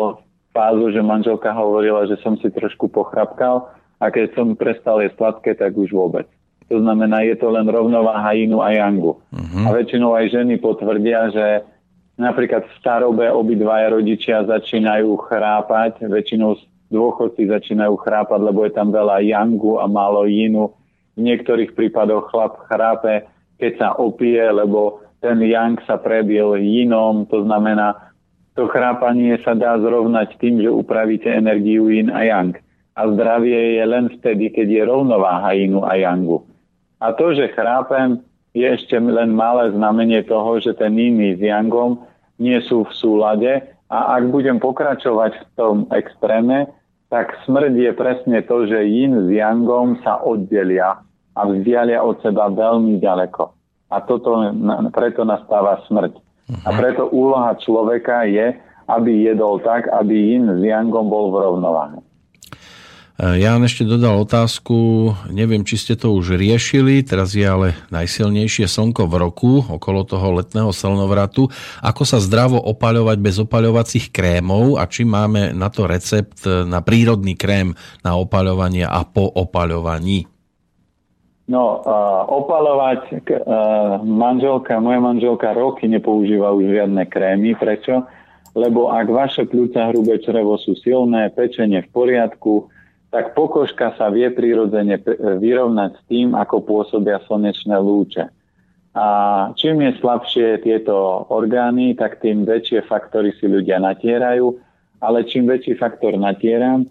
fázu, 0.50 0.90
že 0.90 1.02
manželka 1.02 1.50
hovorila, 1.54 2.06
že 2.06 2.18
som 2.22 2.34
si 2.38 2.50
trošku 2.50 2.90
pochrapkal 2.90 3.70
a 4.00 4.04
keď 4.08 4.34
som 4.34 4.58
prestal 4.58 5.02
jesť 5.04 5.16
sladké, 5.18 5.50
tak 5.54 5.76
už 5.76 5.92
vôbec. 5.92 6.26
To 6.70 6.78
znamená, 6.78 7.26
je 7.26 7.34
to 7.34 7.50
len 7.50 7.66
rovnováha 7.66 8.30
inu 8.38 8.62
a 8.62 8.70
yangu. 8.70 9.18
Uh-huh. 9.34 9.64
A 9.66 9.74
väčšinou 9.74 10.14
aj 10.14 10.30
ženy 10.30 10.62
potvrdia, 10.62 11.34
že 11.34 11.66
napríklad 12.14 12.62
v 12.62 12.76
starobe 12.78 13.26
obidvaja 13.26 13.90
rodičia 13.90 14.46
začínajú 14.46 15.18
chrápať, 15.26 16.06
väčšinou 16.06 16.54
dôchodci 16.90 17.50
začínajú 17.50 17.94
chrápať, 18.02 18.40
lebo 18.42 18.66
je 18.66 18.72
tam 18.74 18.94
veľa 18.94 19.22
yangu 19.22 19.82
a 19.82 19.86
málo 19.90 20.26
inu. 20.30 20.70
V 21.18 21.26
niektorých 21.26 21.74
prípadoch 21.74 22.30
chlap 22.30 22.66
chrápe, 22.70 23.26
keď 23.58 23.72
sa 23.78 23.88
opije, 23.98 24.46
lebo 24.50 25.02
ten 25.18 25.42
yang 25.42 25.78
sa 25.84 25.98
prebil 26.00 26.56
jinom, 26.58 27.26
to 27.28 27.44
znamená, 27.44 28.09
to 28.58 28.66
chrápanie 28.66 29.38
sa 29.42 29.54
dá 29.54 29.78
zrovnať 29.78 30.36
tým, 30.42 30.60
že 30.60 30.70
upravíte 30.70 31.30
energiu 31.30 31.88
yin 31.88 32.10
a 32.10 32.26
yang 32.26 32.54
a 32.98 33.06
zdravie 33.06 33.80
je 33.80 33.84
len 33.86 34.12
vtedy, 34.18 34.50
keď 34.52 34.68
je 34.68 34.82
rovnováha 34.84 35.56
inu 35.56 35.86
a 35.86 35.96
yangu. 35.96 36.44
A 37.00 37.16
to, 37.16 37.32
že 37.32 37.54
chrápem, 37.56 38.20
je 38.52 38.66
ešte 38.66 38.98
len 38.98 39.30
malé 39.32 39.70
znamenie 39.70 40.26
toho, 40.26 40.58
že 40.58 40.74
ten 40.74 40.98
iný 40.98 41.38
s 41.38 41.40
yangom 41.40 42.02
nie 42.42 42.58
sú 42.66 42.82
v 42.82 42.92
súlade 42.92 43.52
a 43.86 43.98
ak 44.18 44.28
budem 44.28 44.58
pokračovať 44.58 45.32
v 45.38 45.44
tom 45.54 45.76
extréme, 45.94 46.66
tak 47.10 47.38
smrť 47.46 47.74
je 47.74 47.92
presne 47.94 48.38
to, 48.42 48.66
že 48.66 48.90
yin 48.90 49.26
s 49.26 49.28
yangom 49.30 50.02
sa 50.02 50.18
oddelia 50.18 50.98
a 51.34 51.40
vzdialia 51.46 52.02
od 52.02 52.18
seba 52.22 52.50
veľmi 52.50 52.98
ďaleko. 52.98 53.42
A 53.90 53.96
toto, 54.06 54.38
preto 54.94 55.26
nastáva 55.26 55.82
smrť. 55.86 56.14
A 56.66 56.68
preto 56.74 57.08
úloha 57.10 57.54
človeka 57.58 58.26
je, 58.26 58.58
aby 58.90 59.30
jedol 59.30 59.62
tak, 59.62 59.86
aby 59.86 60.34
yin 60.34 60.50
s 60.50 60.60
yangom 60.66 61.06
bol 61.06 61.30
v 61.30 61.46
rovnováhe. 61.46 61.98
Jan 63.20 63.60
ešte 63.60 63.84
dodal 63.84 64.24
otázku, 64.24 65.12
neviem, 65.28 65.60
či 65.60 65.76
ste 65.76 65.92
to 65.92 66.16
už 66.16 66.40
riešili, 66.40 67.04
teraz 67.04 67.36
je 67.36 67.44
ale 67.44 67.76
najsilnejšie 67.92 68.64
slnko 68.64 69.04
v 69.12 69.14
roku, 69.20 69.52
okolo 69.60 70.08
toho 70.08 70.40
letného 70.40 70.72
slnovratu. 70.72 71.52
Ako 71.84 72.08
sa 72.08 72.16
zdravo 72.16 72.56
opaľovať 72.56 73.20
bez 73.20 73.36
opaľovacích 73.36 74.08
krémov 74.08 74.80
a 74.80 74.88
či 74.88 75.04
máme 75.04 75.52
na 75.52 75.68
to 75.68 75.84
recept 75.84 76.48
na 76.48 76.80
prírodný 76.80 77.36
krém 77.36 77.76
na 78.00 78.16
opaľovanie 78.16 78.88
a 78.88 79.04
po 79.04 79.28
opaľovaní? 79.28 80.24
No, 81.50 81.82
uh, 81.82 82.30
opalovať 82.30 83.10
uh, 83.10 83.98
manželka, 84.06 84.78
moja 84.78 85.02
manželka 85.02 85.50
roky 85.50 85.90
nepoužíva 85.90 86.54
už 86.54 86.70
žiadne 86.70 87.02
krémy. 87.10 87.58
Prečo? 87.58 88.06
Lebo 88.54 88.94
ak 88.94 89.10
vaše 89.10 89.42
pľúca 89.50 89.90
hrubé 89.90 90.22
črevo 90.22 90.54
sú 90.62 90.78
silné, 90.78 91.26
pečenie 91.34 91.82
v 91.82 91.90
poriadku, 91.90 92.70
tak 93.10 93.34
pokožka 93.34 93.98
sa 93.98 94.14
vie 94.14 94.30
prirodzene 94.30 95.02
vyrovnať 95.42 95.90
s 95.98 96.02
tým, 96.06 96.38
ako 96.38 96.62
pôsobia 96.62 97.18
slnečné 97.26 97.74
lúče. 97.82 98.30
A 98.94 99.06
čím 99.54 99.82
je 99.86 99.98
slabšie 99.98 100.62
tieto 100.62 101.26
orgány, 101.30 101.94
tak 101.98 102.22
tým 102.22 102.46
väčšie 102.46 102.86
faktory 102.86 103.34
si 103.38 103.50
ľudia 103.50 103.82
natierajú, 103.82 104.54
ale 105.02 105.26
čím 105.26 105.50
väčší 105.50 105.78
faktor 105.78 106.14
natieram, 106.14 106.86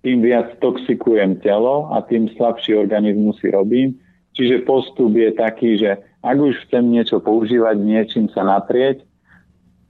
tým 0.00 0.24
viac 0.24 0.56
toxikujem 0.64 1.40
telo 1.44 1.92
a 1.92 2.00
tým 2.00 2.28
slabší 2.36 2.76
organizmus 2.76 3.36
si 3.40 3.52
robím. 3.52 3.96
Čiže 4.32 4.64
postup 4.64 5.12
je 5.12 5.30
taký, 5.36 5.76
že 5.76 6.00
ak 6.24 6.36
už 6.36 6.68
chcem 6.68 6.88
niečo 6.88 7.20
používať, 7.20 7.76
niečím 7.80 8.32
sa 8.32 8.46
natrieť, 8.46 9.04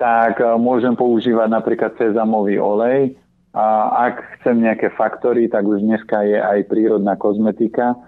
tak 0.00 0.40
môžem 0.58 0.96
používať 0.96 1.48
napríklad 1.52 1.92
sezamový 2.00 2.56
olej, 2.56 3.14
a 3.50 3.90
ak 4.06 4.38
chcem 4.38 4.62
nejaké 4.62 4.94
faktory, 4.94 5.50
tak 5.50 5.66
už 5.66 5.82
dneska 5.82 6.22
je 6.22 6.38
aj 6.38 6.70
prírodná 6.70 7.18
kozmetika 7.18 7.98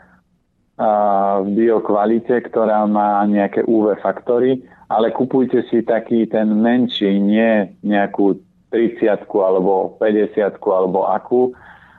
v 1.42 1.48
biokvalite, 1.58 2.46
ktorá 2.46 2.86
má 2.86 3.26
nejaké 3.26 3.66
UV 3.66 3.98
faktory. 3.98 4.62
Ale 4.86 5.10
kupujte 5.10 5.66
si 5.66 5.82
taký 5.82 6.30
ten 6.30 6.46
menší, 6.46 7.18
nie 7.18 7.74
nejakú 7.82 8.38
30 8.70 9.26
alebo 9.34 9.98
50 9.98 10.62
alebo 10.62 11.10
akú, 11.10 11.56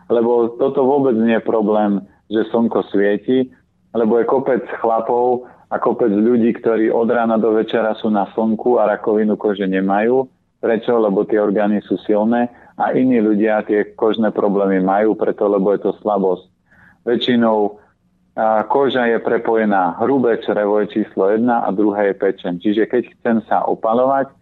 lebo 0.08 0.56
toto 0.60 0.84
vôbec 0.84 1.16
nie 1.16 1.38
je 1.40 1.44
problém, 1.44 2.04
že 2.32 2.48
slnko 2.50 2.88
svieti, 2.90 3.52
lebo 3.94 4.18
je 4.18 4.26
kopec 4.26 4.64
chlapov 4.82 5.46
a 5.70 5.76
kopec 5.78 6.10
ľudí, 6.10 6.54
ktorí 6.58 6.90
od 6.90 7.10
rána 7.10 7.38
do 7.38 7.54
večera 7.54 7.94
sú 7.98 8.10
na 8.10 8.30
slnku 8.34 8.82
a 8.82 8.90
rakovinu 8.90 9.38
kože 9.38 9.70
nemajú. 9.70 10.26
Prečo? 10.64 10.96
Lebo 10.96 11.28
tie 11.28 11.44
orgány 11.44 11.84
sú 11.84 12.00
silné 12.02 12.48
a 12.80 12.96
iní 12.96 13.22
ľudia 13.22 13.66
tie 13.68 13.94
kožné 13.94 14.34
problémy 14.34 14.82
majú, 14.82 15.14
preto 15.14 15.46
lebo 15.46 15.76
je 15.76 15.86
to 15.86 15.92
slabosť. 16.02 16.46
Väčšinou 17.04 17.84
a 18.34 18.66
koža 18.66 19.06
je 19.14 19.22
prepojená 19.22 19.94
hrubé 20.02 20.42
črevo 20.42 20.82
je 20.82 20.90
číslo 20.90 21.30
1 21.30 21.46
a 21.46 21.70
druhé 21.70 22.10
je 22.10 22.16
pečen. 22.18 22.58
Čiže 22.58 22.90
keď 22.90 23.04
chcem 23.14 23.38
sa 23.46 23.62
opalovať, 23.70 24.34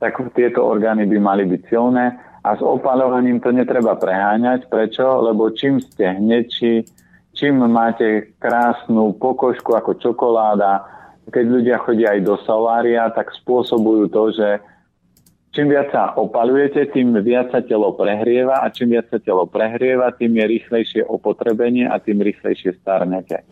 tak 0.00 0.16
tieto 0.32 0.64
orgány 0.64 1.04
by 1.04 1.18
mali 1.20 1.44
byť 1.44 1.60
silné 1.68 2.16
a 2.46 2.54
s 2.54 2.62
opalovaním 2.62 3.42
to 3.42 3.50
netreba 3.50 3.98
preháňať. 3.98 4.70
Prečo? 4.70 5.02
Lebo 5.26 5.50
čím 5.50 5.82
ste 5.82 6.14
hneči, 6.14 6.86
čím 7.34 7.66
máte 7.66 8.38
krásnu 8.38 9.18
pokožku 9.18 9.74
ako 9.74 9.98
čokoláda, 9.98 10.86
keď 11.26 11.44
ľudia 11.50 11.76
chodia 11.82 12.14
aj 12.14 12.20
do 12.22 12.38
solária, 12.46 13.10
tak 13.10 13.34
spôsobujú 13.34 14.06
to, 14.14 14.30
že 14.30 14.48
čím 15.50 15.74
viac 15.74 15.90
sa 15.90 16.14
opalujete, 16.14 16.86
tým 16.94 17.18
viac 17.18 17.50
sa 17.50 17.66
telo 17.66 17.90
prehrieva 17.98 18.62
a 18.62 18.70
čím 18.70 18.94
viac 18.94 19.10
sa 19.10 19.18
telo 19.18 19.42
prehrieva, 19.50 20.14
tým 20.14 20.38
je 20.38 20.44
rýchlejšie 20.46 21.02
opotrebenie 21.02 21.90
a 21.90 21.98
tým 21.98 22.22
rýchlejšie 22.22 22.78
starnete. 22.78 23.42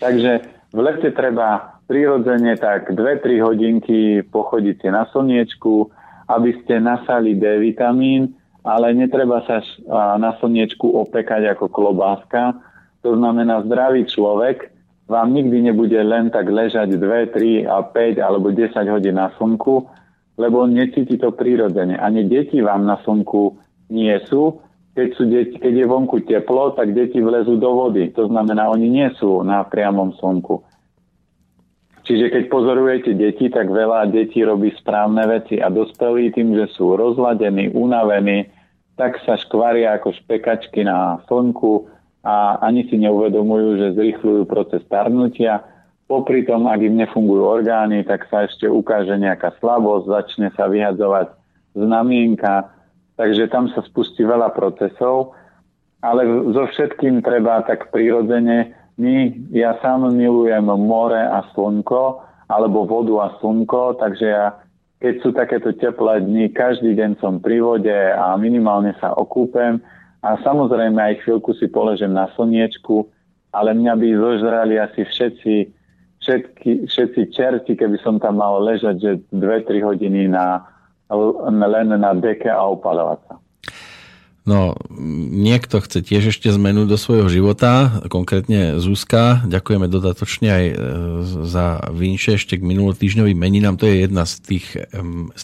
Takže 0.00 0.32
v 0.72 0.78
lete 0.80 1.12
treba 1.12 1.76
prirodzene 1.84 2.56
tak 2.56 2.96
2-3 2.96 3.44
hodinky 3.44 4.24
pochodiť 4.24 4.74
si 4.80 4.88
na 4.88 5.04
slniečku, 5.12 5.92
aby 6.28 6.50
ste 6.62 6.80
nasali 6.80 7.36
D 7.36 7.60
vitamín, 7.60 8.34
ale 8.64 8.96
netreba 8.96 9.44
sa 9.44 9.60
na 10.16 10.36
slniečku 10.40 10.88
opekať 10.88 11.52
ako 11.52 11.68
klobáska. 11.68 12.56
To 13.04 13.12
znamená, 13.12 13.60
zdravý 13.68 14.08
človek 14.08 14.72
vám 15.04 15.36
nikdy 15.36 15.68
nebude 15.68 16.00
len 16.00 16.32
tak 16.32 16.48
ležať 16.48 16.96
2, 16.96 17.68
3 17.68 17.68
a 17.68 17.84
5 17.84 18.24
alebo 18.24 18.48
10 18.48 18.72
hodín 18.88 19.20
na 19.20 19.28
slnku, 19.36 19.84
lebo 20.40 20.64
necíti 20.64 21.20
to 21.20 21.36
prirodzene. 21.36 22.00
Ani 22.00 22.24
deti 22.24 22.64
vám 22.64 22.88
na 22.88 22.96
slnku 23.04 23.60
nie 23.92 24.16
sú. 24.24 24.64
Keď, 24.96 25.08
sú 25.12 25.22
deti, 25.28 25.60
keď 25.60 25.84
je 25.84 25.86
vonku 25.90 26.24
teplo, 26.24 26.72
tak 26.72 26.96
deti 26.96 27.20
vlezú 27.20 27.60
do 27.60 27.70
vody. 27.74 28.14
To 28.16 28.30
znamená, 28.30 28.70
oni 28.70 28.88
nie 28.88 29.08
sú 29.20 29.44
na 29.44 29.66
priamom 29.66 30.16
slnku. 30.16 30.64
Čiže 32.04 32.28
keď 32.28 32.42
pozorujete 32.52 33.16
deti, 33.16 33.48
tak 33.48 33.72
veľa 33.72 34.12
detí 34.12 34.44
robí 34.44 34.68
správne 34.76 35.24
veci 35.24 35.56
a 35.56 35.72
dospelí 35.72 36.36
tým, 36.36 36.52
že 36.52 36.68
sú 36.76 37.00
rozladení, 37.00 37.72
unavení, 37.72 38.52
tak 39.00 39.18
sa 39.24 39.40
škvaria 39.40 39.96
ako 39.96 40.12
špekačky 40.12 40.84
na 40.84 41.18
slnku 41.24 41.88
a 42.20 42.60
ani 42.60 42.84
si 42.92 43.00
neuvedomujú, 43.00 43.68
že 43.80 43.96
zrýchľujú 43.96 44.42
proces 44.44 44.84
starnutia 44.84 45.64
Popri 46.04 46.44
tom, 46.44 46.68
ak 46.68 46.84
im 46.84 47.00
nefungujú 47.00 47.48
orgány, 47.48 48.04
tak 48.04 48.28
sa 48.28 48.44
ešte 48.44 48.68
ukáže 48.68 49.16
nejaká 49.16 49.56
slabosť, 49.56 50.04
začne 50.04 50.48
sa 50.52 50.68
vyhadzovať 50.68 51.32
znamienka, 51.72 52.68
takže 53.16 53.48
tam 53.48 53.72
sa 53.72 53.80
spustí 53.80 54.20
veľa 54.20 54.52
procesov, 54.52 55.32
ale 56.04 56.28
so 56.52 56.68
všetkým 56.68 57.24
treba 57.24 57.64
tak 57.64 57.88
prirodzene. 57.88 58.76
My, 58.94 59.34
ja 59.50 59.74
sám 59.82 60.14
milujem 60.14 60.70
more 60.70 61.18
a 61.18 61.42
slnko, 61.50 62.22
alebo 62.46 62.86
vodu 62.86 63.26
a 63.26 63.28
slnko, 63.42 63.98
takže 63.98 64.26
ja, 64.26 64.54
keď 65.02 65.14
sú 65.20 65.28
takéto 65.34 65.74
teplé 65.74 66.22
dni, 66.22 66.54
každý 66.54 66.94
deň 66.94 67.18
som 67.18 67.42
pri 67.42 67.58
vode 67.58 67.94
a 67.94 68.38
minimálne 68.38 68.94
sa 69.02 69.10
okúpem 69.16 69.82
a 70.22 70.38
samozrejme 70.40 70.96
aj 70.96 71.26
chvíľku 71.26 71.52
si 71.58 71.66
položím 71.66 72.14
na 72.14 72.30
slniečku, 72.38 73.10
ale 73.50 73.74
mňa 73.74 73.92
by 73.98 74.08
zožrali 74.14 74.74
asi 74.78 75.02
všetci 75.02 75.54
všetky, 76.24 76.88
všetci 76.88 77.22
čerti, 77.36 77.72
keby 77.76 78.00
som 78.00 78.16
tam 78.16 78.40
mal 78.40 78.56
ležať, 78.64 78.96
že 78.96 79.10
2-3 79.36 79.84
hodiny 79.84 80.32
na, 80.32 80.64
len 81.68 81.92
na 81.92 82.12
deke 82.16 82.48
a 82.48 82.64
opalovať 82.64 83.20
sa. 83.28 83.34
No, 84.44 84.76
niekto 85.32 85.80
chce 85.80 86.04
tiež 86.04 86.36
ešte 86.36 86.52
zmenu 86.52 86.84
do 86.84 87.00
svojho 87.00 87.32
života, 87.32 88.04
konkrétne 88.12 88.76
Zuzka. 88.76 89.40
Ďakujeme 89.48 89.88
dodatočne 89.88 90.48
aj 90.52 90.64
e, 90.68 90.74
za 91.48 91.80
Vinše 91.88 92.36
ešte 92.36 92.60
k 92.60 92.66
minulotýždňovým 92.68 93.40
meninám. 93.40 93.80
To 93.80 93.88
je 93.88 94.04
jedna 94.04 94.28
z 94.28 94.44
tých, 94.44 94.76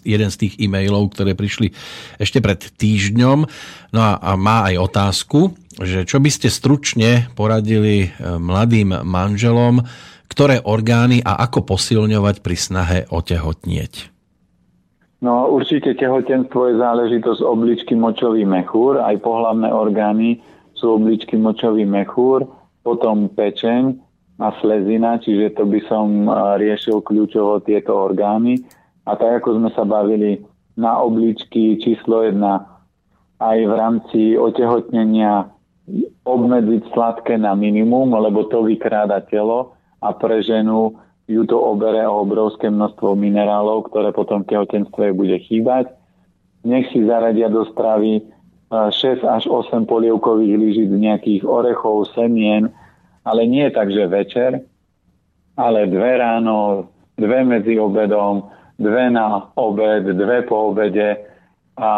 jeden 0.05 0.29
z 0.29 0.37
tých 0.37 0.61
e-mailov, 0.61 1.17
ktoré 1.17 1.33
prišli 1.33 1.73
ešte 2.21 2.45
pred 2.45 2.61
týždňom. 2.61 3.49
No 3.97 4.01
a, 4.05 4.21
a 4.21 4.37
má 4.37 4.69
aj 4.69 4.93
otázku, 4.93 5.57
že 5.81 6.05
čo 6.05 6.21
by 6.21 6.29
ste 6.29 6.53
stručne 6.53 7.33
poradili 7.33 8.05
e, 8.05 8.09
mladým 8.21 9.01
manželom, 9.01 9.81
ktoré 10.29 10.61
orgány 10.61 11.25
a 11.25 11.41
ako 11.49 11.73
posilňovať 11.73 12.45
pri 12.45 12.57
snahe 12.61 12.99
otehotnieť? 13.09 14.20
No 15.21 15.53
určite 15.53 15.93
tehotenstvo 15.93 16.73
je 16.73 16.81
záležitosť 16.81 17.45
obličky 17.45 17.93
močový 17.93 18.49
mechúr, 18.49 18.97
aj 19.05 19.21
pohlavné 19.21 19.69
orgány 19.69 20.41
sú 20.73 20.97
obličky 20.97 21.37
močový 21.37 21.85
mechúr, 21.85 22.49
potom 22.81 23.29
pečeň 23.29 24.01
a 24.41 24.49
slezina, 24.65 25.21
čiže 25.21 25.61
to 25.61 25.69
by 25.69 25.81
som 25.85 26.25
riešil 26.57 27.05
kľúčovo 27.05 27.61
tieto 27.61 27.93
orgány. 27.93 28.65
A 29.05 29.13
tak 29.13 29.45
ako 29.45 29.61
sme 29.61 29.69
sa 29.77 29.85
bavili 29.85 30.41
na 30.81 30.97
obličky 30.97 31.77
číslo 31.77 32.25
1 32.25 32.41
aj 33.41 33.59
v 33.61 33.73
rámci 33.77 34.21
otehotnenia 34.41 35.53
obmedziť 36.25 36.83
sladké 36.97 37.37
na 37.37 37.53
minimum, 37.53 38.17
lebo 38.17 38.49
to 38.49 38.65
vykráda 38.65 39.21
telo 39.29 39.77
a 40.01 40.17
pre 40.17 40.41
ženu 40.41 40.97
ju 41.31 41.47
to 41.47 41.55
obere 41.55 42.03
o 42.11 42.27
obrovské 42.27 42.67
množstvo 42.67 43.15
minerálov, 43.15 43.87
ktoré 43.87 44.11
potom 44.11 44.43
v 44.43 44.51
tehotenstve 44.51 45.15
bude 45.15 45.39
chýbať. 45.47 45.95
Nech 46.67 46.91
si 46.91 47.07
zaradia 47.07 47.47
do 47.47 47.63
stravy 47.71 48.27
6 48.71 49.23
až 49.23 49.47
8 49.47 49.87
polievkových 49.87 50.55
lyžic 50.59 50.91
nejakých 50.91 51.43
orechov, 51.47 52.11
semien, 52.11 52.75
ale 53.23 53.47
nie 53.47 53.67
tak, 53.71 53.95
že 53.95 54.11
večer, 54.11 54.67
ale 55.55 55.87
dve 55.87 56.19
ráno, 56.19 56.91
dve 57.15 57.47
medzi 57.47 57.79
obedom, 57.79 58.51
dve 58.79 59.07
na 59.11 59.55
obed, 59.55 60.11
dve 60.11 60.43
po 60.47 60.75
obede 60.75 61.19
a 61.79 61.91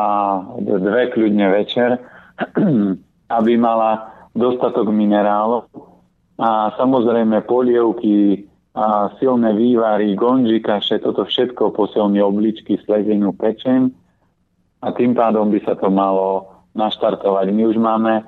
dve 0.61 1.09
kľudne 1.09 1.47
večer, 1.53 1.97
aby 3.37 3.53
mala 3.57 4.13
dostatok 4.37 4.93
minerálov 4.93 5.69
a 6.41 6.73
samozrejme 6.81 7.45
polievky, 7.45 8.49
a 8.73 9.13
silné 9.21 9.53
vývary, 9.53 10.17
gonži 10.17 10.65
kaše, 10.65 11.05
toto 11.05 11.29
všetko 11.29 11.77
posilní 11.77 12.25
obličky, 12.25 12.81
slezinu, 12.81 13.37
pečen 13.37 13.93
a 14.81 14.97
tým 14.97 15.13
pádom 15.13 15.53
by 15.53 15.61
sa 15.63 15.77
to 15.77 15.93
malo 15.93 16.49
naštartovať. 16.73 17.53
My 17.53 17.63
už 17.69 17.77
máme 17.77 18.25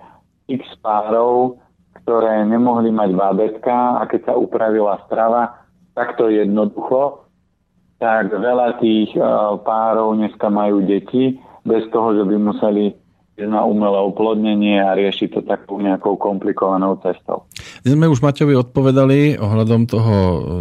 x 0.53 0.69
párov, 0.85 1.57
ktoré 2.05 2.45
nemohli 2.45 2.93
mať 2.93 3.17
bábetka 3.17 3.97
a 3.97 4.05
keď 4.05 4.21
sa 4.29 4.35
upravila 4.37 5.01
strava 5.09 5.65
takto 5.97 6.29
jednoducho, 6.29 7.25
tak 7.97 8.29
veľa 8.29 8.77
tých 8.85 9.17
párov 9.65 10.13
dneska 10.13 10.53
majú 10.53 10.85
deti 10.85 11.41
bez 11.65 11.89
toho, 11.89 12.21
že 12.21 12.25
by 12.29 12.37
museli 12.37 12.93
na 13.35 13.67
umelé 13.67 13.99
oplodnenie 13.99 14.79
a 14.79 14.95
riešiť 14.95 15.29
to 15.35 15.41
takou 15.43 15.83
nejakou 15.83 16.15
komplikovanou 16.15 17.03
cestou. 17.03 17.51
Dnes 17.83 17.99
sme 17.99 18.07
už 18.07 18.23
Maťovi 18.23 18.55
odpovedali 18.55 19.43
ohľadom 19.43 19.91
toho 19.91 20.15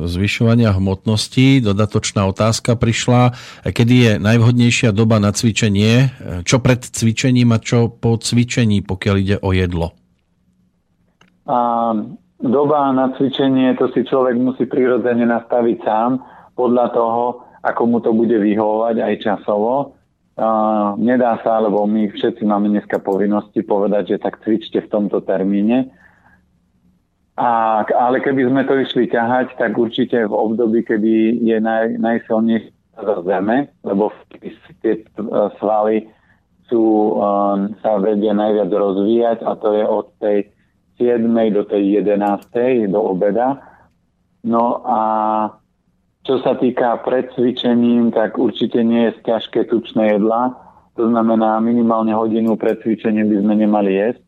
zvyšovania 0.10 0.74
hmotnosti. 0.74 1.62
Dodatočná 1.62 2.26
otázka 2.26 2.74
prišla, 2.74 3.38
kedy 3.62 3.94
je 3.94 4.12
najvhodnejšia 4.18 4.90
doba 4.90 5.22
na 5.22 5.30
cvičenie, 5.30 6.10
čo 6.42 6.58
pred 6.58 6.82
cvičením 6.82 7.54
a 7.54 7.62
čo 7.62 7.94
po 7.94 8.18
cvičení, 8.18 8.82
pokiaľ 8.82 9.16
ide 9.22 9.38
o 9.38 9.54
jedlo? 9.54 9.94
A 11.46 11.94
doba 12.42 12.90
na 12.90 13.14
cvičenie, 13.14 13.78
to 13.78 13.94
si 13.94 14.02
človek 14.02 14.34
musí 14.42 14.66
prirodzene 14.66 15.30
nastaviť 15.30 15.78
sám 15.86 16.12
podľa 16.58 16.90
toho, 16.90 17.24
ako 17.62 17.82
mu 17.86 18.02
to 18.02 18.10
bude 18.18 18.34
vyhovovať 18.34 18.96
aj 18.98 19.14
časovo 19.22 19.93
Uh, 20.34 20.98
nedá 20.98 21.38
sa, 21.46 21.62
lebo 21.62 21.86
my 21.86 22.10
všetci 22.10 22.42
máme 22.42 22.66
dneska 22.74 22.98
povinnosti 22.98 23.62
povedať, 23.62 24.18
že 24.18 24.24
tak 24.24 24.42
cvičte 24.42 24.82
v 24.82 24.90
tomto 24.90 25.22
termíne. 25.22 25.94
A, 27.38 27.82
ale 27.86 28.22
keby 28.22 28.50
sme 28.50 28.62
to 28.66 28.78
išli 28.78 29.10
ťahať, 29.10 29.58
tak 29.58 29.78
určite 29.78 30.26
v 30.26 30.34
období, 30.34 30.86
kedy 30.86 31.42
je 31.42 31.58
naj, 31.58 31.98
najsilnejšia 31.98 32.74
za 32.94 33.16
zeme, 33.26 33.74
lebo 33.82 34.14
tie 34.86 35.02
svaly 35.58 36.06
sú, 36.70 37.18
um, 37.18 37.74
sa 37.82 37.98
vedie 37.98 38.30
najviac 38.30 38.70
rozvíjať 38.70 39.38
a 39.46 39.52
to 39.58 39.70
je 39.74 39.84
od 39.86 40.08
tej 40.22 40.38
7. 41.02 41.26
do 41.54 41.66
tej 41.66 42.06
11. 42.06 42.94
do 42.94 43.02
obeda. 43.02 43.62
No 44.46 44.86
a 44.86 45.00
Čo 46.24 46.40
sa 46.40 46.56
týka 46.56 47.04
pred 47.04 47.28
cvičením, 47.36 48.16
tak 48.16 48.40
určite 48.40 48.80
nie 48.80 49.12
je 49.12 49.28
ťažké 49.28 49.68
tučné 49.68 50.16
jedla. 50.16 50.56
To 50.96 51.12
znamená, 51.12 51.60
minimálne 51.60 52.16
hodinu 52.16 52.56
pred 52.56 52.80
cvičením 52.80 53.28
by 53.28 53.38
sme 53.44 53.54
nemali 53.60 53.92
jesť, 53.92 54.24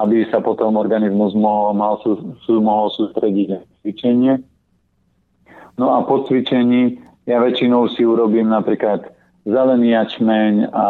aby 0.00 0.24
sa 0.32 0.40
potom 0.40 0.80
organizmus 0.80 1.36
mohol, 1.36 1.76
mal, 1.76 2.00
mohol 2.48 2.88
sústrediť 2.96 3.46
na 3.52 3.60
cvičenie. 3.84 4.40
No 5.76 5.92
a 5.92 6.08
po 6.08 6.24
cvičení 6.24 7.04
ja 7.28 7.36
väčšinou 7.36 7.92
si 7.92 8.00
urobím 8.00 8.48
napríklad 8.48 9.12
zelený 9.44 9.92
jačmeň 9.92 10.72
a 10.72 10.86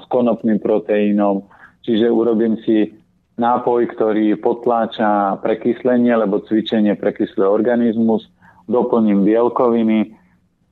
s 0.00 0.04
konopným 0.12 0.60
proteínom, 0.60 1.48
čiže 1.80 2.12
urobím 2.12 2.60
si 2.60 2.92
nápoj, 3.40 3.88
ktorý 3.96 4.36
potláča 4.36 5.40
prekyslenie, 5.40 6.12
lebo 6.12 6.44
cvičenie 6.44 6.92
prekysluje 6.92 7.48
organizmus, 7.48 8.28
doplním 8.68 9.24
bielkoviny, 9.24 10.18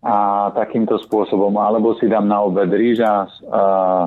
a 0.00 0.48
takýmto 0.56 0.96
spôsobom, 0.96 1.52
alebo 1.60 1.92
si 2.00 2.08
dám 2.08 2.24
na 2.24 2.40
obed 2.40 2.72
rýža, 2.72 3.28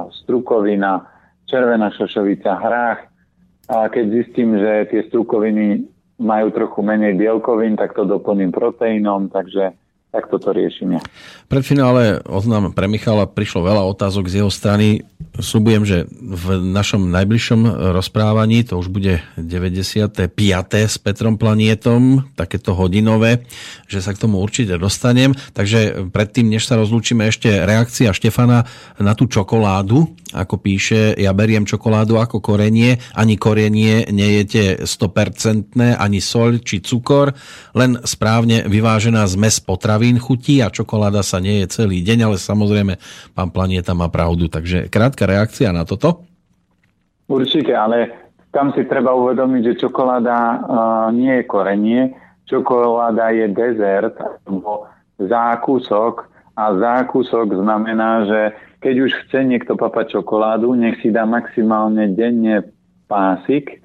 strukovina, 0.10 1.06
červená 1.46 1.94
šošovica, 1.94 2.50
hrách. 2.50 3.00
A 3.70 3.94
keď 3.94 4.06
zistím, 4.10 4.58
že 4.58 4.90
tie 4.90 5.02
strukoviny 5.14 5.86
majú 6.18 6.50
trochu 6.50 6.82
menej 6.82 7.14
bielkovín, 7.14 7.78
tak 7.78 7.94
to 7.94 8.10
doplním 8.10 8.50
proteínom, 8.50 9.30
takže 9.30 9.78
tak 10.14 10.30
toto 10.30 10.54
riešime. 10.54 11.02
Pred 11.50 11.66
finále 11.66 12.22
oznám 12.30 12.70
pre 12.70 12.86
Michala 12.86 13.26
prišlo 13.26 13.66
veľa 13.66 13.82
otázok 13.90 14.30
z 14.30 14.46
jeho 14.46 14.54
strany. 14.54 15.02
Slubujem, 15.42 15.82
že 15.82 16.06
v 16.14 16.62
našom 16.62 17.10
najbližšom 17.10 17.90
rozprávaní, 17.98 18.62
to 18.62 18.78
už 18.78 18.94
bude 18.94 19.26
95. 19.42 20.30
s 20.86 21.02
Petrom 21.02 21.42
Planietom, 21.42 22.30
takéto 22.38 22.78
hodinové, 22.78 23.50
že 23.90 24.06
sa 24.06 24.14
k 24.14 24.22
tomu 24.22 24.38
určite 24.38 24.78
dostanem. 24.78 25.34
Takže 25.58 26.06
predtým, 26.14 26.46
než 26.46 26.70
sa 26.70 26.78
rozlúčime, 26.78 27.26
ešte 27.26 27.50
reakcia 27.50 28.14
Štefana 28.14 28.70
na 29.02 29.18
tú 29.18 29.26
čokoládu. 29.26 30.14
Ako 30.34 30.58
píše, 30.58 31.14
ja 31.14 31.30
beriem 31.34 31.66
čokoládu 31.66 32.18
ako 32.18 32.42
korenie, 32.42 32.98
ani 33.14 33.38
korenie 33.38 34.10
nejete 34.10 34.82
100%, 34.86 35.78
ani 35.78 36.20
soľ 36.22 36.58
či 36.62 36.82
cukor, 36.82 37.38
len 37.78 38.02
správne 38.02 38.66
vyvážená 38.66 39.26
zmes 39.30 39.62
potravín 40.04 40.20
chutí 40.20 40.60
a 40.60 40.68
čokoláda 40.68 41.24
sa 41.24 41.40
nie 41.40 41.64
je 41.64 41.80
celý 41.80 42.04
deň, 42.04 42.28
ale 42.28 42.36
samozrejme 42.36 43.00
pán 43.32 43.56
Planieta 43.56 43.96
má 43.96 44.12
pravdu. 44.12 44.52
Takže 44.52 44.92
krátka 44.92 45.24
reakcia 45.24 45.72
na 45.72 45.88
toto? 45.88 46.28
Určite, 47.32 47.72
ale 47.72 48.12
tam 48.52 48.76
si 48.76 48.84
treba 48.84 49.16
uvedomiť, 49.16 49.64
že 49.64 49.88
čokoláda 49.88 50.36
uh, 50.36 50.60
nie 51.16 51.40
je 51.40 51.44
korenie, 51.48 52.12
čokoláda 52.52 53.32
je 53.32 53.48
dezert 53.56 54.20
alebo 54.20 54.92
zákusok 55.24 56.28
a 56.60 56.76
zákusok 56.76 57.64
znamená, 57.64 58.28
že 58.28 58.42
keď 58.84 58.96
už 59.08 59.12
chce 59.24 59.40
niekto 59.48 59.80
papať 59.80 60.20
čokoládu, 60.20 60.76
nech 60.76 61.00
si 61.00 61.16
dá 61.16 61.24
maximálne 61.24 62.12
denne 62.12 62.68
pásik 63.08 63.80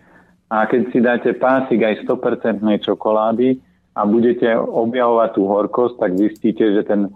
a 0.51 0.67
keď 0.67 0.83
si 0.91 0.99
dáte 0.99 1.31
pásik 1.39 1.79
aj 1.79 2.03
100% 2.03 2.59
čokolády 2.83 3.68
a 3.99 4.07
budete 4.07 4.55
objavovať 4.55 5.31
tú 5.35 5.43
horkosť, 5.51 5.95
tak 5.99 6.11
zistíte, 6.15 6.71
že 6.71 6.87
ten 6.87 7.11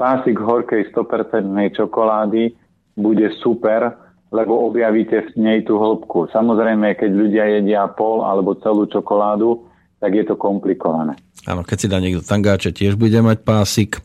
pásik 0.00 0.40
horkej 0.40 0.88
100% 0.88 1.44
čokolády 1.76 2.56
bude 2.96 3.28
super, 3.44 3.92
lebo 4.32 4.64
objavíte 4.72 5.28
v 5.28 5.30
nej 5.36 5.58
tú 5.68 5.76
hĺbku. 5.76 6.32
Samozrejme, 6.32 6.96
keď 6.96 7.10
ľudia 7.12 7.44
jedia 7.60 7.84
pol 7.92 8.24
alebo 8.24 8.56
celú 8.64 8.88
čokoládu, 8.88 9.68
tak 10.00 10.16
je 10.16 10.24
to 10.24 10.40
komplikované. 10.40 11.20
Áno, 11.44 11.62
keď 11.68 11.76
si 11.76 11.86
dá 11.92 12.00
niekto 12.00 12.24
tangáče, 12.24 12.72
tiež 12.72 12.96
bude 12.96 13.20
mať 13.20 13.44
pásik. 13.44 14.00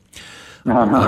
Aha. 0.68 1.08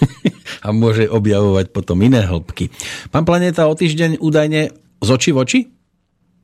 a 0.64 0.68
môže 0.72 1.04
objavovať 1.12 1.76
potom 1.76 2.00
iné 2.00 2.24
hĺbky. 2.24 2.72
Pán 3.12 3.28
Planeta, 3.28 3.68
o 3.68 3.76
týždeň 3.76 4.16
údajne 4.16 4.72
z 5.04 5.08
oči 5.12 5.30
v 5.36 5.38
oči? 5.44 5.60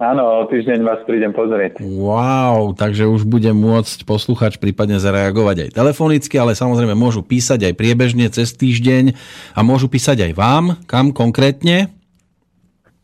Áno, 0.00 0.40
o 0.40 0.48
týždeň 0.48 0.80
vás 0.80 1.04
prídem 1.04 1.28
pozrieť. 1.36 1.84
Wow, 1.84 2.72
takže 2.72 3.04
už 3.04 3.28
bude 3.28 3.52
môcť 3.52 4.08
posluchač 4.08 4.56
prípadne 4.56 4.96
zareagovať 4.96 5.68
aj 5.68 5.70
telefonicky, 5.76 6.40
ale 6.40 6.56
samozrejme 6.56 6.96
môžu 6.96 7.20
písať 7.20 7.68
aj 7.68 7.74
priebežne 7.76 8.24
cez 8.32 8.56
týždeň 8.56 9.12
a 9.52 9.60
môžu 9.60 9.92
písať 9.92 10.24
aj 10.24 10.32
vám. 10.32 10.64
Kam 10.88 11.12
konkrétne? 11.12 11.92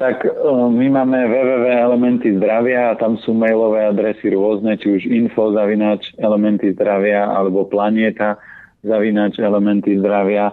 Tak 0.00 0.24
my 0.72 0.86
máme 0.88 1.20
www 1.28 1.68
elementy 1.68 2.32
zdravia 2.40 2.92
a 2.92 2.96
tam 2.96 3.20
sú 3.20 3.36
mailové 3.36 3.84
adresy 3.92 4.32
rôzne, 4.32 4.80
či 4.80 4.96
už 4.96 5.02
info 5.04 5.52
zavinač 5.52 6.16
elementy 6.16 6.72
zdravia 6.72 7.28
alebo 7.28 7.68
planeta 7.68 8.40
zavinač 8.80 9.36
elementy 9.36 10.00
zdravia. 10.00 10.48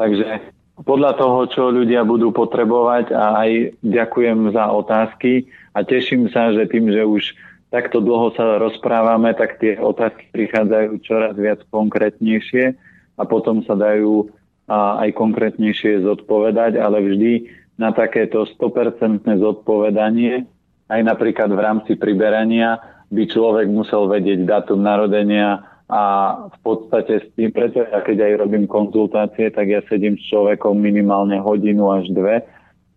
Takže 0.00 0.56
podľa 0.84 1.16
toho, 1.16 1.48
čo 1.48 1.62
ľudia 1.72 2.04
budú 2.04 2.36
potrebovať 2.36 3.12
a 3.16 3.48
aj 3.48 3.80
ďakujem 3.80 4.52
za 4.52 4.68
otázky 4.68 5.48
a 5.76 5.84
teším 5.84 6.32
sa, 6.32 6.56
že 6.56 6.64
tým, 6.72 6.88
že 6.88 7.04
už 7.04 7.36
takto 7.68 8.00
dlho 8.00 8.32
sa 8.32 8.56
rozprávame, 8.56 9.36
tak 9.36 9.60
tie 9.60 9.76
otázky 9.76 10.32
prichádzajú 10.32 11.04
čoraz 11.04 11.36
viac 11.36 11.60
konkrétnejšie 11.68 12.72
a 13.20 13.22
potom 13.28 13.60
sa 13.68 13.76
dajú 13.76 14.32
aj 14.72 15.12
konkrétnejšie 15.12 16.00
zodpovedať, 16.00 16.80
ale 16.80 17.04
vždy 17.04 17.32
na 17.76 17.92
takéto 17.92 18.48
100% 18.56 19.28
zodpovedanie, 19.28 20.48
aj 20.88 21.00
napríklad 21.04 21.52
v 21.52 21.60
rámci 21.60 21.92
priberania, 22.00 22.80
by 23.12 23.28
človek 23.28 23.68
musel 23.68 24.08
vedieť 24.08 24.48
datum 24.48 24.80
narodenia, 24.80 25.60
a 25.86 26.02
v 26.50 26.58
podstate 26.66 27.22
s 27.22 27.26
tým, 27.38 27.54
preto 27.54 27.78
ja 27.78 28.02
keď 28.02 28.26
aj 28.26 28.42
robím 28.42 28.66
konzultácie, 28.66 29.54
tak 29.54 29.70
ja 29.70 29.78
sedím 29.86 30.18
s 30.18 30.26
človekom 30.26 30.74
minimálne 30.74 31.38
hodinu 31.38 31.94
až 31.94 32.10
dve, 32.10 32.42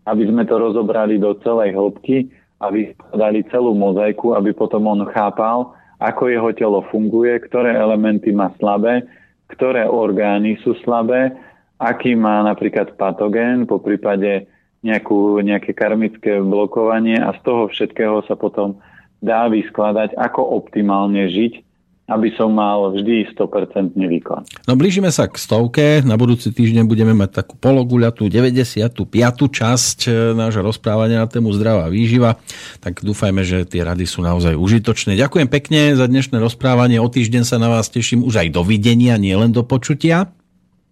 aby 0.10 0.26
sme 0.26 0.42
to 0.50 0.58
rozobrali 0.58 1.22
do 1.22 1.38
celej 1.46 1.78
hĺbky 1.78 2.34
a 2.60 2.66
vyskladali 2.68 3.48
celú 3.48 3.72
mozaiku, 3.76 4.36
aby 4.36 4.52
potom 4.52 4.88
on 4.88 5.08
chápal, 5.10 5.72
ako 6.00 6.32
jeho 6.32 6.50
telo 6.56 6.80
funguje, 6.92 7.40
ktoré 7.48 7.76
elementy 7.76 8.32
má 8.32 8.52
slabé, 8.60 9.04
ktoré 9.52 9.88
orgány 9.88 10.60
sú 10.64 10.76
slabé, 10.84 11.36
aký 11.80 12.16
má 12.16 12.44
napríklad 12.44 12.96
patogén, 13.00 13.64
po 13.64 13.80
prípade 13.80 14.48
nejakú, 14.84 15.40
nejaké 15.44 15.76
karmické 15.76 16.40
blokovanie 16.40 17.20
a 17.20 17.36
z 17.36 17.40
toho 17.44 17.68
všetkého 17.68 18.24
sa 18.28 18.40
potom 18.40 18.80
dá 19.20 19.52
vyskladať, 19.52 20.16
ako 20.16 20.64
optimálne 20.64 21.28
žiť 21.28 21.69
aby 22.10 22.34
som 22.34 22.50
mal 22.50 22.90
vždy 22.90 23.30
100% 23.38 23.94
výkon. 23.94 24.42
No 24.66 24.74
blížime 24.74 25.14
sa 25.14 25.30
k 25.30 25.38
stovke, 25.38 26.02
na 26.02 26.18
budúci 26.18 26.50
týždeň 26.50 26.90
budeme 26.90 27.14
mať 27.14 27.46
takú 27.46 27.54
pologuľatú 27.62 28.26
95. 28.26 29.06
časť 29.38 30.00
e, 30.10 30.34
nášho 30.34 30.66
rozprávania 30.66 31.22
na 31.22 31.30
tému 31.30 31.54
zdravá 31.54 31.88
výživa, 31.94 32.42
tak 32.82 33.06
dúfajme, 33.06 33.46
že 33.46 33.70
tie 33.70 33.86
rady 33.86 34.10
sú 34.10 34.26
naozaj 34.26 34.58
užitočné. 34.58 35.14
Ďakujem 35.22 35.48
pekne 35.48 35.94
za 35.94 36.10
dnešné 36.10 36.42
rozprávanie, 36.42 36.98
o 36.98 37.06
týždeň 37.06 37.44
sa 37.46 37.62
na 37.62 37.70
vás 37.70 37.94
teším 37.94 38.26
už 38.26 38.42
aj 38.42 38.58
dovidenia, 38.58 39.14
nie 39.22 39.38
len 39.38 39.54
do 39.54 39.62
počutia. 39.62 40.34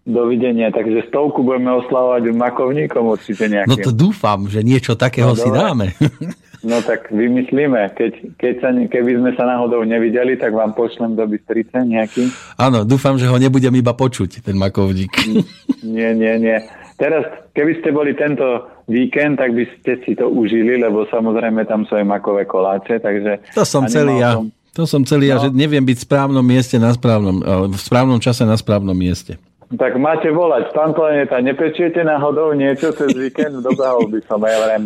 Dovidenia, 0.07 0.71
takže 0.71 1.03
stovku 1.11 1.43
budeme 1.43 1.83
oslavovať 1.83 2.31
makovníkom 2.31 3.11
určite 3.11 3.51
nejakým. 3.51 3.67
No 3.67 3.75
to 3.75 3.91
dúfam, 3.91 4.47
že 4.47 4.63
niečo 4.63 4.95
takého 4.95 5.35
no, 5.35 5.39
si 5.39 5.49
dáme. 5.51 5.91
No 6.65 6.81
tak 6.81 7.13
vymyslíme. 7.13 7.93
Keď, 7.93 8.37
keď 8.37 8.53
sa, 8.61 8.69
keby 8.73 9.11
sme 9.21 9.31
sa 9.37 9.45
náhodou 9.45 9.85
nevideli, 9.85 10.37
tak 10.39 10.53
vám 10.53 10.73
pošlem 10.73 11.13
do 11.13 11.29
Bystrice 11.29 11.85
nejaký. 11.85 12.33
Áno, 12.57 12.81
dúfam, 12.81 13.17
že 13.17 13.29
ho 13.29 13.37
nebudem 13.37 13.73
iba 13.77 13.93
počuť, 13.93 14.41
ten 14.41 14.57
makovník. 14.57 15.13
Nie, 15.87 16.11
nie, 16.17 16.41
nie. 16.41 16.57
Teraz, 16.97 17.23
keby 17.53 17.79
ste 17.79 17.93
boli 17.93 18.17
tento 18.17 18.65
víkend, 18.89 19.37
tak 19.37 19.53
by 19.53 19.63
ste 19.77 20.01
si 20.01 20.17
to 20.17 20.25
užili, 20.25 20.81
lebo 20.81 21.05
samozrejme 21.05 21.63
tam 21.69 21.85
sú 21.85 21.93
aj 21.95 22.03
makové 22.03 22.49
koláče, 22.49 22.97
takže... 22.97 23.53
To 23.53 23.61
som 23.61 23.85
celý 23.85 24.19
ja. 24.19 24.35
Tom... 24.35 24.49
To 24.73 24.83
som 24.89 25.05
celý 25.05 25.29
no. 25.29 25.31
ja, 25.31 25.35
že 25.45 25.49
neviem 25.53 25.85
byť 25.85 25.97
v 26.01 26.05
správnom 26.09 26.41
mieste 26.41 26.81
na 26.81 26.89
správnom, 26.93 27.41
v 27.69 27.77
správnom 27.81 28.17
čase 28.17 28.45
na 28.45 28.57
správnom 28.57 28.97
mieste. 28.97 29.37
Tak 29.67 29.99
máte 29.99 30.31
volať, 30.31 30.71
pán 30.71 30.95
Planeta, 30.95 31.43
nepečiete 31.43 31.99
náhodou 31.99 32.55
niečo 32.55 32.95
cez 32.95 33.11
víkend? 33.11 33.59
Dobehol 33.67 34.07
by 34.07 34.19
som, 34.23 34.39
ja 34.47 34.57
vrem. 34.63 34.83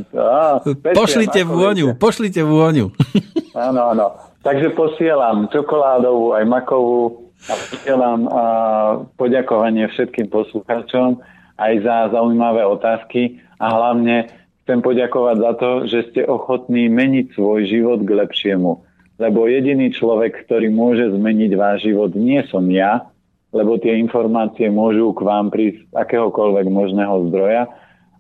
pošlite 0.98 1.46
vôňu, 1.46 1.94
pošlite 2.02 2.42
vôňu. 2.42 2.90
Áno, 3.52 3.92
áno. 3.92 4.16
Takže 4.48 4.72
posielam 4.80 5.52
čokoládovú 5.52 6.32
aj 6.40 6.48
makovú 6.48 7.28
a 7.52 7.54
posielam 7.68 8.20
a 8.32 8.44
poďakovanie 9.20 9.92
všetkým 9.92 10.32
poslucháčom 10.32 11.20
aj 11.60 11.74
za 11.84 12.16
zaujímavé 12.16 12.64
otázky 12.64 13.44
a 13.60 13.76
hlavne 13.76 14.32
chcem 14.64 14.80
poďakovať 14.80 15.36
za 15.36 15.52
to, 15.60 15.70
že 15.84 16.00
ste 16.10 16.22
ochotní 16.24 16.88
meniť 16.88 17.36
svoj 17.36 17.68
život 17.68 18.00
k 18.08 18.24
lepšiemu. 18.24 18.88
Lebo 19.20 19.52
jediný 19.52 19.92
človek, 19.92 20.48
ktorý 20.48 20.72
môže 20.72 21.12
zmeniť 21.12 21.52
váš 21.60 21.92
život, 21.92 22.16
nie 22.16 22.40
som 22.48 22.64
ja, 22.72 23.11
lebo 23.52 23.76
tie 23.80 24.00
informácie 24.00 24.72
môžu 24.72 25.12
k 25.12 25.28
vám 25.28 25.52
prísť 25.52 25.92
z 25.92 25.94
akéhokoľvek 25.96 26.66
možného 26.72 27.28
zdroja, 27.32 27.68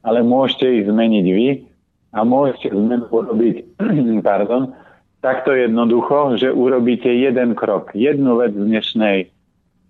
ale 0.03 0.19
môžete 0.23 0.67
ich 0.67 0.85
zmeniť 0.87 1.25
vy 1.31 1.47
a 2.11 2.19
môžete 2.27 2.75
zmenu 2.75 3.07
urobiť 3.07 3.55
pardon, 4.27 4.75
takto 5.23 5.55
jednoducho, 5.55 6.35
že 6.35 6.51
urobíte 6.51 7.07
jeden 7.07 7.55
krok, 7.55 7.95
jednu 7.95 8.41
vec 8.41 8.51
z 8.51 8.63
dnešnej 8.67 9.17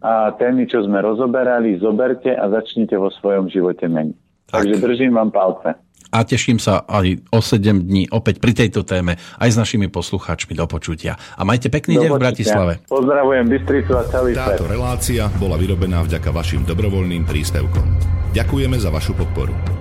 a 0.02 0.34
témy, 0.34 0.66
čo 0.66 0.82
sme 0.82 0.98
rozoberali, 0.98 1.78
zoberte 1.78 2.34
a 2.34 2.50
začnite 2.50 2.98
vo 2.98 3.14
svojom 3.14 3.54
živote 3.54 3.86
meniť. 3.86 4.18
Tak. 4.50 4.66
Takže 4.66 4.76
držím 4.82 5.14
vám 5.14 5.30
palce. 5.30 5.78
A 6.12 6.28
teším 6.28 6.59
sa 6.59 6.84
aj 6.86 7.24
o 7.32 7.39
7 7.39 7.88
dní 7.88 8.12
opäť 8.12 8.43
pri 8.43 8.51
tejto 8.51 8.84
téme 8.84 9.16
aj 9.39 9.49
s 9.49 9.57
našimi 9.57 9.88
poslucháčmi 9.88 10.53
do 10.53 10.68
počutia. 10.68 11.16
A 11.39 11.47
majte 11.47 11.72
pekný 11.72 11.97
deň 11.97 12.12
v 12.12 12.22
Bratislave. 12.22 12.74
Pozdravujem 12.86 13.47
Bystricu 13.47 13.95
a 13.95 14.03
celý 14.12 14.36
Táto 14.36 14.68
relácia 14.68 15.32
bola 15.39 15.55
vyrobená 15.55 16.03
vďaka 16.03 16.30
vašim 16.30 16.68
dobrovoľným 16.68 17.24
príspevkom. 17.24 17.88
Ďakujeme 18.36 18.76
za 18.76 18.91
vašu 18.91 19.16
podporu. 19.16 19.81